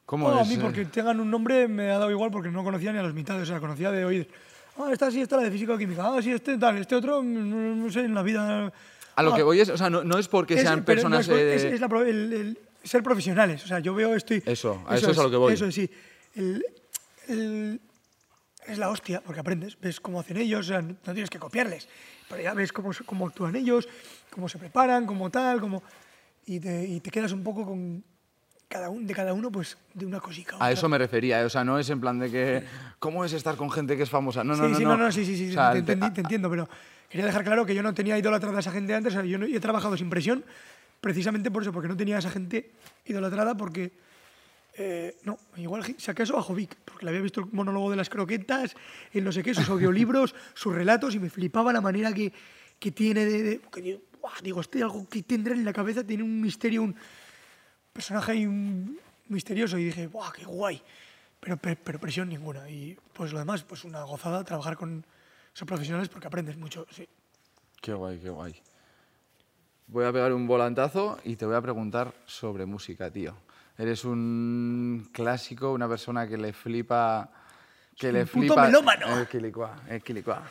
¿Cómo 0.08 0.32
No, 0.32 0.40
a 0.40 0.46
mí 0.46 0.56
porque 0.58 0.86
tengan 0.86 1.20
un 1.20 1.30
nombre 1.30 1.68
me 1.68 1.92
ha 1.92 1.98
dado 2.00 2.10
igual 2.10 2.32
porque 2.32 2.50
no 2.50 2.64
conocía 2.64 2.94
ni 2.94 2.98
a 2.98 3.04
los 3.04 3.14
mitades, 3.14 3.44
o 3.44 3.46
sea, 3.46 3.60
conocía 3.60 3.92
de 3.92 4.06
oír. 4.06 4.28
Ah, 4.80 4.90
esta 4.92 5.12
sí, 5.12 5.20
esta 5.22 5.36
la 5.36 5.44
de 5.44 5.52
física 5.52 5.74
o 5.74 5.78
química. 5.78 6.04
Ah, 6.08 6.22
sí, 6.22 6.32
este 6.32 6.58
tal, 6.58 6.78
este 6.78 6.96
otro, 6.96 7.22
no, 7.22 7.76
no 7.76 7.92
sé, 7.92 8.00
en 8.06 8.14
la 8.16 8.24
vida. 8.24 8.72
A 9.16 9.22
lo 9.24 9.34
Ah, 9.34 9.36
que 9.36 9.44
voy 9.44 9.60
es, 9.60 9.68
o 9.70 9.78
sea, 9.78 9.90
no, 9.90 10.04
no 10.06 10.18
es 10.18 10.30
porque 10.30 10.54
es- 10.54 10.62
sean 10.62 10.86
pero 10.86 11.04
no 11.10 11.18
personas... 11.18 11.28
es, 11.28 11.36
eh, 11.36 11.56
es- 11.56 11.74
es 11.74 11.82
la 11.82 11.90
pro- 11.90 12.06
el, 12.06 12.32
el 12.32 12.60
ser 12.86 13.04
profesionales. 13.04 13.64
O 13.66 13.68
sea, 13.68 13.80
yo 13.80 13.94
veo, 13.94 14.16
estoy. 14.16 14.42
Eso, 14.46 14.82
a 14.88 14.96
eso 14.96 15.12
es 15.12 15.18
a 15.20 15.24
lo 15.24 15.30
que 15.30 15.36
voy. 15.38 15.54
Eso 15.54 15.70
sí. 15.72 15.90
El- 16.36 16.64
el- 17.28 17.82
es 18.66 18.78
la 18.78 18.90
hostia, 18.90 19.22
porque 19.26 19.42
aprendes, 19.42 19.78
ves 19.80 20.00
cómo 20.00 20.22
hacen 20.22 20.38
ellos, 20.38 20.62
o 20.68 20.70
sea, 20.70 20.82
no 20.82 20.96
tienes 21.14 21.30
que 21.30 21.40
copiarles, 21.40 21.88
pero 22.30 22.42
ya 22.44 22.54
ves 22.54 22.72
cómo, 22.72 22.92
cómo 23.06 23.28
actúan 23.28 23.56
ellos, 23.58 23.88
cómo 24.30 24.48
se 24.48 24.58
preparan, 24.58 25.06
cómo 25.06 25.30
tal, 25.30 25.60
cómo. 25.60 25.84
Y 26.46 26.60
te, 26.62 26.86
y 26.86 27.00
te 27.02 27.10
quedas 27.10 27.32
un 27.34 27.44
poco 27.44 27.66
con 27.66 28.04
cada 28.68 28.90
uno, 28.90 29.08
de 29.08 29.14
cada 29.14 29.34
uno, 29.34 29.52
pues 29.52 29.78
de 29.94 30.06
una 30.06 30.20
cosica. 30.20 30.58
A 30.60 30.72
eso 30.72 30.90
me 30.90 30.98
refería, 30.98 31.42
eh, 31.42 31.46
o 31.46 31.50
sea, 31.50 31.64
no 31.64 31.80
es 31.80 31.90
en 31.90 32.02
plan 32.02 32.20
de 32.20 32.30
que... 32.30 32.64
¿Cómo 33.00 33.24
es 33.24 33.34
estar 33.34 33.56
con 33.56 33.72
gente 33.72 33.96
que 33.96 34.04
es 34.04 34.10
famosa? 34.10 34.44
No, 34.44 34.56
no, 34.56 34.66
sí, 34.66 34.72
no. 34.72 34.78
sí, 34.78 34.84
no, 34.84 34.98
no, 34.98 35.12
sí, 35.12 35.26
sí, 35.26 35.38
sí, 35.38 35.50
O 35.50 35.54
sea, 35.54 35.72
te, 35.72 35.80
el 35.80 35.86
te- 35.86 35.94
entendí- 35.96 36.14
te 36.14 36.22
entiendo, 36.22 36.50
pero 36.50 36.68
quería 37.10 37.26
dejar 37.26 37.44
claro 37.44 37.66
que 37.66 37.74
yo 37.74 37.82
no 37.84 37.94
tenía 37.94 38.18
idolatrada 38.18 38.58
a 38.58 38.60
esa 38.60 38.72
gente 38.72 38.94
antes, 38.94 39.14
o 39.14 39.18
sea, 39.22 39.26
yo 39.26 39.38
no- 39.38 39.46
he 39.46 39.60
trabajado 39.60 39.96
sin 39.96 40.10
presión 40.10 40.44
precisamente 41.00 41.50
por 41.52 41.62
eso, 41.62 41.72
porque 41.72 41.88
no 41.88 41.96
tenía 41.96 42.16
a 42.18 42.20
esa 42.20 42.30
gente 42.32 42.72
idolatrada, 43.06 43.56
porque, 43.56 43.94
eh, 44.78 45.16
no, 45.24 45.38
igual 45.56 45.84
si 45.98 46.12
acaso 46.12 46.38
a 46.38 46.42
Jovic, 46.42 46.76
porque 46.84 47.06
le 47.06 47.12
había 47.12 47.22
visto 47.22 47.40
el 47.42 47.48
monólogo 47.52 47.90
de 47.92 47.96
las 47.98 48.10
croquetas, 48.10 48.76
el 49.14 49.24
no 49.24 49.32
sé 49.32 49.44
qué, 49.44 49.54
sus 49.54 49.70
audiolibros, 49.70 50.36
sus 50.56 50.74
relatos, 50.76 51.16
y 51.16 51.20
me 51.20 51.30
flipaba 51.30 51.72
la 51.72 51.82
manera 51.82 52.12
que, 52.14 52.34
que 52.80 52.92
tiene 52.92 53.26
de... 53.26 53.44
de- 53.44 53.62
que 53.72 54.02
digo, 54.44 54.60
este 54.60 54.82
algo 54.84 55.08
que 55.08 55.24
tendrá 55.24 55.54
en 55.54 55.64
la 55.64 55.72
cabeza, 55.72 56.04
tiene 56.04 56.22
un 56.24 56.42
misterio, 56.42 56.84
un 56.84 56.94
personaje 57.98 58.48
un- 58.48 59.00
misterioso, 59.28 59.78
y 59.80 59.86
dije, 59.86 60.06
¡guau, 60.06 60.32
qué 60.32 60.46
guay! 60.46 60.82
Pero, 61.40 61.58
pero, 61.58 61.76
pero 61.84 62.00
presión 62.00 62.30
ninguna. 62.30 62.70
Y 62.70 62.96
pues 63.14 63.34
lo 63.34 63.40
demás, 63.40 63.64
pues 63.64 63.84
una 63.84 64.04
gozada 64.04 64.44
trabajar 64.44 64.78
con 64.78 65.04
esos 65.54 65.68
profesionales 65.68 66.08
porque 66.08 66.28
aprendes 66.28 66.58
mucho, 66.58 66.86
sí. 66.92 67.08
Qué 67.82 67.94
guay, 67.94 68.20
qué 68.20 68.30
guay. 68.30 68.56
Voy 69.88 70.06
a 70.06 70.12
pegar 70.12 70.32
un 70.34 70.46
volantazo 70.46 71.20
y 71.24 71.36
te 71.36 71.46
voy 71.46 71.56
a 71.56 71.62
preguntar 71.62 72.14
sobre 72.26 72.66
música, 72.66 73.10
tío. 73.10 73.36
Eres 73.78 74.06
un 74.06 75.10
clásico, 75.12 75.72
una 75.72 75.88
persona 75.88 76.28
que 76.28 76.38
le 76.38 76.54
flipa... 76.54 77.30
Que 77.96 78.10
un 78.10 78.14
le 78.14 78.26
puto 78.26 78.40
flipa... 78.40 78.66
melómano. 78.66 79.18
El 79.20 79.28
quilicua, 79.28 79.76
el 79.90 80.04
quilicua. 80.04 80.44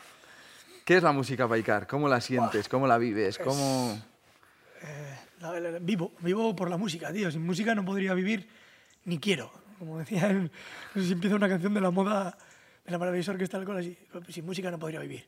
¿Qué 0.83 0.97
es 0.97 1.03
la 1.03 1.11
música 1.13 1.45
Baikar? 1.45 1.87
¿Cómo 1.87 2.07
la 2.09 2.19
sientes? 2.19 2.67
¿Cómo 2.67 2.87
la 2.87 2.97
vives? 2.97 3.37
¿Cómo...? 3.37 3.97
La- 5.41 5.79
vivo, 5.79 6.13
vivo 6.21 6.55
por 6.55 6.69
la 6.69 6.77
música, 6.77 7.11
tío. 7.13 7.29
Sin 7.31 7.45
música 7.45 7.75
no 7.75 7.85
podría 7.85 8.13
vivir 8.13 8.47
ni 9.05 9.19
quiero. 9.19 9.51
Como 9.79 9.99
decía, 9.99 10.31
no 10.33 10.49
sé 10.95 11.03
si 11.07 11.13
empieza 11.13 11.35
una 11.35 11.47
canción 11.49 11.73
de 11.73 11.81
la 11.81 11.91
moda 11.91 12.37
de 12.85 12.91
la 12.91 12.97
maravillosa 12.97 13.31
orquesta 13.31 13.59
del 13.59 13.77
así. 13.77 13.97
Sin 14.29 14.45
música 14.45 14.71
no 14.71 14.79
podría 14.79 14.99
vivir, 14.99 15.27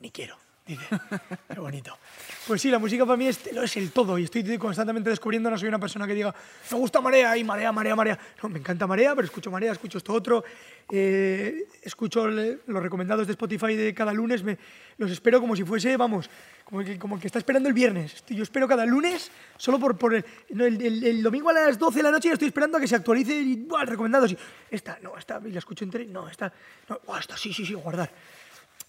ni 0.00 0.10
quiero. 0.10 0.36
Dice, 0.66 0.82
qué 1.52 1.60
bonito. 1.60 1.98
Pues 2.46 2.62
sí, 2.62 2.70
la 2.70 2.78
música 2.78 3.04
para 3.04 3.18
mí 3.18 3.26
es, 3.26 3.52
lo 3.52 3.62
es 3.62 3.76
el 3.76 3.90
todo 3.90 4.18
y 4.18 4.24
estoy 4.24 4.56
constantemente 4.56 5.10
descubriendo, 5.10 5.50
no 5.50 5.58
soy 5.58 5.68
una 5.68 5.78
persona 5.78 6.06
que 6.06 6.14
diga, 6.14 6.34
me 6.70 6.78
gusta 6.78 7.02
Marea 7.02 7.36
y 7.36 7.44
Marea, 7.44 7.70
Marea, 7.70 7.94
Marea. 7.94 8.18
No, 8.42 8.48
me 8.48 8.60
encanta 8.60 8.86
Marea, 8.86 9.14
pero 9.14 9.26
escucho 9.26 9.50
Marea, 9.50 9.72
escucho 9.72 9.98
esto 9.98 10.14
otro, 10.14 10.42
eh, 10.90 11.68
escucho 11.82 12.26
los 12.28 12.82
recomendados 12.82 13.26
de 13.26 13.34
Spotify 13.34 13.74
de 13.76 13.92
cada 13.92 14.14
lunes, 14.14 14.42
me, 14.42 14.56
los 14.96 15.10
espero 15.10 15.38
como 15.38 15.54
si 15.54 15.64
fuese, 15.64 15.98
vamos, 15.98 16.30
como 16.64 16.82
que, 16.82 16.98
como 16.98 17.20
que 17.20 17.26
está 17.26 17.38
esperando 17.38 17.68
el 17.68 17.74
viernes. 17.74 18.24
Yo 18.28 18.42
espero 18.42 18.66
cada 18.66 18.86
lunes, 18.86 19.30
solo 19.58 19.78
por, 19.78 19.98
por 19.98 20.14
el, 20.14 20.24
el, 20.48 21.22
domingo 21.22 21.50
a 21.50 21.52
las 21.52 21.78
12 21.78 21.98
de 21.98 22.02
la 22.02 22.10
noche 22.10 22.28
ya 22.28 22.34
estoy 22.34 22.48
esperando 22.48 22.78
a 22.78 22.80
que 22.80 22.88
se 22.88 22.96
actualice 22.96 23.38
y, 23.38 23.56
¡buah! 23.56 23.84
recomendados. 23.84 24.34
Esta, 24.70 24.98
no, 25.02 25.18
esta, 25.18 25.42
y 25.44 25.50
la 25.50 25.58
escucho 25.58 25.84
entera, 25.84 26.04
y 26.04 26.06
no, 26.06 26.26
esta, 26.26 26.50
no, 26.88 27.18
esta, 27.18 27.36
sí, 27.36 27.52
sí, 27.52 27.66
sí, 27.66 27.74
guardar 27.74 28.10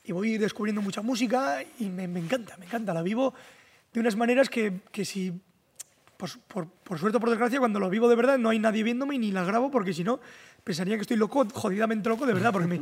y 0.06 0.12
voy 0.12 0.38
descubriendo 0.38 0.82
mucha 0.82 1.02
música 1.02 1.64
y 1.80 1.86
me, 1.86 2.04
encanta, 2.04 2.58
me 2.58 2.66
encanta. 2.66 2.94
La 2.94 3.02
vivo 3.02 3.34
de 3.94 4.00
unas 4.00 4.16
maneras 4.16 4.50
que, 4.50 4.82
que 4.92 5.06
si, 5.06 5.34
por, 6.18 6.30
por, 6.48 6.68
por 6.68 7.00
suerte 7.00 7.18
o 7.18 7.20
por 7.20 7.30
desgracia, 7.30 7.60
cuando 7.60 7.80
lo 7.80 7.90
vivo 7.90 8.08
de 8.08 8.16
verdad 8.16 8.38
no 8.38 8.50
hay 8.50 8.60
nadie 8.60 8.84
viéndome 8.84 9.16
y 9.16 9.20
ni 9.20 9.32
la 9.32 9.44
grabo 9.44 9.72
porque 9.72 9.94
si 9.94 10.04
no 10.04 10.20
pensaría 10.64 10.96
que 10.96 11.02
estoy 11.02 11.18
loco, 11.18 11.46
jodidamente 11.54 12.10
loco 12.10 12.26
de 12.26 12.34
verdad, 12.34 12.52
porque 12.52 12.68
me, 12.68 12.82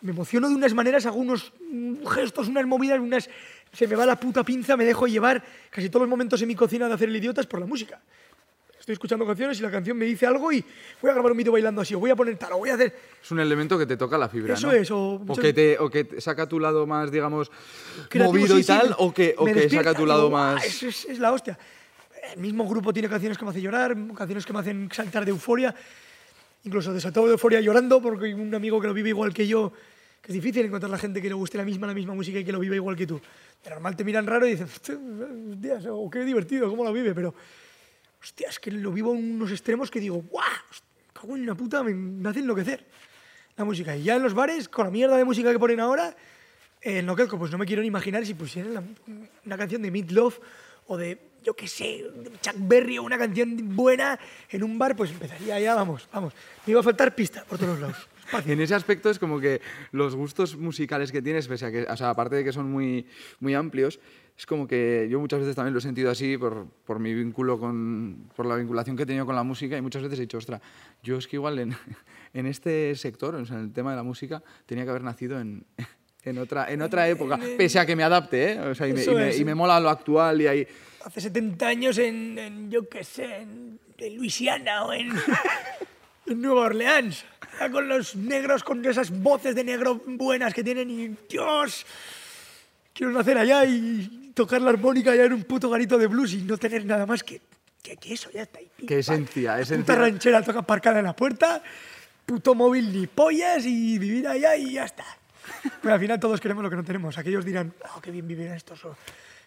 me 0.00 0.10
emociono 0.10 0.48
de 0.48 0.54
unas 0.54 0.74
maneras, 0.74 1.06
hago 1.06 1.18
unos 1.18 1.52
mm, 1.70 2.06
gestos, 2.06 2.48
unas 2.48 2.66
movidas, 2.66 3.00
unas... 3.00 3.28
Se 3.72 3.86
me 3.86 3.96
va 3.96 4.06
la 4.06 4.18
puta 4.18 4.42
pinza, 4.44 4.76
me 4.76 4.84
dejo 4.84 5.06
llevar 5.06 5.42
casi 5.70 5.90
todos 5.90 6.02
los 6.02 6.10
momentos 6.10 6.40
en 6.40 6.48
mi 6.48 6.54
cocina 6.54 6.88
de 6.88 6.94
hacer 6.94 7.08
el 7.08 7.16
idiota 7.16 7.40
es 7.40 7.46
por 7.46 7.60
la 7.60 7.66
música. 7.66 8.00
Estoy 8.86 8.92
escuchando 8.92 9.26
canciones 9.26 9.58
y 9.58 9.62
la 9.62 9.70
canción 9.72 9.96
me 9.98 10.04
dice 10.04 10.26
algo 10.26 10.52
y 10.52 10.64
voy 11.02 11.10
a 11.10 11.14
grabar 11.14 11.32
un 11.32 11.38
vídeo 11.38 11.50
bailando 11.50 11.80
así, 11.82 11.92
o 11.96 11.98
voy 11.98 12.10
a 12.10 12.14
poner 12.14 12.36
tal, 12.36 12.52
o 12.52 12.58
voy 12.58 12.70
a 12.70 12.74
hacer... 12.74 12.94
Es 13.20 13.28
un 13.32 13.40
elemento 13.40 13.76
que 13.76 13.84
te 13.84 13.96
toca 13.96 14.16
la 14.16 14.28
fibra, 14.28 14.54
Eso 14.54 14.68
¿no? 14.68 14.72
es, 14.74 14.88
o 14.92 15.14
o, 15.26 15.34
que 15.34 15.52
te, 15.52 15.76
o 15.80 15.90
que 15.90 16.04
te 16.04 16.20
saca 16.20 16.46
tu 16.48 16.60
lado 16.60 16.86
más, 16.86 17.10
digamos, 17.10 17.50
creativo, 18.08 18.32
movido 18.32 18.54
sí, 18.54 18.60
y 18.60 18.62
sí, 18.62 18.66
tal, 18.68 18.90
me- 18.90 18.94
o 18.98 19.12
que, 19.12 19.34
o 19.38 19.44
que 19.44 19.68
saca 19.68 19.92
tu 19.92 20.06
lado 20.06 20.26
digo, 20.26 20.30
"Buah, 20.30 20.54
más... 20.54 20.64
Es, 20.64 20.82
es- 20.84 21.04
es 21.06 21.18
la 21.18 21.32
hostia. 21.32 21.58
El 22.32 22.38
mismo 22.40 22.64
grupo 22.68 22.92
tiene 22.92 23.08
canciones 23.08 23.36
que 23.36 23.44
me 23.44 23.50
hacen 23.50 23.62
llorar, 23.62 23.96
canciones 24.14 24.46
que 24.46 24.52
me 24.52 24.60
hacen 24.60 24.88
saltar 24.92 25.24
de 25.24 25.32
euforia, 25.32 25.74
incluso 26.62 26.92
desatado 26.94 27.26
de 27.26 27.32
euforia 27.32 27.60
llorando, 27.60 28.00
porque 28.00 28.32
un 28.36 28.54
amigo 28.54 28.80
que 28.80 28.86
lo 28.86 28.94
vive 28.94 29.08
igual 29.08 29.34
que 29.34 29.48
yo, 29.48 29.72
que 30.22 30.28
es 30.30 30.34
difícil 30.34 30.64
encontrar 30.64 30.90
la 30.92 30.98
gente 30.98 31.20
que 31.20 31.26
le 31.26 31.34
guste 31.34 31.58
la 31.58 31.64
misma, 31.64 31.88
la 31.88 31.94
misma 31.94 32.14
música 32.14 32.38
y 32.38 32.44
que 32.44 32.52
lo 32.52 32.60
vive 32.60 32.76
igual 32.76 32.94
que 32.94 33.08
tú. 33.08 33.20
De 33.64 33.68
normal 33.70 33.96
te 33.96 34.04
miran 34.04 34.28
raro 34.28 34.46
y 34.46 34.54
dicen, 34.54 34.68
o 35.90 36.08
qué 36.08 36.20
divertido, 36.20 36.70
cómo 36.70 36.84
lo 36.84 36.92
vive, 36.92 37.12
pero 37.12 37.34
hostia, 38.22 38.48
es 38.48 38.58
que 38.58 38.70
lo 38.70 38.92
vivo 38.92 39.14
en 39.14 39.34
unos 39.36 39.50
extremos 39.50 39.90
que 39.90 40.00
digo, 40.00 40.22
¡guau! 40.30 40.44
Cago 41.12 41.36
en 41.36 41.42
una 41.42 41.54
puta, 41.54 41.82
me, 41.82 41.94
me 41.94 42.28
hace 42.28 42.40
enloquecer 42.40 42.84
la 43.56 43.64
música. 43.64 43.96
Y 43.96 44.02
ya 44.02 44.16
en 44.16 44.22
los 44.22 44.34
bares, 44.34 44.68
con 44.68 44.84
la 44.86 44.90
mierda 44.90 45.16
de 45.16 45.24
música 45.24 45.50
que 45.52 45.58
ponen 45.58 45.80
ahora, 45.80 46.14
eh, 46.82 46.98
enloquezco. 46.98 47.38
Pues 47.38 47.50
no 47.50 47.58
me 47.58 47.64
quiero 47.66 47.80
ni 47.82 47.88
imaginar 47.88 48.26
si 48.26 48.34
pusieran 48.34 48.74
la- 48.74 48.82
una 49.46 49.56
canción 49.56 49.80
de 49.82 49.90
Meat 49.90 50.10
Love 50.10 50.38
o 50.88 50.96
de, 50.96 51.18
yo 51.42 51.54
qué 51.54 51.66
sé, 51.66 52.04
Chuck 52.42 52.54
Berry 52.58 52.98
o 52.98 53.02
una 53.02 53.16
canción 53.18 53.74
buena 53.74 54.18
en 54.50 54.62
un 54.62 54.78
bar, 54.78 54.94
pues 54.94 55.10
empezaría 55.10 55.58
ya, 55.58 55.74
vamos, 55.74 56.06
vamos. 56.12 56.32
Me 56.66 56.72
iba 56.72 56.80
a 56.80 56.84
faltar 56.84 57.14
pista 57.14 57.44
por 57.44 57.58
todos 57.58 57.80
lados. 57.80 57.96
Espacio. 58.26 58.52
En 58.52 58.60
ese 58.60 58.74
aspecto 58.74 59.08
es 59.08 59.18
como 59.20 59.38
que 59.40 59.60
los 59.92 60.16
gustos 60.16 60.56
musicales 60.56 61.12
que 61.12 61.22
tienes, 61.22 61.46
pese 61.48 61.66
a 61.66 61.70
que, 61.70 61.84
o 61.84 61.96
sea, 61.96 62.10
aparte 62.10 62.34
de 62.36 62.44
que 62.44 62.52
son 62.52 62.70
muy, 62.70 63.06
muy 63.40 63.54
amplios, 63.54 64.00
es 64.38 64.44
como 64.46 64.66
que 64.68 65.08
yo 65.10 65.18
muchas 65.18 65.40
veces 65.40 65.56
también 65.56 65.72
lo 65.72 65.78
he 65.78 65.82
sentido 65.82 66.10
así 66.10 66.36
por, 66.36 66.66
por 66.84 66.98
mi 66.98 67.14
vínculo 67.14 67.58
con, 67.58 68.28
por 68.36 68.44
la 68.46 68.56
vinculación 68.56 68.96
que 68.96 69.04
he 69.04 69.06
tenido 69.06 69.24
con 69.24 69.34
la 69.34 69.42
música 69.42 69.76
y 69.78 69.80
muchas 69.82 70.02
veces 70.02 70.18
he 70.18 70.22
dicho, 70.22 70.36
ostra, 70.38 70.60
yo 71.02 71.16
es 71.16 71.26
que 71.26 71.36
igual 71.36 71.58
en, 71.58 71.74
en 72.34 72.46
este 72.46 72.94
sector, 72.96 73.34
o 73.34 73.46
sea, 73.46 73.56
en 73.56 73.64
el 73.64 73.72
tema 73.72 73.90
de 73.92 73.96
la 73.96 74.02
música, 74.02 74.42
tenía 74.66 74.84
que 74.84 74.90
haber 74.90 75.02
nacido 75.04 75.40
en, 75.40 75.64
en 76.24 76.38
otra, 76.38 76.70
en 76.70 76.82
otra 76.82 77.08
época, 77.08 77.38
pese 77.56 77.78
a 77.78 77.86
que 77.86 77.96
me 77.96 78.02
adapte, 78.04 78.52
¿eh? 78.52 78.60
O 78.60 78.74
sea, 78.74 78.86
y, 78.88 78.92
me, 78.92 79.02
y 79.04 79.08
me- 79.08 79.28
es. 79.30 79.40
y 79.40 79.44
me 79.44 79.54
mola 79.54 79.80
lo 79.80 79.88
actual 79.88 80.42
y 80.42 80.46
ahí... 80.46 80.66
Hace 81.04 81.20
70 81.20 81.66
años 81.68 81.98
en, 81.98 82.36
en, 82.38 82.70
yo 82.70 82.88
qué 82.88 83.04
sé, 83.04 83.36
en, 83.36 83.78
en 83.96 84.16
Luisiana 84.16 84.84
o 84.84 84.92
en, 84.92 85.12
en 86.26 86.40
Nueva 86.42 86.62
Orleans, 86.62 87.24
con 87.72 87.88
los 87.88 88.16
negros, 88.16 88.62
con 88.64 88.84
esas 88.84 89.10
voces 89.22 89.54
de 89.54 89.64
negro 89.64 90.00
buenas 90.04 90.52
que 90.52 90.62
tienen 90.64 90.90
y 90.90 91.16
Dios, 91.28 91.86
quiero 92.92 93.12
nacer 93.12 93.38
allá 93.38 93.64
y 93.64 94.25
tocar 94.36 94.60
la 94.60 94.68
armónica 94.70 95.16
ya 95.16 95.24
en 95.24 95.32
un 95.32 95.44
puto 95.44 95.70
garito 95.70 95.96
de 95.96 96.06
blues 96.06 96.34
y 96.34 96.42
no 96.42 96.58
tener 96.58 96.84
nada 96.84 97.06
más 97.06 97.22
que, 97.24 97.40
que, 97.82 97.96
que 97.96 98.12
eso, 98.12 98.30
ya 98.30 98.42
está. 98.42 98.58
Pim, 98.58 98.86
Qué 98.86 98.94
pam. 98.94 98.98
esencia, 99.00 99.52
Puta 99.52 99.60
esencia. 99.62 99.94
ranchera 99.96 100.42
toca 100.42 100.58
aparcada 100.58 100.98
en 100.98 101.06
la 101.06 101.16
puerta, 101.16 101.62
puto 102.26 102.54
móvil 102.54 102.92
ni 102.92 103.06
pollas 103.06 103.64
y 103.64 103.98
vivir 103.98 104.28
allá 104.28 104.54
y 104.54 104.74
ya 104.74 104.84
está. 104.84 105.04
Pero 105.80 105.94
al 105.94 106.00
final 106.00 106.20
todos 106.20 106.38
queremos 106.40 106.62
lo 106.62 106.68
que 106.68 106.76
no 106.76 106.84
tenemos. 106.84 107.16
Aquellos 107.16 107.44
dirán, 107.46 107.72
oh, 107.96 108.00
qué 108.02 108.10
bien 108.10 108.26
viven 108.28 108.52
estos, 108.52 108.84
o 108.84 108.94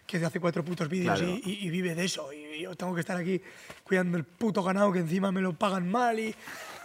que 0.06 0.16
hace 0.24 0.40
cuatro 0.40 0.64
putos 0.64 0.88
vídeos 0.88 1.20
Claro. 1.20 1.34
y, 1.44 1.50
y- 1.62 1.66
y 1.66 1.70
vive 1.70 1.94
de 1.94 2.04
eso. 2.04 2.32
Y 2.32 2.62
yo 2.62 2.74
tengo 2.74 2.92
que 2.94 3.00
estar 3.00 3.16
aquí 3.16 3.40
cuidando 3.84 4.16
el 4.18 4.24
puto 4.24 4.60
ganado 4.62 4.90
que 4.92 4.98
encima 4.98 5.30
me 5.30 5.40
lo 5.40 5.52
pagan 5.52 5.88
mal 5.88 6.18
y 6.18 6.34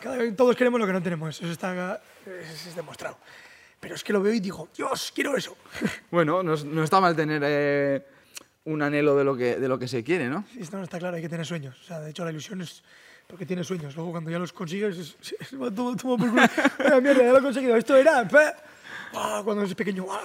cada 0.04 0.18
todos 0.36 0.56
queremos 0.56 0.80
lo 0.80 0.86
que 0.86 0.94
no 0.94 1.02
tenemos. 1.02 1.42
Eso 1.42 1.52
está 1.52 2.02
eso 2.24 2.70
es 2.70 2.76
demostrado. 2.76 3.18
Pero 3.86 3.94
es 3.94 4.04
que 4.04 4.14
lo 4.14 4.20
veo 4.20 4.34
y 4.34 4.40
digo, 4.40 4.68
Dios, 4.76 5.12
quiero 5.14 5.38
eso. 5.38 5.56
Bueno, 6.10 6.42
no, 6.42 6.56
no 6.56 6.84
está 6.84 7.00
mal 7.00 7.16
tener 7.16 7.40
eh, 7.46 8.04
un 8.64 8.82
anhelo 8.82 9.16
de 9.16 9.24
lo, 9.24 9.38
que, 9.38 9.58
de 9.60 9.68
lo 9.68 9.78
que 9.78 9.88
se 9.88 10.04
quiere, 10.04 10.28
¿no? 10.28 10.44
Sí, 10.52 10.60
Esto 10.62 10.78
no 10.78 10.84
está 10.84 10.98
claro, 10.98 11.18
hay 11.18 11.22
que 11.22 11.30
tener 11.30 11.46
sueños. 11.46 11.80
O 11.80 11.84
sea, 11.84 12.00
de 12.00 12.10
hecho, 12.10 12.26
la 12.26 12.32
ilusión 12.32 12.62
es 12.62 12.82
porque 13.28 13.46
tienes 13.46 13.68
sueños. 13.68 13.96
Luego, 13.96 14.10
cuando 14.10 14.32
ya 14.32 14.40
los 14.40 14.52
consigues, 14.54 14.98
es, 14.98 15.16
es- 15.22 15.36
es- 15.40 15.50
todo 15.76 15.96
por 15.96 16.18
culo. 16.18 16.32
Mierda, 17.02 17.22
ya 17.26 17.32
lo 17.32 17.38
he 17.38 17.42
conseguido. 17.44 17.76
Esto 17.78 17.96
era. 17.96 18.28
pe. 18.28 18.40
Ah, 19.14 19.42
cuando 19.46 19.62
eres 19.62 19.76
pequeño. 19.76 20.08
ah, 20.10 20.24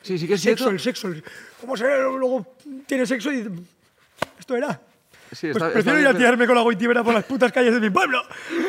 Sí, 0.00 0.18
sí 0.18 0.26
que 0.26 0.32
es 0.34 0.40
Sexo, 0.40 0.56
cierto. 0.64 0.70
el 0.70 0.80
sexo. 0.80 1.08
el- 1.08 1.22
¿Cómo 1.60 1.76
se 1.76 1.84
Luego 1.84 2.56
tienes 2.86 3.06
sexo 3.06 3.30
y. 3.30 3.46
Esto 4.38 4.56
era. 4.56 4.80
Sí, 5.30 5.48
Pues 5.52 5.56
está- 5.56 5.70
prefiero 5.72 5.98
está 5.98 6.10
ir 6.10 6.14
a 6.14 6.16
tirarme 6.18 6.46
con 6.46 6.54
la 6.56 6.62
goitibera 6.62 7.04
por 7.04 7.12
las 7.12 7.24
putas 7.24 7.52
calles 7.52 7.74
de 7.74 7.80
mi 7.80 7.90
pueblo. 7.90 8.22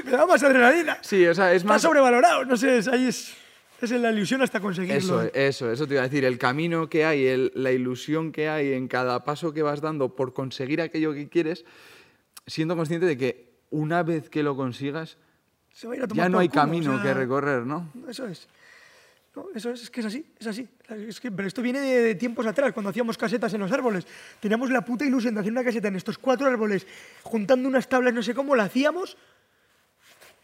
Me 0.04 0.12
da 0.12 0.26
más 0.26 0.44
adrenalina. 0.44 0.98
Sí, 1.00 1.26
o 1.26 1.34
sea, 1.34 1.52
es 1.52 1.58
Está 1.62 1.70
más... 1.70 1.82
sobrevalorado. 1.82 2.44
No 2.44 2.58
sé, 2.58 2.82
ahí 2.92 3.08
es. 3.08 3.34
Es 3.82 3.92
la 3.92 4.12
ilusión 4.12 4.42
hasta 4.42 4.60
conseguirlo. 4.60 5.22
Eso, 5.22 5.32
eso, 5.34 5.72
eso 5.72 5.88
te 5.88 5.94
iba 5.96 6.02
a 6.04 6.08
decir. 6.08 6.24
El 6.26 6.38
camino 6.38 6.90
que 6.90 7.06
hay, 7.06 7.26
el- 7.28 7.52
la 7.56 7.72
ilusión 7.72 8.32
que 8.32 8.48
hay 8.50 8.74
en 8.74 8.88
cada 8.88 9.24
paso 9.24 9.54
que 9.54 9.62
vas 9.62 9.82
dando 9.82 10.16
por 10.16 10.34
conseguir 10.34 10.82
aquello 10.82 11.14
que 11.14 11.28
quieres, 11.30 11.66
siendo 12.48 12.76
consciente 12.76 13.06
de 13.06 13.18
que 13.18 13.50
una 13.72 14.02
vez 14.04 14.30
que 14.30 14.44
lo 14.44 14.56
consigas, 14.56 15.18
Se 15.74 15.88
va 15.88 15.94
a 15.94 15.98
ir 15.98 16.04
a 16.04 16.08
tomar 16.08 16.26
ya 16.26 16.30
no 16.30 16.40
hay 16.40 16.48
culo, 16.48 16.62
o 16.62 16.66
camino 16.66 16.94
sea, 16.96 17.04
que 17.04 17.14
recorrer, 17.14 17.66
¿no? 17.66 17.92
Eso 18.08 18.26
es. 18.28 18.48
No, 19.36 19.48
eso 19.54 19.72
es, 19.72 19.82
es 19.84 19.90
que 19.90 20.00
es 20.00 20.06
así, 20.06 20.26
es 20.40 20.48
así. 20.48 20.66
Es 21.10 21.20
que, 21.20 21.30
pero 21.30 21.46
esto 21.46 21.62
viene 21.62 21.82
de, 21.82 22.02
de 22.02 22.16
tiempos 22.16 22.46
atrás, 22.46 22.72
cuando 22.72 22.90
hacíamos 22.92 23.18
casetas 23.18 23.54
en 23.54 23.60
los 23.60 23.72
árboles. 23.74 24.08
Teníamos 24.40 24.70
la 24.70 24.86
puta 24.86 25.04
ilusión 25.04 25.34
de 25.34 25.42
hacer 25.42 25.52
una 25.52 25.66
caseta 25.66 25.90
en 25.90 25.98
estos 25.98 26.18
cuatro 26.18 26.48
árboles, 26.48 26.88
juntando 27.24 27.68
unas 27.68 27.90
tablas, 27.90 28.14
no 28.14 28.24
sé 28.24 28.34
cómo, 28.34 28.56
la 28.56 28.64
hacíamos, 28.64 29.18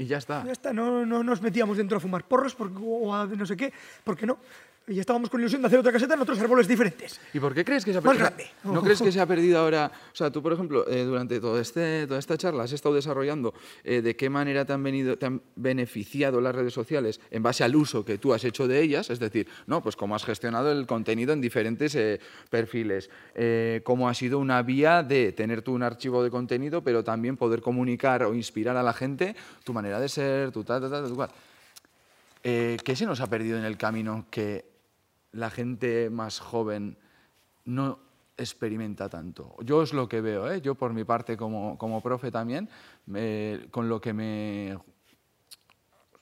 Y 0.02 0.08
ya 0.08 0.18
está. 0.18 0.44
ya 0.44 0.52
está, 0.52 0.74
no, 0.74 1.06
no 1.06 1.24
nos 1.24 1.42
metíamos 1.42 1.78
dentro 1.78 1.98
a 1.98 2.00
fumar 2.00 2.24
porros 2.24 2.56
porque, 2.56 2.80
o 2.82 3.14
a 3.14 3.28
no 3.28 3.46
sé 3.46 3.56
qué, 3.56 3.72
porque 4.04 4.26
no. 4.26 4.40
Y 4.88 5.00
estábamos 5.00 5.30
con 5.30 5.40
ilusión 5.40 5.62
de 5.62 5.68
hacer 5.68 5.80
otra 5.80 5.92
caseta 5.92 6.16
en 6.16 6.22
otros 6.22 6.40
árboles 6.40 6.68
diferentes. 6.68 7.20
¿Y 7.34 7.40
por 7.40 7.54
qué 7.54 7.64
crees 7.64 7.86
que 7.86 7.92
se 7.94 8.00
ha 8.00 8.02
Más 8.02 8.18
perdido? 8.18 8.26
grande. 8.36 8.52
¿No 8.64 8.82
crees 8.82 9.02
que 9.02 9.12
se 9.12 9.22
ha 9.22 9.26
perdido 9.28 9.60
ahora? 9.60 9.90
O 10.12 10.16
sea, 10.16 10.32
tú, 10.32 10.42
por 10.42 10.52
ejemplo, 10.52 10.86
eh, 10.90 11.04
durante 11.04 11.40
todo 11.40 11.60
este, 11.60 12.08
toda 12.08 12.20
esta 12.20 12.36
charla 12.36 12.64
has 12.64 12.72
estado 12.72 12.96
desarrollando 12.96 13.54
eh, 13.84 14.02
de 14.02 14.16
qué 14.16 14.30
manera 14.30 14.66
te 14.66 14.74
han, 14.74 14.82
venido, 14.82 15.18
te 15.18 15.28
han 15.28 15.42
beneficiado 15.56 16.42
las 16.42 16.56
redes 16.56 16.74
sociales 16.74 17.22
en 17.30 17.44
base 17.44 17.64
al 17.64 17.76
uso 17.76 18.04
que 18.04 18.18
tú 18.18 18.34
has 18.34 18.44
hecho 18.44 18.68
de 18.68 18.82
ellas, 18.82 19.12
es 19.12 19.20
decir, 19.20 19.48
no, 19.68 19.82
pues 19.84 19.96
cómo 19.96 20.16
has 20.16 20.26
gestionado 20.26 20.72
el 20.72 20.88
contenido 20.88 21.32
en 21.32 21.42
diferentes 21.42 21.94
eh, 21.96 22.20
perfiles, 22.50 23.10
eh, 23.36 23.82
cómo 23.84 24.10
ha 24.10 24.14
sido 24.16 24.40
una 24.40 24.62
vía 24.64 25.04
de 25.04 25.32
tener 25.32 25.62
tú 25.62 25.74
un 25.74 25.84
archivo 25.84 26.24
de 26.24 26.32
contenido, 26.32 26.84
pero 26.84 27.04
también 27.04 27.38
poder 27.38 27.62
comunicar 27.62 28.24
o 28.24 28.34
inspirar 28.34 28.76
a 28.76 28.84
la 28.84 28.94
gente 28.94 29.36
tu 29.64 29.74
manera 29.74 30.00
de 30.00 30.10
ser, 30.10 30.52
tu 30.52 30.64
tal, 30.64 30.82
tal, 30.82 30.90
tal, 30.90 31.08
tu 31.08 31.16
cual. 31.16 31.30
Eh, 32.44 32.78
¿Qué 32.84 32.96
se 32.96 33.06
nos 33.06 33.22
ha 33.22 33.28
perdido 33.28 33.60
en 33.60 33.66
el 33.66 33.78
camino 33.78 34.26
que 34.32 34.71
la 35.32 35.50
gente 35.50 36.10
más 36.10 36.40
joven 36.40 36.98
no 37.66 38.00
experimenta 38.38 39.08
tanto? 39.10 39.56
Yo 39.62 39.84
es 39.84 39.94
lo 39.94 40.10
que 40.10 40.22
veo, 40.22 40.52
¿eh? 40.52 40.62
yo 40.62 40.76
por 40.76 40.94
mi 40.94 41.04
parte 41.04 41.38
como, 41.38 41.78
como 41.78 42.02
profe 42.02 42.32
también, 42.32 42.70
con 43.72 43.90
lo 43.90 44.02
que 44.02 44.14
me... 44.14 44.78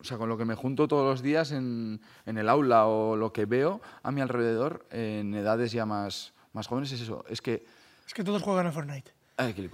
O 0.02 0.04
sea, 0.06 0.17
con 0.17 0.30
lo 0.30 0.38
que 0.38 0.45
me 0.45 0.56
junto 0.56 0.88
todos 0.88 1.06
los 1.06 1.22
días 1.22 1.52
en, 1.52 2.00
en 2.26 2.38
el 2.38 2.48
aula 2.48 2.88
o 2.88 3.17
lo 3.17 3.34
que 3.34 3.45
veo 3.45 3.82
a 4.02 4.12
mi 4.12 4.22
alrededor 4.22 4.86
en 4.91 5.34
edades 5.34 5.74
ya 5.74 5.86
más, 5.86 6.32
más 6.54 6.67
jóvenes 6.67 6.91
es 6.93 7.02
eso, 7.02 7.26
es 7.28 7.41
que... 7.41 7.65
Es 8.08 8.13
que 8.13 8.24
todos 8.24 8.41
juegan 8.41 8.65
a 8.67 8.72
Fortnite. 8.72 9.12
Ay, 9.36 9.54
qué. 9.54 9.69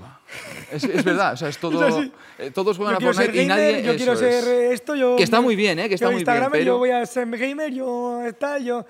Es, 0.72 0.84
es 0.84 1.04
verdad, 1.04 1.34
o 1.34 1.38
sea, 1.38 1.48
es 1.50 1.58
todo... 1.60 2.02
eh, 2.40 2.50
todos 2.52 2.78
juegan 2.78 2.98
yo 3.00 3.10
a 3.10 3.14
Fortnite 3.14 3.38
y 3.44 3.48
gamer, 3.48 3.74
nadie... 3.74 3.84
yo 3.84 3.96
quiero 3.96 4.16
ser 4.16 4.30
es. 4.30 4.74
esto, 4.74 4.96
yo... 4.96 5.16
Que 5.16 5.24
está 5.24 5.42
muy 5.42 5.56
bien, 5.56 5.78
¿eh? 5.78 5.90
Que 5.90 5.94
está 5.94 6.08
yo 6.08 6.12
muy 6.12 6.24
bien, 6.24 6.28
Instagramer, 6.28 6.52
pero- 6.52 6.66
yo 6.66 6.78
voy 6.80 6.90
a 6.90 7.06
ser 7.06 7.30
gamer, 7.30 7.72
yo 7.72 8.22
tal, 8.40 8.64
yo... 8.66 8.86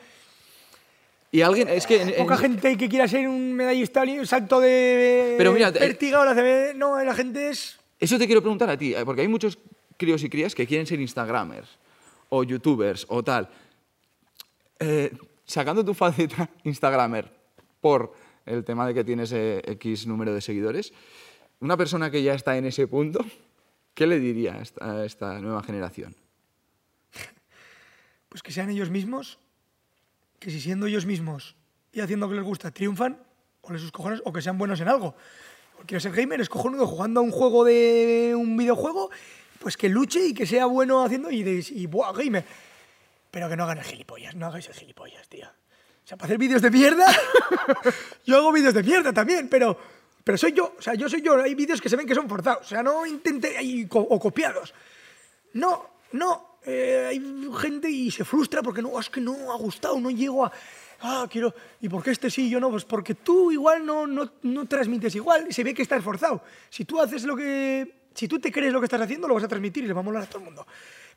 Y 1.35 1.41
alguien, 1.41 1.67
es 1.67 1.85
que... 1.85 2.01
en- 2.01 2.09
en- 2.09 2.15
Poca 2.15 2.37
gente 2.37 2.77
que 2.77 2.87
quiera 2.87 3.09
ser 3.09 3.27
un 3.27 3.51
medallista, 3.51 4.03
un 4.03 4.25
salto 4.25 4.61
de 4.61 5.35
Pero 5.37 5.51
mira, 5.51 5.67
eh, 5.67 6.15
o 6.15 6.23
la 6.23 6.33
CB, 6.33 6.75
no, 6.77 7.03
la 7.03 7.13
gente 7.13 7.49
es... 7.49 7.77
Eso 7.99 8.17
te 8.17 8.25
quiero 8.25 8.41
preguntar 8.41 8.69
a 8.69 8.77
ti, 8.77 8.93
eh, 8.95 9.03
porque 9.03 9.19
hay 9.21 9.27
muchos 9.27 9.57
críos 9.97 10.23
y 10.23 10.29
crías 10.29 10.55
que 10.55 10.65
quieren 10.65 10.87
ser 10.87 11.01
Instagramers 11.01 11.67
o 12.29 12.45
YouTubers 12.45 13.05
o 13.09 13.21
tal. 13.21 13.49
Eh, 14.79 15.11
sacando 15.43 15.83
tu 15.83 15.93
faceta 15.93 16.49
Instagramer 16.63 17.29
por 17.81 18.13
el 18.45 18.63
tema 18.63 18.87
de 18.87 18.93
que 18.93 19.03
tienes 19.03 19.33
X 19.33 20.07
número 20.07 20.33
de 20.33 20.39
seguidores, 20.39 20.93
una 21.59 21.75
persona 21.75 22.09
que 22.09 22.23
ya 22.23 22.33
está 22.33 22.55
en 22.57 22.63
ese 22.63 22.87
punto, 22.87 23.25
¿qué 23.93 24.07
le 24.07 24.19
diría 24.21 24.53
a 24.53 24.61
esta, 24.61 24.85
a 24.91 25.05
esta 25.05 25.39
nueva 25.41 25.61
generación? 25.63 26.15
Pues 28.29 28.41
que 28.41 28.51
sean 28.53 28.69
ellos 28.69 28.89
mismos, 28.89 29.37
que 30.45 30.51
si 30.51 30.61
siendo 30.61 30.85
ellos 30.85 31.07
mismos 31.07 31.55
y 31.91 32.01
haciendo 32.01 32.27
lo 32.27 32.29
que 32.29 32.35
les 32.35 32.45
gusta, 32.45 32.69
triunfan, 32.69 33.17
o 33.61 33.73
les 33.73 33.81
sus 33.81 33.91
cojones, 33.91 34.21
o 34.25 34.31
que 34.31 34.43
sean 34.43 34.59
buenos 34.59 34.79
en 34.79 34.87
algo. 34.87 35.15
Quiero 35.87 35.99
ser 35.99 36.11
gamer, 36.11 36.39
es 36.39 36.49
cojonudo 36.49 36.85
jugando 36.85 37.19
a 37.19 37.23
un 37.23 37.31
juego 37.31 37.63
de 37.65 38.35
un 38.37 38.55
videojuego, 38.55 39.09
pues 39.57 39.75
que 39.75 39.89
luche 39.89 40.23
y 40.23 40.35
que 40.35 40.45
sea 40.45 40.67
bueno 40.67 41.03
haciendo 41.03 41.31
y, 41.31 41.41
de, 41.41 41.65
y 41.67 41.87
buah, 41.87 42.13
gamer. 42.13 42.45
Pero 43.31 43.49
que 43.49 43.55
no 43.57 43.63
hagan 43.63 43.79
el 43.79 43.83
gilipollas, 43.85 44.35
no 44.35 44.45
hagáis 44.45 44.67
el 44.67 44.75
gilipollas, 44.75 45.27
tío. 45.27 45.47
O 45.47 46.07
sea, 46.07 46.15
para 46.15 46.27
hacer 46.27 46.37
vídeos 46.37 46.61
de 46.61 46.69
mierda, 46.69 47.07
yo 48.27 48.37
hago 48.37 48.51
vídeos 48.51 48.75
de 48.75 48.83
mierda 48.83 49.11
también, 49.11 49.49
pero, 49.49 49.75
pero 50.23 50.37
soy 50.37 50.51
yo, 50.53 50.75
o 50.77 50.81
sea, 50.81 50.93
yo 50.93 51.09
soy 51.09 51.23
yo. 51.23 51.41
Hay 51.41 51.55
vídeos 51.55 51.81
que 51.81 51.89
se 51.89 51.95
ven 51.95 52.05
que 52.05 52.13
son 52.13 52.29
forzados, 52.29 52.67
o 52.67 52.69
sea, 52.69 52.83
no 52.83 53.01
co- 53.89 53.99
o 54.07 54.19
copiados. 54.19 54.75
No, 55.53 55.89
no. 56.11 56.54
Eh, 56.65 57.05
hay 57.09 57.51
gente 57.59 57.89
y 57.89 58.11
se 58.11 58.25
frustra 58.25 58.61
porque 58.61 58.81
no, 58.81 58.99
es 58.99 59.09
que 59.09 59.21
no 59.21 59.51
ha 59.51 59.57
gustado, 59.57 59.99
no 59.99 60.09
llego 60.09 60.45
a. 60.45 60.51
Ah, 61.01 61.27
quiero. 61.29 61.53
¿Y 61.81 61.89
por 61.89 62.03
qué 62.03 62.11
este 62.11 62.29
sí 62.29 62.47
y 62.47 62.49
yo 62.49 62.59
no? 62.59 62.69
Pues 62.71 62.85
porque 62.85 63.15
tú 63.15 63.51
igual 63.51 63.85
no, 63.85 64.07
no, 64.07 64.31
no 64.43 64.65
transmites 64.65 65.15
igual, 65.15 65.53
se 65.53 65.63
ve 65.63 65.73
que 65.73 65.81
está 65.81 65.95
esforzado. 65.97 66.41
Si 66.69 66.85
tú 66.85 66.99
haces 66.99 67.23
lo 67.23 67.35
que. 67.35 68.05
Si 68.13 68.27
tú 68.27 68.39
te 68.39 68.51
crees 68.51 68.71
lo 68.71 68.79
que 68.79 68.85
estás 68.85 69.01
haciendo, 69.01 69.27
lo 69.27 69.33
vas 69.33 69.43
a 69.43 69.47
transmitir 69.47 69.83
y 69.83 69.87
le 69.87 69.93
va 69.93 69.99
a 69.99 70.03
molar 70.03 70.23
a 70.23 70.25
todo 70.25 70.39
el 70.39 70.45
mundo. 70.45 70.65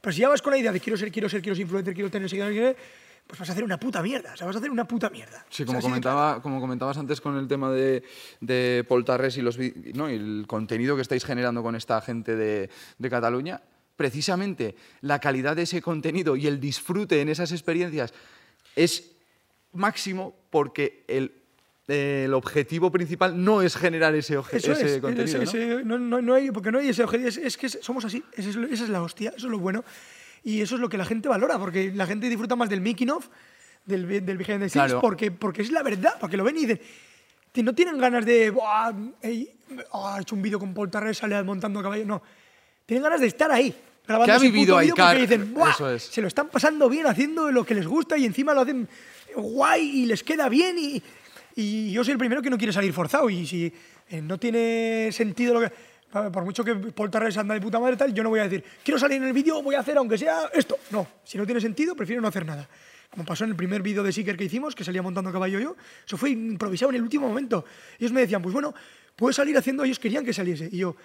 Pero 0.01 0.13
si 0.13 0.21
ya 0.21 0.29
vas 0.29 0.43
con 0.43 0.53
la 0.53 0.59
idea 0.59 0.73
de 0.73 0.81
quiero 0.81 0.97
ser, 0.97 1.11
quiero 1.13 1.29
ser, 1.29 1.41
quiero 1.41 1.55
ser 1.55 1.63
influencer, 1.63 1.95
quiero 1.95 2.11
tener 2.11 2.29
seguidores, 2.29 2.77
pues 3.27 3.39
vas 3.39 3.49
a 3.49 3.53
hacer 3.53 3.63
una 3.63 3.79
puta 3.79 4.03
mierda. 4.03 4.33
O 4.33 4.37
sea, 4.37 4.47
vas 4.47 4.57
a 4.57 4.59
hacer 4.59 4.71
una 4.71 4.87
puta 4.87 5.11
mierda. 5.11 5.45
Sí, 5.49 5.63
O 5.63 5.67
sea, 5.67 5.67
como, 5.67 5.79
así 5.79 5.87
de 5.87 5.91
comentaba, 5.91 6.43
como 6.43 6.61
comentabas 6.61 6.99
antes 6.99 7.21
con 7.21 7.37
el 7.37 7.47
tema 7.47 7.71
de, 7.71 8.03
de 8.41 8.85
Paul 8.89 9.05
Tarrés 9.05 9.37
y, 9.37 9.43
los, 9.43 9.59
¿no? 9.95 10.11
y 10.11 10.15
el 10.15 10.45
contenido 10.49 10.97
que 10.97 11.03
estáis 11.03 11.25
generando 11.25 11.63
con 11.63 11.77
esta 11.77 12.01
gente 12.01 12.37
de, 12.37 12.69
de 12.99 13.11
Cataluña, 13.11 13.63
precisamente 13.99 14.77
la 15.01 15.19
calidad 15.19 15.57
de 15.57 15.63
ese 15.63 15.83
contenido 15.83 16.37
y 16.37 16.47
el 16.47 16.61
disfrute 16.61 17.21
en 17.21 17.29
esas 17.29 17.51
experiencias 17.51 18.15
es 18.77 19.11
máximo 19.73 20.37
porque 20.51 21.03
el, 21.09 21.33
el 21.89 22.33
objetivo 22.33 22.93
principal 22.93 23.43
no 23.43 23.61
es 23.61 23.77
generar 23.77 24.15
ese, 24.15 24.39
ese 24.53 24.73
es, 24.73 25.01
contenido. 25.01 25.25
ese- 25.25 25.39
¿no? 25.39 25.43
ese- 25.79 25.85
no, 25.85 25.99
no- 25.99 26.23
no 26.23 26.35
hay, 26.35 26.53
porque 26.53 26.71
no 26.71 26.79
hay 26.79 26.89
ese 26.91 27.03
objetivo, 27.03 27.29
es, 27.29 27.39
es 27.39 27.57
que 27.57 27.69
somos 27.69 28.05
así, 28.05 28.23
esa 28.35 28.49
es, 28.51 28.57
es 28.81 28.89
la 28.89 29.03
hostia, 29.03 29.31
eso 29.37 29.47
es 29.49 29.51
lo 29.51 29.59
bueno. 29.59 29.85
Y 30.45 30.61
eso 30.61 30.77
es 30.77 30.81
lo 30.81 30.89
que 30.89 30.97
la 30.97 31.05
gente 31.05 31.29
valora, 31.29 31.59
porque 31.59 31.91
la 31.93 32.07
gente 32.07 32.29
disfruta 32.29 32.55
más 32.55 32.71
del 32.71 32.81
making 32.81 33.11
of, 33.11 33.29
del, 33.85 34.07
del 34.25 34.39
behind 34.39 34.61
the 34.61 34.69
scenes, 34.69 34.73
Claro. 34.93 35.01
porque, 35.01 35.33
porque 35.33 35.63
es 35.63 35.73
la 35.73 35.83
verdad, 35.83 36.15
porque 36.21 36.37
lo 36.37 36.45
ven 36.45 36.57
y 36.57 36.61
dicen, 36.67 36.81
"Ti- 37.51 37.65
no 37.65 37.75
tienen 37.75 37.99
ganas 37.99 38.25
de, 38.25 38.51
"Buah, 38.51 38.93
ey, 39.23 39.51
ah, 39.93 40.15
ha 40.15 40.21
hecho 40.21 40.37
un 40.37 40.43
vídeo 40.43 40.61
con 40.61 40.73
Paul 40.73 40.89
Tarrés, 40.89 41.19
sale 41.19 41.43
montando 41.43 41.81
a 41.81 41.83
caballo, 41.83 42.07
no. 42.07 42.23
Tienen 42.87 43.03
ganas 43.03 43.21
de 43.21 43.27
estar 43.27 43.51
ahí, 43.51 43.75
grabando 44.09 44.25
¿Qué 44.27 44.33
ha 44.33 44.39
vivido 44.41 44.75
puto 44.75 44.79
Aikar? 44.79 45.17
porque 45.17 45.27
dicen, 45.27 45.55
"Buah, 45.55 45.71
Eso 45.71 45.91
es. 45.91 46.03
se 46.05 46.21
lo 46.21 46.27
están 46.29 46.49
pasando 46.49 46.89
bien 46.89 47.07
haciendo 47.07 47.51
lo 47.53 47.65
que 47.65 47.75
les 47.75 47.87
gusta 47.87 48.17
y 48.19 48.25
encima 48.25 48.55
lo 48.55 48.63
hacen 48.63 48.89
guay 49.37 50.03
y 50.03 50.07
les 50.07 50.25
queda 50.25 50.49
bien 50.49 50.77
y, 50.79 51.03
y 51.55 51.93
yo 51.93 52.03
soy 52.03 52.13
el 52.13 52.19
primero 52.19 52.43
que 52.43 52.51
no 52.51 52.59
quiere 52.59 52.73
salir 52.73 52.93
forzado 52.93 53.31
y 53.31 53.47
si 53.47 53.73
eh, 54.11 54.21
no 54.23 54.39
tiene 54.39 55.11
sentido 55.13 55.55
lo 55.55 55.61
que 55.61 55.73
por 56.33 56.43
mucho 56.43 56.65
que 56.65 56.75
Paul 56.75 57.11
Tarrés 57.11 57.37
anda 57.37 57.53
de 57.55 57.61
puta 57.61 57.79
madre 57.79 57.97
tal 57.97 58.15
yo 58.15 58.23
no 58.23 58.31
voy 58.31 58.41
a 58.41 58.45
decir 58.45 58.65
quiero 58.83 58.99
salir 58.99 59.19
en 59.19 59.25
el 59.29 59.33
vídeo 59.35 59.63
voy 59.63 59.75
a 59.75 59.81
hacer 59.81 59.99
aunque 59.99 60.17
sea 60.17 60.51
esto 60.55 60.79
no 60.91 61.07
si 61.23 61.37
no 61.37 61.45
tiene 61.45 61.61
sentido 61.61 61.95
prefiero 61.95 62.23
no 62.23 62.29
hacer 62.29 62.47
nada 62.47 62.67
como 63.11 63.27
pasó 63.27 63.45
en 63.45 63.51
el 63.51 63.57
primer 63.57 63.83
vídeo 63.83 64.03
de 64.03 64.11
Seeker 64.13 64.37
que 64.37 64.45
hicimos 64.45 64.75
que 64.75 64.85
salía 64.85 65.03
montando 65.03 65.29
a 65.29 65.33
caballo 65.35 65.61
yo 65.61 65.77
eso 66.07 66.17
fue 66.17 66.31
improvisado 66.31 66.91
en 66.91 66.97
el 66.97 67.03
último 67.03 67.29
momento 67.29 67.65
ellos 67.99 68.13
me 68.13 68.23
decían 68.23 68.41
pues 68.41 68.55
bueno 68.55 68.73
puedes 69.15 69.37
salir 69.37 69.57
haciendo 69.59 69.85
ellos 69.85 69.99
querían 69.99 70.25
que 70.25 70.33
saliese 70.33 70.71
y 70.73 70.79
yo 70.79 70.97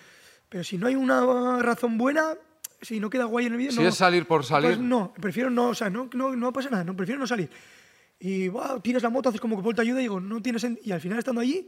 pero 0.47 0.63
si 0.63 0.77
no 0.77 0.87
hay 0.87 0.95
una 0.95 1.59
razón 1.61 1.97
buena 1.97 2.35
si 2.83 2.99
no 2.99 3.09
queda 3.09 3.25
guay 3.25 3.45
en 3.47 3.53
el 3.53 3.57
vídeo 3.57 3.71
Si 3.71 3.79
no, 3.81 3.87
es 3.89 3.95
salir 3.95 4.25
por 4.25 4.43
salir. 4.45 4.69
pues 4.71 4.79
no, 4.79 5.13
prefiero 5.13 5.49
no, 5.49 5.69
o 5.69 5.75
sea, 5.75 5.89
no, 5.89 6.09
no, 6.13 6.35
no 6.35 6.53
pasa 6.53 6.69
nada, 6.69 6.83
no, 6.83 6.95
prefiero 6.95 7.19
no 7.19 7.27
salir. 7.27 7.49
Y 8.19 8.47
wow, 8.47 8.79
tiras 8.81 9.03
la 9.03 9.09
moto, 9.09 9.29
haces 9.29 9.41
como 9.41 9.57
que 9.57 9.63
Paul 9.63 9.75
te 9.75 9.81
ayuda 9.81 9.99
y 9.99 10.03
digo, 10.03 10.19
no 10.19 10.41
tienes. 10.41 10.65
Y 10.83 10.91
al 10.91 11.01
final 11.01 11.19
estando 11.19 11.41
allí, 11.41 11.67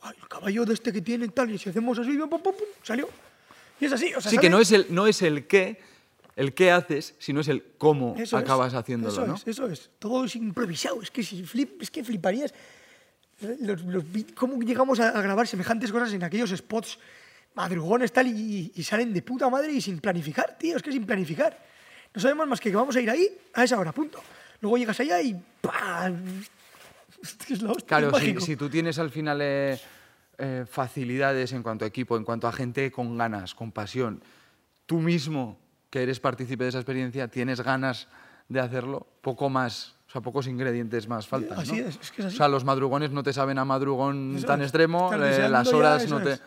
"Guau, 0.00 0.12
el 0.20 0.28
caballo 0.28 0.64
de 0.64 0.74
este 0.74 0.92
que 0.92 1.00
tiene 1.00 1.28
tal, 1.28 1.50
y 1.50 1.58
si 1.58 1.68
hacemos 1.70 1.98
así, 1.98 2.16
pum, 2.18 2.28
pum, 2.28 2.42
pum, 2.42 2.52
salió. 2.82 3.08
Y 3.80 3.84
es 3.86 3.92
así, 3.92 4.12
o 4.14 4.20
sea, 4.20 4.30
Sí, 4.30 4.38
que 4.38 4.50
no 4.50 4.58
es, 4.58 4.72
el, 4.72 4.86
no 4.90 5.06
es 5.06 5.22
el 5.22 5.46
qué, 5.46 5.80
el 6.34 6.52
qué 6.54 6.70
haces, 6.70 7.14
sino 7.18 7.40
es 7.40 7.48
el 7.48 7.62
cómo 7.78 8.14
Eso 8.18 8.36
es, 8.38 8.42
acabas 8.44 8.74
haciéndolo, 8.74 9.12
eso 9.12 9.26
¿no? 9.26 9.34
Es, 9.36 9.46
eso 9.46 9.66
es, 9.68 9.90
todo 9.98 10.24
es 10.24 10.36
improvisado, 10.36 11.00
es 11.02 11.10
que, 11.10 11.22
si 11.22 11.42
flip, 11.44 11.80
es 11.82 11.90
que 11.90 12.02
fliparías. 12.04 12.52
Los- 13.60 13.82
los 13.84 14.10
vi- 14.12 14.24
¿Cómo 14.34 14.60
llegamos 14.62 14.98
a, 15.00 15.10
a 15.10 15.20
grabar 15.22 15.46
semejantes 15.46 15.92
cosas 15.92 16.12
en 16.14 16.22
aquellos 16.24 16.50
spots 16.50 16.98
madrugones 17.56 18.12
tal 18.12 18.28
y, 18.28 18.70
y 18.74 18.82
salen 18.84 19.12
de 19.12 19.22
puta 19.22 19.50
madre 19.50 19.72
y 19.72 19.80
sin 19.80 19.98
planificar, 19.98 20.56
tío? 20.58 20.76
Es 20.76 20.82
que 20.82 20.92
sin 20.92 21.04
planificar. 21.04 21.58
No 22.14 22.20
sabemos 22.20 22.46
más 22.46 22.60
que 22.60 22.70
que 22.70 22.76
vamos 22.76 22.94
a 22.94 23.00
ir 23.00 23.10
ahí 23.10 23.28
a 23.54 23.64
esa 23.64 23.78
hora, 23.78 23.92
punto. 23.92 24.22
Luego 24.60 24.78
llegas 24.78 24.98
allá 25.00 25.20
y 25.20 25.36
¡pam! 25.60 26.22
Es 27.50 27.62
la 27.62 27.72
hostia, 27.72 27.86
Claro, 27.86 28.16
es 28.16 28.44
si, 28.44 28.56
tú 28.56 28.68
tienes 28.68 28.98
al 28.98 29.10
final 29.10 29.40
eh, 29.42 29.80
eh, 30.38 30.64
facilidades 30.68 31.52
en 31.52 31.62
cuanto 31.62 31.84
a 31.84 31.88
equipo, 31.88 32.16
en 32.16 32.24
cuanto 32.24 32.46
a 32.46 32.52
gente 32.52 32.92
con 32.92 33.16
ganas, 33.16 33.54
con 33.54 33.72
pasión, 33.72 34.22
tú 34.84 34.98
mismo 34.98 35.58
que 35.90 36.02
eres 36.02 36.20
partícipe 36.20 36.64
de 36.64 36.70
esa 36.70 36.78
experiencia, 36.78 37.28
tienes 37.28 37.62
ganas 37.62 38.06
de 38.48 38.60
hacerlo, 38.60 39.06
poco 39.22 39.48
más, 39.48 39.96
o 40.08 40.10
sea, 40.12 40.20
pocos 40.20 40.46
ingredientes 40.46 41.08
más 41.08 41.26
faltan. 41.26 41.58
Así 41.58 41.80
¿no? 41.80 41.88
es, 41.88 41.98
es 42.00 42.12
que 42.12 42.22
es 42.22 42.26
así. 42.26 42.36
O 42.36 42.38
sea, 42.38 42.48
los 42.48 42.64
madrugones 42.64 43.10
no 43.10 43.22
te 43.22 43.32
saben 43.32 43.58
a 43.58 43.64
madrugón 43.64 44.36
Eso 44.36 44.46
tan 44.46 44.62
extremo, 44.62 45.12
eh, 45.12 45.48
las 45.48 45.72
horas 45.72 46.08
no 46.08 46.20
te... 46.22 46.34
es. 46.34 46.42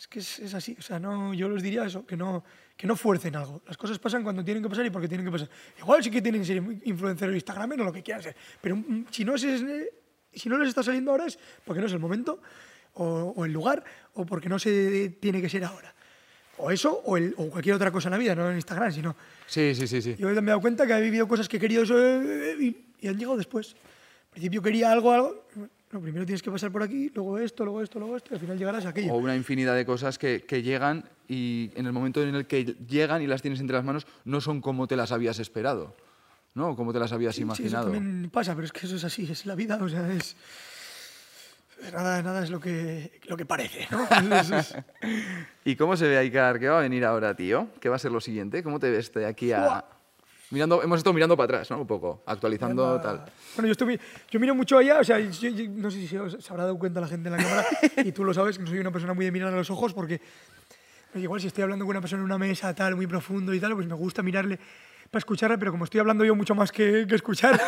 Es 0.00 0.08
que 0.08 0.20
es, 0.20 0.38
es 0.38 0.54
así, 0.54 0.74
o 0.78 0.82
sea, 0.82 0.98
no, 0.98 1.34
yo 1.34 1.46
les 1.50 1.62
diría 1.62 1.84
eso, 1.84 2.06
que 2.06 2.16
no, 2.16 2.42
que 2.74 2.86
no 2.86 2.96
fuercen 2.96 3.36
algo. 3.36 3.60
Las 3.66 3.76
cosas 3.76 3.98
pasan 3.98 4.22
cuando 4.22 4.42
tienen 4.42 4.62
que 4.62 4.68
pasar 4.70 4.86
y 4.86 4.88
porque 4.88 5.06
tienen 5.08 5.26
que 5.26 5.30
pasar. 5.30 5.50
Igual 5.78 6.02
sí 6.02 6.10
que 6.10 6.22
tienen 6.22 6.40
que 6.40 6.46
ser 6.46 6.56
influencer 6.84 7.28
o 7.28 7.34
Instagram 7.34 7.72
o 7.72 7.84
lo 7.84 7.92
que 7.92 8.02
quieran 8.02 8.22
ser, 8.22 8.34
pero 8.62 8.76
mm, 8.76 9.04
si 9.10 9.26
no, 9.26 9.34
es, 9.34 9.44
es- 9.44 9.90
si 10.32 10.48
no 10.48 10.56
les 10.56 10.70
está 10.70 10.82
saliendo 10.82 11.10
ahora 11.10 11.26
es 11.26 11.38
porque 11.66 11.80
no 11.82 11.86
es 11.86 11.92
el 11.92 11.98
momento 11.98 12.40
o, 12.94 13.34
o 13.36 13.44
el 13.44 13.52
lugar 13.52 13.84
o 14.14 14.24
porque 14.24 14.48
no 14.48 14.58
se 14.58 15.10
tiene 15.20 15.42
que 15.42 15.50
ser 15.50 15.64
ahora. 15.64 15.94
O 16.56 16.70
eso 16.70 16.90
o, 17.04 17.18
el- 17.18 17.34
o 17.36 17.50
cualquier 17.50 17.74
otra 17.74 17.90
cosa 17.90 18.08
en 18.08 18.12
la 18.12 18.18
vida, 18.18 18.34
no 18.34 18.48
en 18.48 18.56
Instagram, 18.56 18.90
sino... 18.92 19.14
Sí, 19.46 19.74
sí, 19.74 19.86
sí, 19.86 20.00
sí. 20.00 20.16
Yo 20.18 20.28
me 20.28 20.32
he 20.38 20.44
dado 20.44 20.60
cuenta 20.62 20.86
que 20.86 20.94
he 20.94 21.00
vivido 21.02 21.28
cosas 21.28 21.46
que 21.46 21.58
he 21.58 21.60
querido 21.60 21.82
eso, 21.82 21.94
eh, 21.98 22.56
y, 22.58 22.76
y 23.00 23.08
han 23.08 23.18
llegado 23.18 23.36
después. 23.36 23.74
Al 24.24 24.30
principio 24.30 24.62
quería 24.62 24.90
algo, 24.92 25.12
algo. 25.12 25.44
No, 25.92 26.00
primero 26.00 26.24
tienes 26.24 26.40
que 26.42 26.50
pasar 26.52 26.70
por 26.70 26.82
aquí, 26.84 27.10
luego 27.14 27.38
esto, 27.38 27.64
luego 27.64 27.82
esto, 27.82 27.98
luego 27.98 28.16
esto, 28.16 28.28
y 28.30 28.34
al 28.34 28.40
final 28.40 28.56
llegarás 28.58 28.86
a 28.86 28.90
aquello. 28.90 29.12
O 29.12 29.16
una 29.16 29.34
infinidad 29.34 29.74
de 29.74 29.84
cosas 29.84 30.18
que, 30.18 30.42
que 30.44 30.62
llegan 30.62 31.04
y 31.26 31.72
en 31.74 31.86
el 31.86 31.92
momento 31.92 32.22
en 32.22 32.34
el 32.34 32.46
que 32.46 32.64
llegan 32.64 33.22
y 33.22 33.26
las 33.26 33.42
tienes 33.42 33.58
entre 33.60 33.74
las 33.74 33.84
manos, 33.84 34.06
no 34.24 34.40
son 34.40 34.60
como 34.60 34.86
te 34.86 34.94
las 34.94 35.10
habías 35.10 35.40
esperado, 35.40 35.96
¿no? 36.54 36.76
Como 36.76 36.92
te 36.92 37.00
las 37.00 37.10
habías 37.12 37.34
Sí, 37.34 37.40
sí, 37.42 37.48
eso 37.48 37.56
imaginado. 37.62 37.90
también 37.92 38.30
pasa, 38.30 38.54
pero 38.54 38.66
es 38.66 38.72
que 38.72 38.86
eso 38.86 38.94
es 38.96 39.04
así, 39.04 39.30
es 39.30 39.46
la 39.46 39.56
vida, 39.56 39.78
o 39.82 39.88
sea, 39.88 40.12
es... 40.12 40.36
Nada, 41.92 42.22
nada 42.22 42.44
es 42.44 42.50
lo 42.50 42.60
que, 42.60 43.20
lo 43.26 43.36
que 43.36 43.46
parece, 43.46 43.88
¿no? 43.90 44.06
Es- 44.58 44.76
¿Y 45.64 45.74
cómo 45.76 45.96
se 45.96 46.06
ve 46.06 46.18
Aikar? 46.18 46.60
¿Qué 46.60 46.68
va 46.68 46.78
a 46.78 46.82
venir 46.82 47.04
ahora, 47.04 47.34
tío? 47.34 47.68
¿Qué 47.80 47.88
va 47.88 47.96
a 47.96 47.98
ser 47.98 48.12
lo 48.12 48.20
siguiente? 48.20 48.62
¿Cómo 48.62 48.78
te 48.78 48.90
ves 48.90 49.12
de 49.14 49.26
aquí 49.26 49.50
a...? 49.52 49.84
Mirando, 50.50 50.82
hemos 50.82 50.98
estado 50.98 51.14
mirando 51.14 51.36
para 51.36 51.44
atrás, 51.44 51.70
¿no? 51.70 51.80
Un 51.80 51.86
poco, 51.86 52.22
actualizando 52.26 53.00
tal. 53.00 53.24
Bueno, 53.54 53.66
yo, 53.68 53.72
estoy, 53.72 54.00
yo 54.30 54.40
miro 54.40 54.54
mucho 54.54 54.78
allá, 54.78 54.98
o 54.98 55.04
sea, 55.04 55.20
yo- 55.20 55.48
yo- 55.50 55.70
no 55.70 55.90
sé 55.90 55.98
si 55.98 56.08
se, 56.08 56.18
os- 56.18 56.36
se 56.44 56.52
habrá 56.52 56.64
dado 56.64 56.76
cuenta 56.78 57.00
la 57.00 57.06
gente 57.06 57.28
en 57.28 57.36
la 57.36 57.42
cámara, 57.42 57.64
y 58.04 58.10
tú 58.10 58.24
lo 58.24 58.34
sabes, 58.34 58.56
que 58.58 58.64
no 58.64 58.68
soy 58.68 58.80
una 58.80 58.90
persona 58.90 59.14
muy 59.14 59.24
de 59.24 59.30
mirar 59.30 59.52
a 59.52 59.56
los 59.56 59.70
ojos, 59.70 59.94
porque 59.94 60.20
igual 61.14 61.40
si 61.40 61.46
estoy 61.46 61.62
hablando 61.62 61.84
con 61.84 61.90
una 61.90 62.00
persona 62.00 62.20
en 62.20 62.24
una 62.24 62.38
mesa 62.38 62.74
tal, 62.74 62.96
muy 62.96 63.06
profundo 63.06 63.54
y 63.54 63.60
tal, 63.60 63.74
pues 63.74 63.86
me 63.86 63.94
gusta 63.94 64.22
mirarle 64.24 64.58
para 65.10 65.20
escucharle, 65.20 65.56
pero 65.58 65.70
como 65.70 65.84
estoy 65.84 66.00
hablando 66.00 66.24
yo 66.24 66.34
mucho 66.34 66.54
más 66.56 66.72
que, 66.72 67.04
que 67.08 67.14
escuchar, 67.14 67.60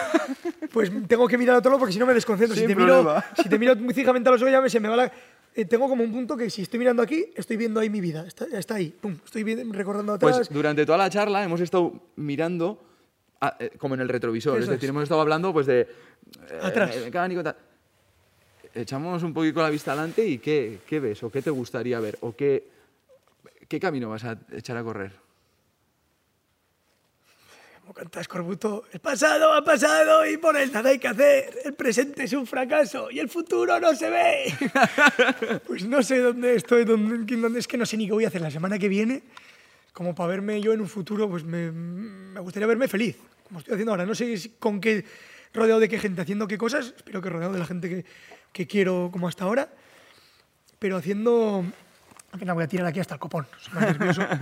pues 0.73 0.91
tengo 1.07 1.27
que 1.29 1.39
mirar 1.39 1.57
a 1.57 1.59
otro 1.59 1.71
lado 1.71 1.79
porque 1.81 1.93
si 1.93 1.99
no 2.01 2.07
me 2.07 2.15
desconcentro. 2.15 2.55
Si 2.55 2.61
Sin 2.61 2.69
te, 2.69 2.75
miro, 2.77 3.23
si 3.43 3.49
te 3.49 3.59
miro 3.59 3.77
muy 3.77 3.95
fijamente 3.95 4.29
a 4.29 4.33
los 4.33 4.41
ojos 4.43 4.51
ya 4.53 4.61
me, 4.61 4.69
se 4.71 4.81
me 4.81 4.89
va 4.89 4.97
la... 4.97 5.13
eh, 5.55 5.65
tengo 5.65 5.89
como 5.89 6.03
un 6.05 6.13
punto 6.13 6.37
que 6.37 6.49
si 6.51 6.63
estoy 6.63 6.79
mirando 6.79 7.03
aquí, 7.03 7.27
estoy 7.35 7.57
viendo 7.57 7.81
ahí 7.81 7.91
mi 7.91 8.01
vida, 8.01 8.25
está, 8.27 8.47
está 8.57 8.75
ahí, 8.77 8.89
pum, 9.01 9.17
estoy 9.25 9.43
recordando 9.73 10.13
atrás. 10.15 10.37
Pues 10.37 10.49
durante 10.51 10.85
toda 10.87 10.99
la 10.99 11.11
charla 11.11 11.43
hemos 11.45 11.61
estado 11.61 11.93
mirando 12.17 12.83
a- 13.41 13.57
eh, 13.59 13.71
como 13.79 13.95
en 13.95 14.01
el 14.01 14.09
retrovisor, 14.09 14.55
Eso 14.57 14.65
es 14.65 14.71
decir, 14.71 14.85
es. 14.87 14.91
hemos 14.91 15.03
estado 15.03 15.21
hablando 15.21 15.53
pues 15.53 15.67
de... 15.67 15.81
eh, 15.81 15.87
Atrás. 16.63 16.97
mecánico, 17.05 17.43
tal. 17.43 17.57
Echamos 18.75 19.23
un 19.23 19.35
poquito 19.35 19.61
la 19.61 19.69
vista 19.69 19.93
adelante 19.93 20.27
y 20.27 20.39
¿qué, 20.39 20.79
qué 20.87 20.99
ves 21.01 21.23
o 21.23 21.31
qué 21.31 21.43
te 21.43 21.51
gustaría 21.51 22.01
ver 22.01 22.17
o 22.23 22.35
qué, 22.35 22.69
qué 23.69 23.79
camino 23.79 24.09
vas 24.09 24.25
a 24.25 24.39
echar 24.53 24.77
a 24.79 24.83
correr. 24.83 25.13
Como 27.93 28.05
canta 28.05 28.23
Escorbuto, 28.23 28.85
el 28.91 29.01
pasado 29.01 29.53
ha 29.53 29.63
pasado 29.63 30.25
y 30.27 30.39
por 30.39 30.57
él 30.57 30.73
nada 30.73 30.89
hay 30.89 30.99
que 30.99 31.09
hacer. 31.09 31.59
El 31.63 31.75
presente 31.75 32.25
es 32.25 32.33
un 32.33 32.47
fracaso 32.47 33.11
y 33.11 33.19
el 33.19 33.29
futuro 33.29 33.79
no 33.79 33.95
se 33.95 34.09
ve. 34.09 34.55
pues 35.67 35.85
no 35.85 36.03
sé 36.03 36.21
dónde 36.21 36.55
estoy, 36.55 36.87
dónde, 36.87 37.37
dónde- 37.37 37.59
es 37.59 37.69
que 37.69 37.77
no 37.77 37.85
sé 37.85 37.99
ni 37.99 38.07
qué 38.07 38.13
voy 38.15 38.25
a 38.25 38.29
hacer 38.29 38.41
la 38.41 38.51
semana 38.51 38.79
que 38.79 38.89
viene. 38.89 39.23
Como 39.93 40.15
para 40.15 40.29
verme 40.29 40.59
yo 40.63 40.73
en 40.73 40.81
un 40.81 40.89
futuro, 40.89 41.29
pues 41.29 41.45
me, 41.45 41.71
me 41.71 42.41
gustaría 42.41 42.67
verme 42.67 42.89
feliz, 42.89 43.19
como 43.47 43.59
estoy 43.59 43.75
haciendo 43.75 43.93
ahora. 43.93 44.07
No 44.07 44.15
sé 44.15 44.53
con 44.59 44.81
qué 44.81 45.05
rodeado 45.53 45.79
de 45.79 45.91
qué 45.91 45.99
gente, 45.99 46.23
haciendo 46.23 46.49
qué 46.49 46.57
cosas, 46.57 46.95
espero 46.97 47.21
que 47.21 47.29
rodeado 47.29 47.53
de 47.53 47.59
la 47.59 47.67
gente 47.67 47.91
que, 47.91 48.07
que 48.55 48.67
quiero 48.67 49.11
como 49.13 49.29
hasta 49.29 49.45
ahora, 49.45 49.69
pero 50.79 50.97
haciendo... 50.97 51.63
Aunque 52.31 52.47
no 52.47 52.55
voy 52.55 52.65
a 52.65 52.69
tirar 52.69 52.87
aquí 52.87 53.01
hasta 53.01 53.17
el 53.17 53.21
copón, 53.21 53.47
soy 53.61 53.75
más 53.75 53.85
nervioso. 53.85 54.23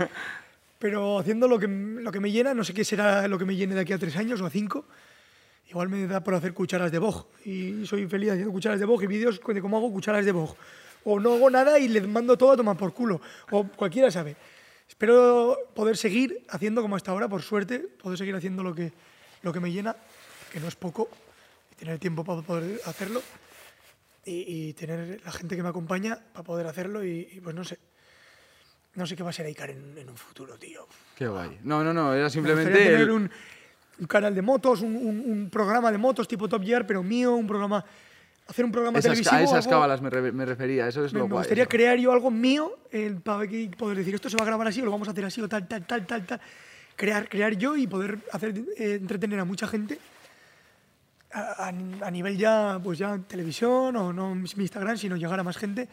pero 0.81 1.19
haciendo 1.19 1.47
lo 1.47 1.59
que, 1.59 1.67
lo 1.67 2.11
que 2.11 2.19
me 2.19 2.31
llena, 2.31 2.55
no 2.55 2.63
sé 2.63 2.73
qué 2.73 2.83
será 2.83 3.27
lo 3.27 3.37
que 3.37 3.45
me 3.45 3.55
llene 3.55 3.75
de 3.75 3.81
aquí 3.81 3.93
a 3.93 3.99
tres 3.99 4.17
años 4.17 4.41
o 4.41 4.47
a 4.47 4.49
cinco. 4.49 4.87
Igual 5.69 5.89
me 5.89 6.07
da 6.07 6.23
por 6.23 6.33
hacer 6.33 6.55
cucharas 6.55 6.91
de 6.91 6.97
boj 6.97 7.27
y 7.45 7.85
soy 7.85 8.07
feliz 8.07 8.31
haciendo 8.31 8.51
cucharas 8.51 8.79
de 8.79 8.85
boj 8.87 9.03
y 9.03 9.07
vídeos 9.07 9.39
de 9.45 9.61
cómo 9.61 9.77
hago 9.77 9.93
cucharas 9.93 10.25
de 10.25 10.31
boj. 10.31 10.55
O 11.03 11.19
no 11.19 11.35
hago 11.35 11.51
nada 11.51 11.77
y 11.77 11.87
les 11.87 12.07
mando 12.07 12.35
todo 12.35 12.53
a 12.53 12.57
tomar 12.57 12.77
por 12.77 12.95
culo. 12.95 13.21
O 13.51 13.63
cualquiera 13.63 14.09
sabe. 14.09 14.35
Espero 14.89 15.55
poder 15.75 15.97
seguir 15.97 16.45
haciendo 16.49 16.81
como 16.81 16.95
hasta 16.95 17.11
ahora, 17.11 17.29
por 17.29 17.43
suerte, 17.43 17.77
poder 17.77 18.17
seguir 18.17 18.35
haciendo 18.35 18.63
lo 18.63 18.73
que, 18.73 18.91
lo 19.43 19.53
que 19.53 19.59
me 19.59 19.71
llena, 19.71 19.95
que 20.51 20.59
no 20.59 20.67
es 20.67 20.75
poco, 20.75 21.09
tener 21.77 21.99
tiempo 21.99 22.23
para 22.23 22.41
poder 22.41 22.81
hacerlo 22.85 23.21
y, 24.25 24.73
tener 24.73 25.21
la 25.23 25.31
gente 25.31 25.55
que 25.55 25.61
me 25.61 25.69
acompaña 25.69 26.19
para 26.33 26.43
poder 26.43 26.65
hacerlo 26.65 27.05
y 27.05 27.39
pues 27.43 27.55
no 27.55 27.63
sé. 27.63 27.77
No 28.95 29.05
sé 29.05 29.15
qué 29.15 29.23
va 29.23 29.29
a 29.29 29.33
ser 29.33 29.47
Icar 29.47 29.69
en, 29.69 29.97
en 29.97 30.09
un 30.09 30.17
futuro, 30.17 30.57
tío. 30.57 30.85
Qué 31.15 31.27
guay. 31.27 31.59
No, 31.63 31.83
no, 31.83 31.93
no, 31.93 32.13
era 32.13 32.25
Me 32.25 32.29
simplemente... 32.29 32.69
gustaría 32.71 32.91
tener 32.91 33.01
el- 33.07 33.11
un, 33.11 33.31
un 33.99 34.07
canal 34.07 34.35
de 34.35 34.41
motos, 34.41 34.81
un, 34.81 34.95
un- 34.95 35.23
un 35.25 35.49
programa 35.49 35.91
de 35.91 35.97
motos 35.97 36.27
tipo 36.27 36.49
Top 36.49 36.63
Gear, 36.63 36.85
pero 36.85 37.01
mío, 37.03 37.33
un 37.35 37.47
programa... 37.47 37.83
Hacer 38.47 38.65
un 38.65 38.71
programa 38.71 38.99
esas, 38.99 39.11
televisivo. 39.11 39.35
a 39.37 39.41
esas 39.43 39.65
algo- 39.65 39.69
cábalas 39.69 40.01
me, 40.01 40.09
re- 40.09 40.31
me 40.33 40.45
refería, 40.45 40.85
eso 40.87 41.05
es 41.05 41.13
me, 41.13 41.19
lo 41.19 41.25
me 41.27 41.31
guay. 41.33 41.39
gustaría 41.43 41.63
eso. 41.63 41.69
crear 41.69 41.97
yo 41.99 42.11
algo 42.11 42.29
mío 42.31 42.75
eh, 42.91 43.15
para 43.23 43.47
que- 43.47 43.71
poder 43.77 43.97
decir 43.97 44.13
esto 44.15 44.29
se 44.29 44.35
va 44.35 44.43
a 44.43 44.47
grabar 44.47 44.67
así 44.67 44.81
o 44.81 44.85
lo 44.85 44.91
vamos 44.91 45.07
a 45.07 45.11
hacer 45.11 45.23
así 45.23 45.39
o 45.41 45.47
tal, 45.47 45.67
tal, 45.69 45.85
tal, 45.87 46.05
tal, 46.05 46.25
tal. 46.25 46.41
Crear, 46.97 47.29
crear 47.29 47.55
yo 47.55 47.77
y 47.77 47.87
poder 47.87 48.19
hacer 48.33 48.53
eh, 48.77 48.97
entretener 48.99 49.39
a 49.39 49.45
mucha 49.45 49.67
gente 49.67 49.97
a, 51.31 51.39
a- 51.67 52.07
a 52.07 52.11
nivel 52.11 52.37
ya, 52.37 52.77
pues 52.83 52.99
ya 52.99 53.17
televisión 53.19 53.95
o 53.95 54.11
no 54.11 54.35
mi 54.35 54.49
Instagram, 54.57 54.97
sino 54.97 55.15
llegar 55.15 55.39
a 55.39 55.43
más 55.43 55.55
gente 55.57 55.87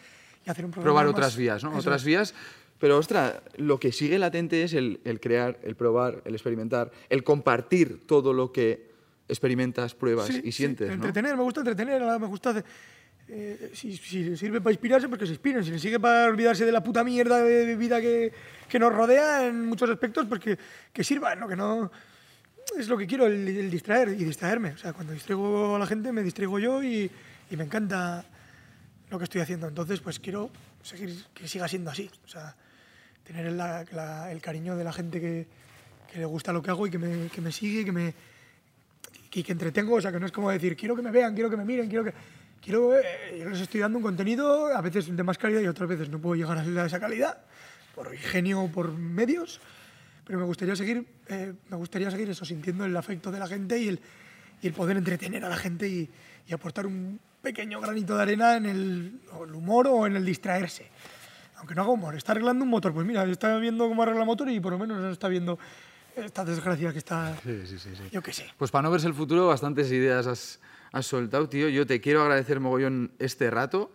y 0.44 0.50
hacer 0.50 0.64
un 0.64 0.72
programa. 0.72 0.84
probar 0.92 1.06
más- 1.06 1.14
otras 1.14 1.36
vías, 1.36 1.62
¿no? 1.62 1.70
eso 1.70 1.78
Otras 1.78 2.02
vías. 2.02 2.34
Pero, 2.78 2.96
ostra, 2.98 3.42
lo 3.56 3.80
que 3.80 3.90
sigue 3.92 4.18
latente 4.18 4.62
es 4.62 4.72
el, 4.72 5.00
el 5.04 5.18
crear, 5.20 5.58
el 5.62 5.74
probar, 5.74 6.22
el 6.24 6.34
experimentar, 6.34 6.90
el 7.08 7.24
compartir 7.24 8.06
todo 8.06 8.32
lo 8.32 8.52
que 8.52 8.88
experimentas, 9.28 9.94
pruebas 9.94 10.26
Sí, 10.28 10.38
y 10.44 10.52
sí, 10.52 10.52
sientes, 10.52 10.88
¿no? 10.88 10.94
entretener, 10.94 11.36
me 11.36 11.42
gusta 11.42 11.60
entretener, 11.60 12.00
me 12.20 12.26
gusta... 12.26 12.50
hacer- 12.50 12.64
eh, 13.30 13.72
si, 13.74 13.94
si 13.94 14.38
sirve 14.38 14.58
para 14.62 14.72
inspirarse, 14.72 15.06
pues 15.06 15.18
que 15.20 15.26
se 15.26 15.32
inspiren. 15.32 15.62
Si 15.62 15.70
le 15.70 15.78
sirve 15.78 16.00
para 16.00 16.28
olvidarse 16.28 16.64
de 16.64 16.72
la 16.72 16.82
puta 16.82 17.04
mierda 17.04 17.42
de 17.42 17.76
vida 17.76 18.00
que, 18.00 18.32
que 18.66 18.78
nos 18.78 18.90
rodea 18.90 19.46
en 19.46 19.66
muchos 19.66 19.90
aspectos, 19.90 20.24
pues 20.26 20.40
que, 20.40 20.58
que 20.92 21.04
sirva, 21.04 21.34
¿no? 21.34 21.46
Que 21.46 21.54
no... 21.56 21.90
Es 22.78 22.88
lo 22.88 22.96
que 22.96 23.06
quiero, 23.06 23.26
el, 23.26 23.46
el 23.48 23.70
distraer 23.70 24.08
y 24.10 24.24
distraerme. 24.24 24.70
O 24.70 24.78
sea, 24.78 24.94
cuando 24.94 25.12
distraigo 25.12 25.76
a 25.76 25.78
la 25.78 25.86
gente, 25.86 26.10
me 26.10 26.22
distraigo 26.22 26.58
yo 26.58 26.82
y, 26.82 27.10
y 27.50 27.56
me 27.56 27.64
encanta 27.64 28.24
lo 29.10 29.18
que 29.18 29.24
estoy 29.24 29.42
haciendo. 29.42 29.68
Entonces, 29.68 30.00
pues 30.00 30.18
quiero 30.18 30.48
seguir, 30.82 31.14
que 31.34 31.48
siga 31.48 31.68
siendo 31.68 31.90
así. 31.90 32.10
O 32.24 32.28
sea, 32.28 32.56
tener 33.28 33.46
el 33.46 34.40
cariño 34.40 34.74
de 34.74 34.84
la 34.84 34.92
gente 34.92 35.20
que, 35.20 35.46
le 36.14 36.24
gusta 36.24 36.50
lo 36.50 36.62
que 36.62 36.70
hago 36.70 36.86
y 36.86 36.90
que 36.90 36.98
me, 36.98 37.28
que 37.28 37.42
me 37.42 37.52
sigue, 37.52 37.84
que 37.84 37.92
me, 37.92 38.14
que 39.30 39.44
entretengo, 39.52 39.96
o 39.96 40.00
sea, 40.00 40.10
que 40.10 40.18
no 40.18 40.24
es 40.24 40.32
como 40.32 40.50
decir, 40.50 40.74
quiero 40.74 40.96
que 40.96 41.02
me 41.02 41.10
vean, 41.10 41.34
quiero 41.34 41.50
que 41.50 41.56
me 41.56 41.64
miren, 41.64 41.88
quiero 41.88 42.04
que... 42.04 42.14
Quiero, 42.60 42.98
eh, 42.98 43.38
yo 43.38 43.48
les 43.48 43.60
estoy 43.60 43.80
dando 43.80 43.98
un 43.98 44.02
contenido, 44.02 44.66
a 44.66 44.80
veces 44.80 45.14
de 45.14 45.22
más 45.22 45.38
calidad 45.38 45.60
y 45.60 45.68
otras 45.68 45.88
veces 45.88 46.08
no 46.08 46.18
puedo 46.18 46.34
llegar 46.34 46.58
a 46.58 46.86
esa 46.86 46.98
calidad, 46.98 47.38
por 47.94 48.12
ingenio 48.12 48.62
o 48.62 48.68
por 48.68 48.92
medios, 48.92 49.60
pero 50.24 50.40
me 50.40 50.44
gustaría 50.44 50.74
seguir, 50.74 51.06
eh, 51.28 51.52
me 51.68 51.76
gustaría 51.76 52.10
seguir 52.10 52.28
eso, 52.30 52.44
sintiendo 52.44 52.84
el 52.84 52.96
afecto 52.96 53.30
de 53.30 53.38
la 53.38 53.46
gente 53.46 53.78
y 53.78 53.88
el, 53.88 54.72
poder 54.72 54.96
entretener 54.96 55.44
a 55.44 55.48
la 55.48 55.56
gente 55.56 55.88
y, 55.88 56.10
y 56.48 56.52
aportar 56.52 56.86
un 56.86 57.20
pequeño 57.40 57.80
granito 57.80 58.16
de 58.16 58.22
arena 58.22 58.56
en 58.56 58.66
el, 58.66 59.20
el 59.40 59.54
humor 59.54 59.86
o 59.86 60.06
en 60.06 60.16
el 60.16 60.24
distraerse. 60.24 60.90
Aunque 61.58 61.74
no 61.74 61.82
haga 61.82 61.90
humor, 61.90 62.14
está 62.14 62.32
arreglando 62.32 62.64
un 62.64 62.70
motor, 62.70 62.92
pues 62.92 63.06
mira, 63.06 63.24
está 63.24 63.56
viendo 63.58 63.88
cómo 63.88 64.02
arregla 64.02 64.20
el 64.22 64.26
motor 64.26 64.48
y 64.50 64.60
por 64.60 64.72
lo 64.72 64.78
menos 64.78 64.98
no 64.98 65.10
está 65.10 65.28
viendo 65.28 65.58
esta 66.16 66.44
desgracia 66.44 66.92
que 66.92 66.98
está, 66.98 67.36
Sí, 67.44 67.62
sí, 67.66 67.78
sí, 67.78 67.90
sí. 67.94 68.02
yo 68.10 68.22
qué 68.22 68.32
sé. 68.32 68.46
Pues 68.56 68.70
para 68.70 68.82
no 68.82 68.90
verse 68.90 69.06
el 69.06 69.14
futuro, 69.14 69.48
bastantes 69.48 69.90
ideas 69.92 70.26
has, 70.26 70.60
has 70.92 71.06
soltado, 71.06 71.48
tío. 71.48 71.68
Yo 71.68 71.86
te 71.86 72.00
quiero 72.00 72.22
agradecer 72.22 72.60
mogollón 72.60 73.12
este 73.18 73.50
rato. 73.50 73.90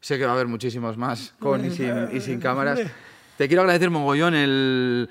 Sé 0.00 0.16
que 0.18 0.24
va 0.24 0.30
a 0.32 0.34
haber 0.34 0.46
muchísimos 0.46 0.96
más 0.96 1.34
con 1.40 1.64
y 1.64 1.70
sin, 1.70 2.08
y 2.12 2.20
sin 2.20 2.40
cámaras. 2.40 2.80
Te 3.36 3.48
quiero 3.48 3.62
agradecer 3.62 3.90
mogollón 3.90 4.34
el, 4.34 5.08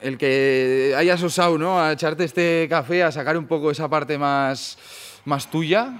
el 0.00 0.18
que 0.18 0.94
hayas 0.96 1.22
osado 1.22 1.58
¿no? 1.58 1.80
a 1.80 1.92
echarte 1.92 2.24
este 2.24 2.66
café, 2.68 3.02
a 3.02 3.10
sacar 3.12 3.36
un 3.36 3.46
poco 3.46 3.70
esa 3.70 3.88
parte 3.88 4.16
más, 4.18 4.78
más 5.24 5.50
tuya. 5.50 5.98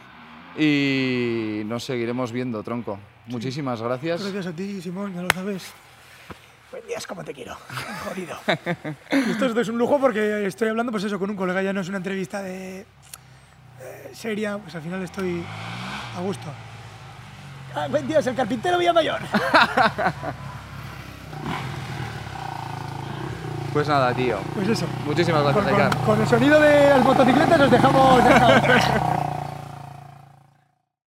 Y 0.58 1.62
nos 1.66 1.84
seguiremos 1.84 2.32
viendo, 2.32 2.62
tronco. 2.62 2.98
Muchísimas 3.28 3.80
gracias. 3.80 4.22
Gracias 4.22 4.46
a 4.46 4.52
ti, 4.52 4.80
Simón, 4.80 5.14
ya 5.14 5.22
lo 5.22 5.28
sabes. 5.34 5.72
Buen 6.70 6.86
día, 6.86 6.98
es 6.98 7.06
como 7.06 7.24
te 7.24 7.32
quiero. 7.32 7.56
Jodido. 8.08 8.36
Esto, 9.10 9.46
esto 9.46 9.60
es 9.60 9.68
un 9.68 9.78
lujo 9.78 9.98
porque 9.98 10.46
estoy 10.46 10.68
hablando, 10.68 10.92
pues 10.92 11.04
eso, 11.04 11.18
con 11.18 11.30
un 11.30 11.36
colega, 11.36 11.62
ya 11.62 11.72
no 11.72 11.80
es 11.80 11.88
una 11.88 11.96
entrevista 11.98 12.42
de, 12.42 12.80
eh, 12.80 14.10
seria, 14.12 14.58
pues 14.58 14.74
al 14.74 14.82
final 14.82 15.02
estoy 15.02 15.42
a 16.16 16.20
gusto. 16.20 16.46
Ah, 17.74 17.86
buen 17.88 18.06
día, 18.08 18.18
es 18.18 18.26
el 18.26 18.34
carpintero 18.34 18.78
Villamayor. 18.78 19.20
Pues 23.72 23.86
nada, 23.86 24.14
tío. 24.14 24.38
Pues 24.54 24.66
eso. 24.68 24.86
Muchísimas 25.04 25.42
Con, 25.42 25.52
gracias, 25.52 25.74
con- 25.74 25.84
Aikar. 25.84 26.04
con 26.06 26.20
el 26.22 26.26
sonido 26.26 26.58
de 26.60 26.88
las 26.88 27.04
motocicletas 27.04 27.58
nos 27.58 27.70
dejamos. 27.70 28.22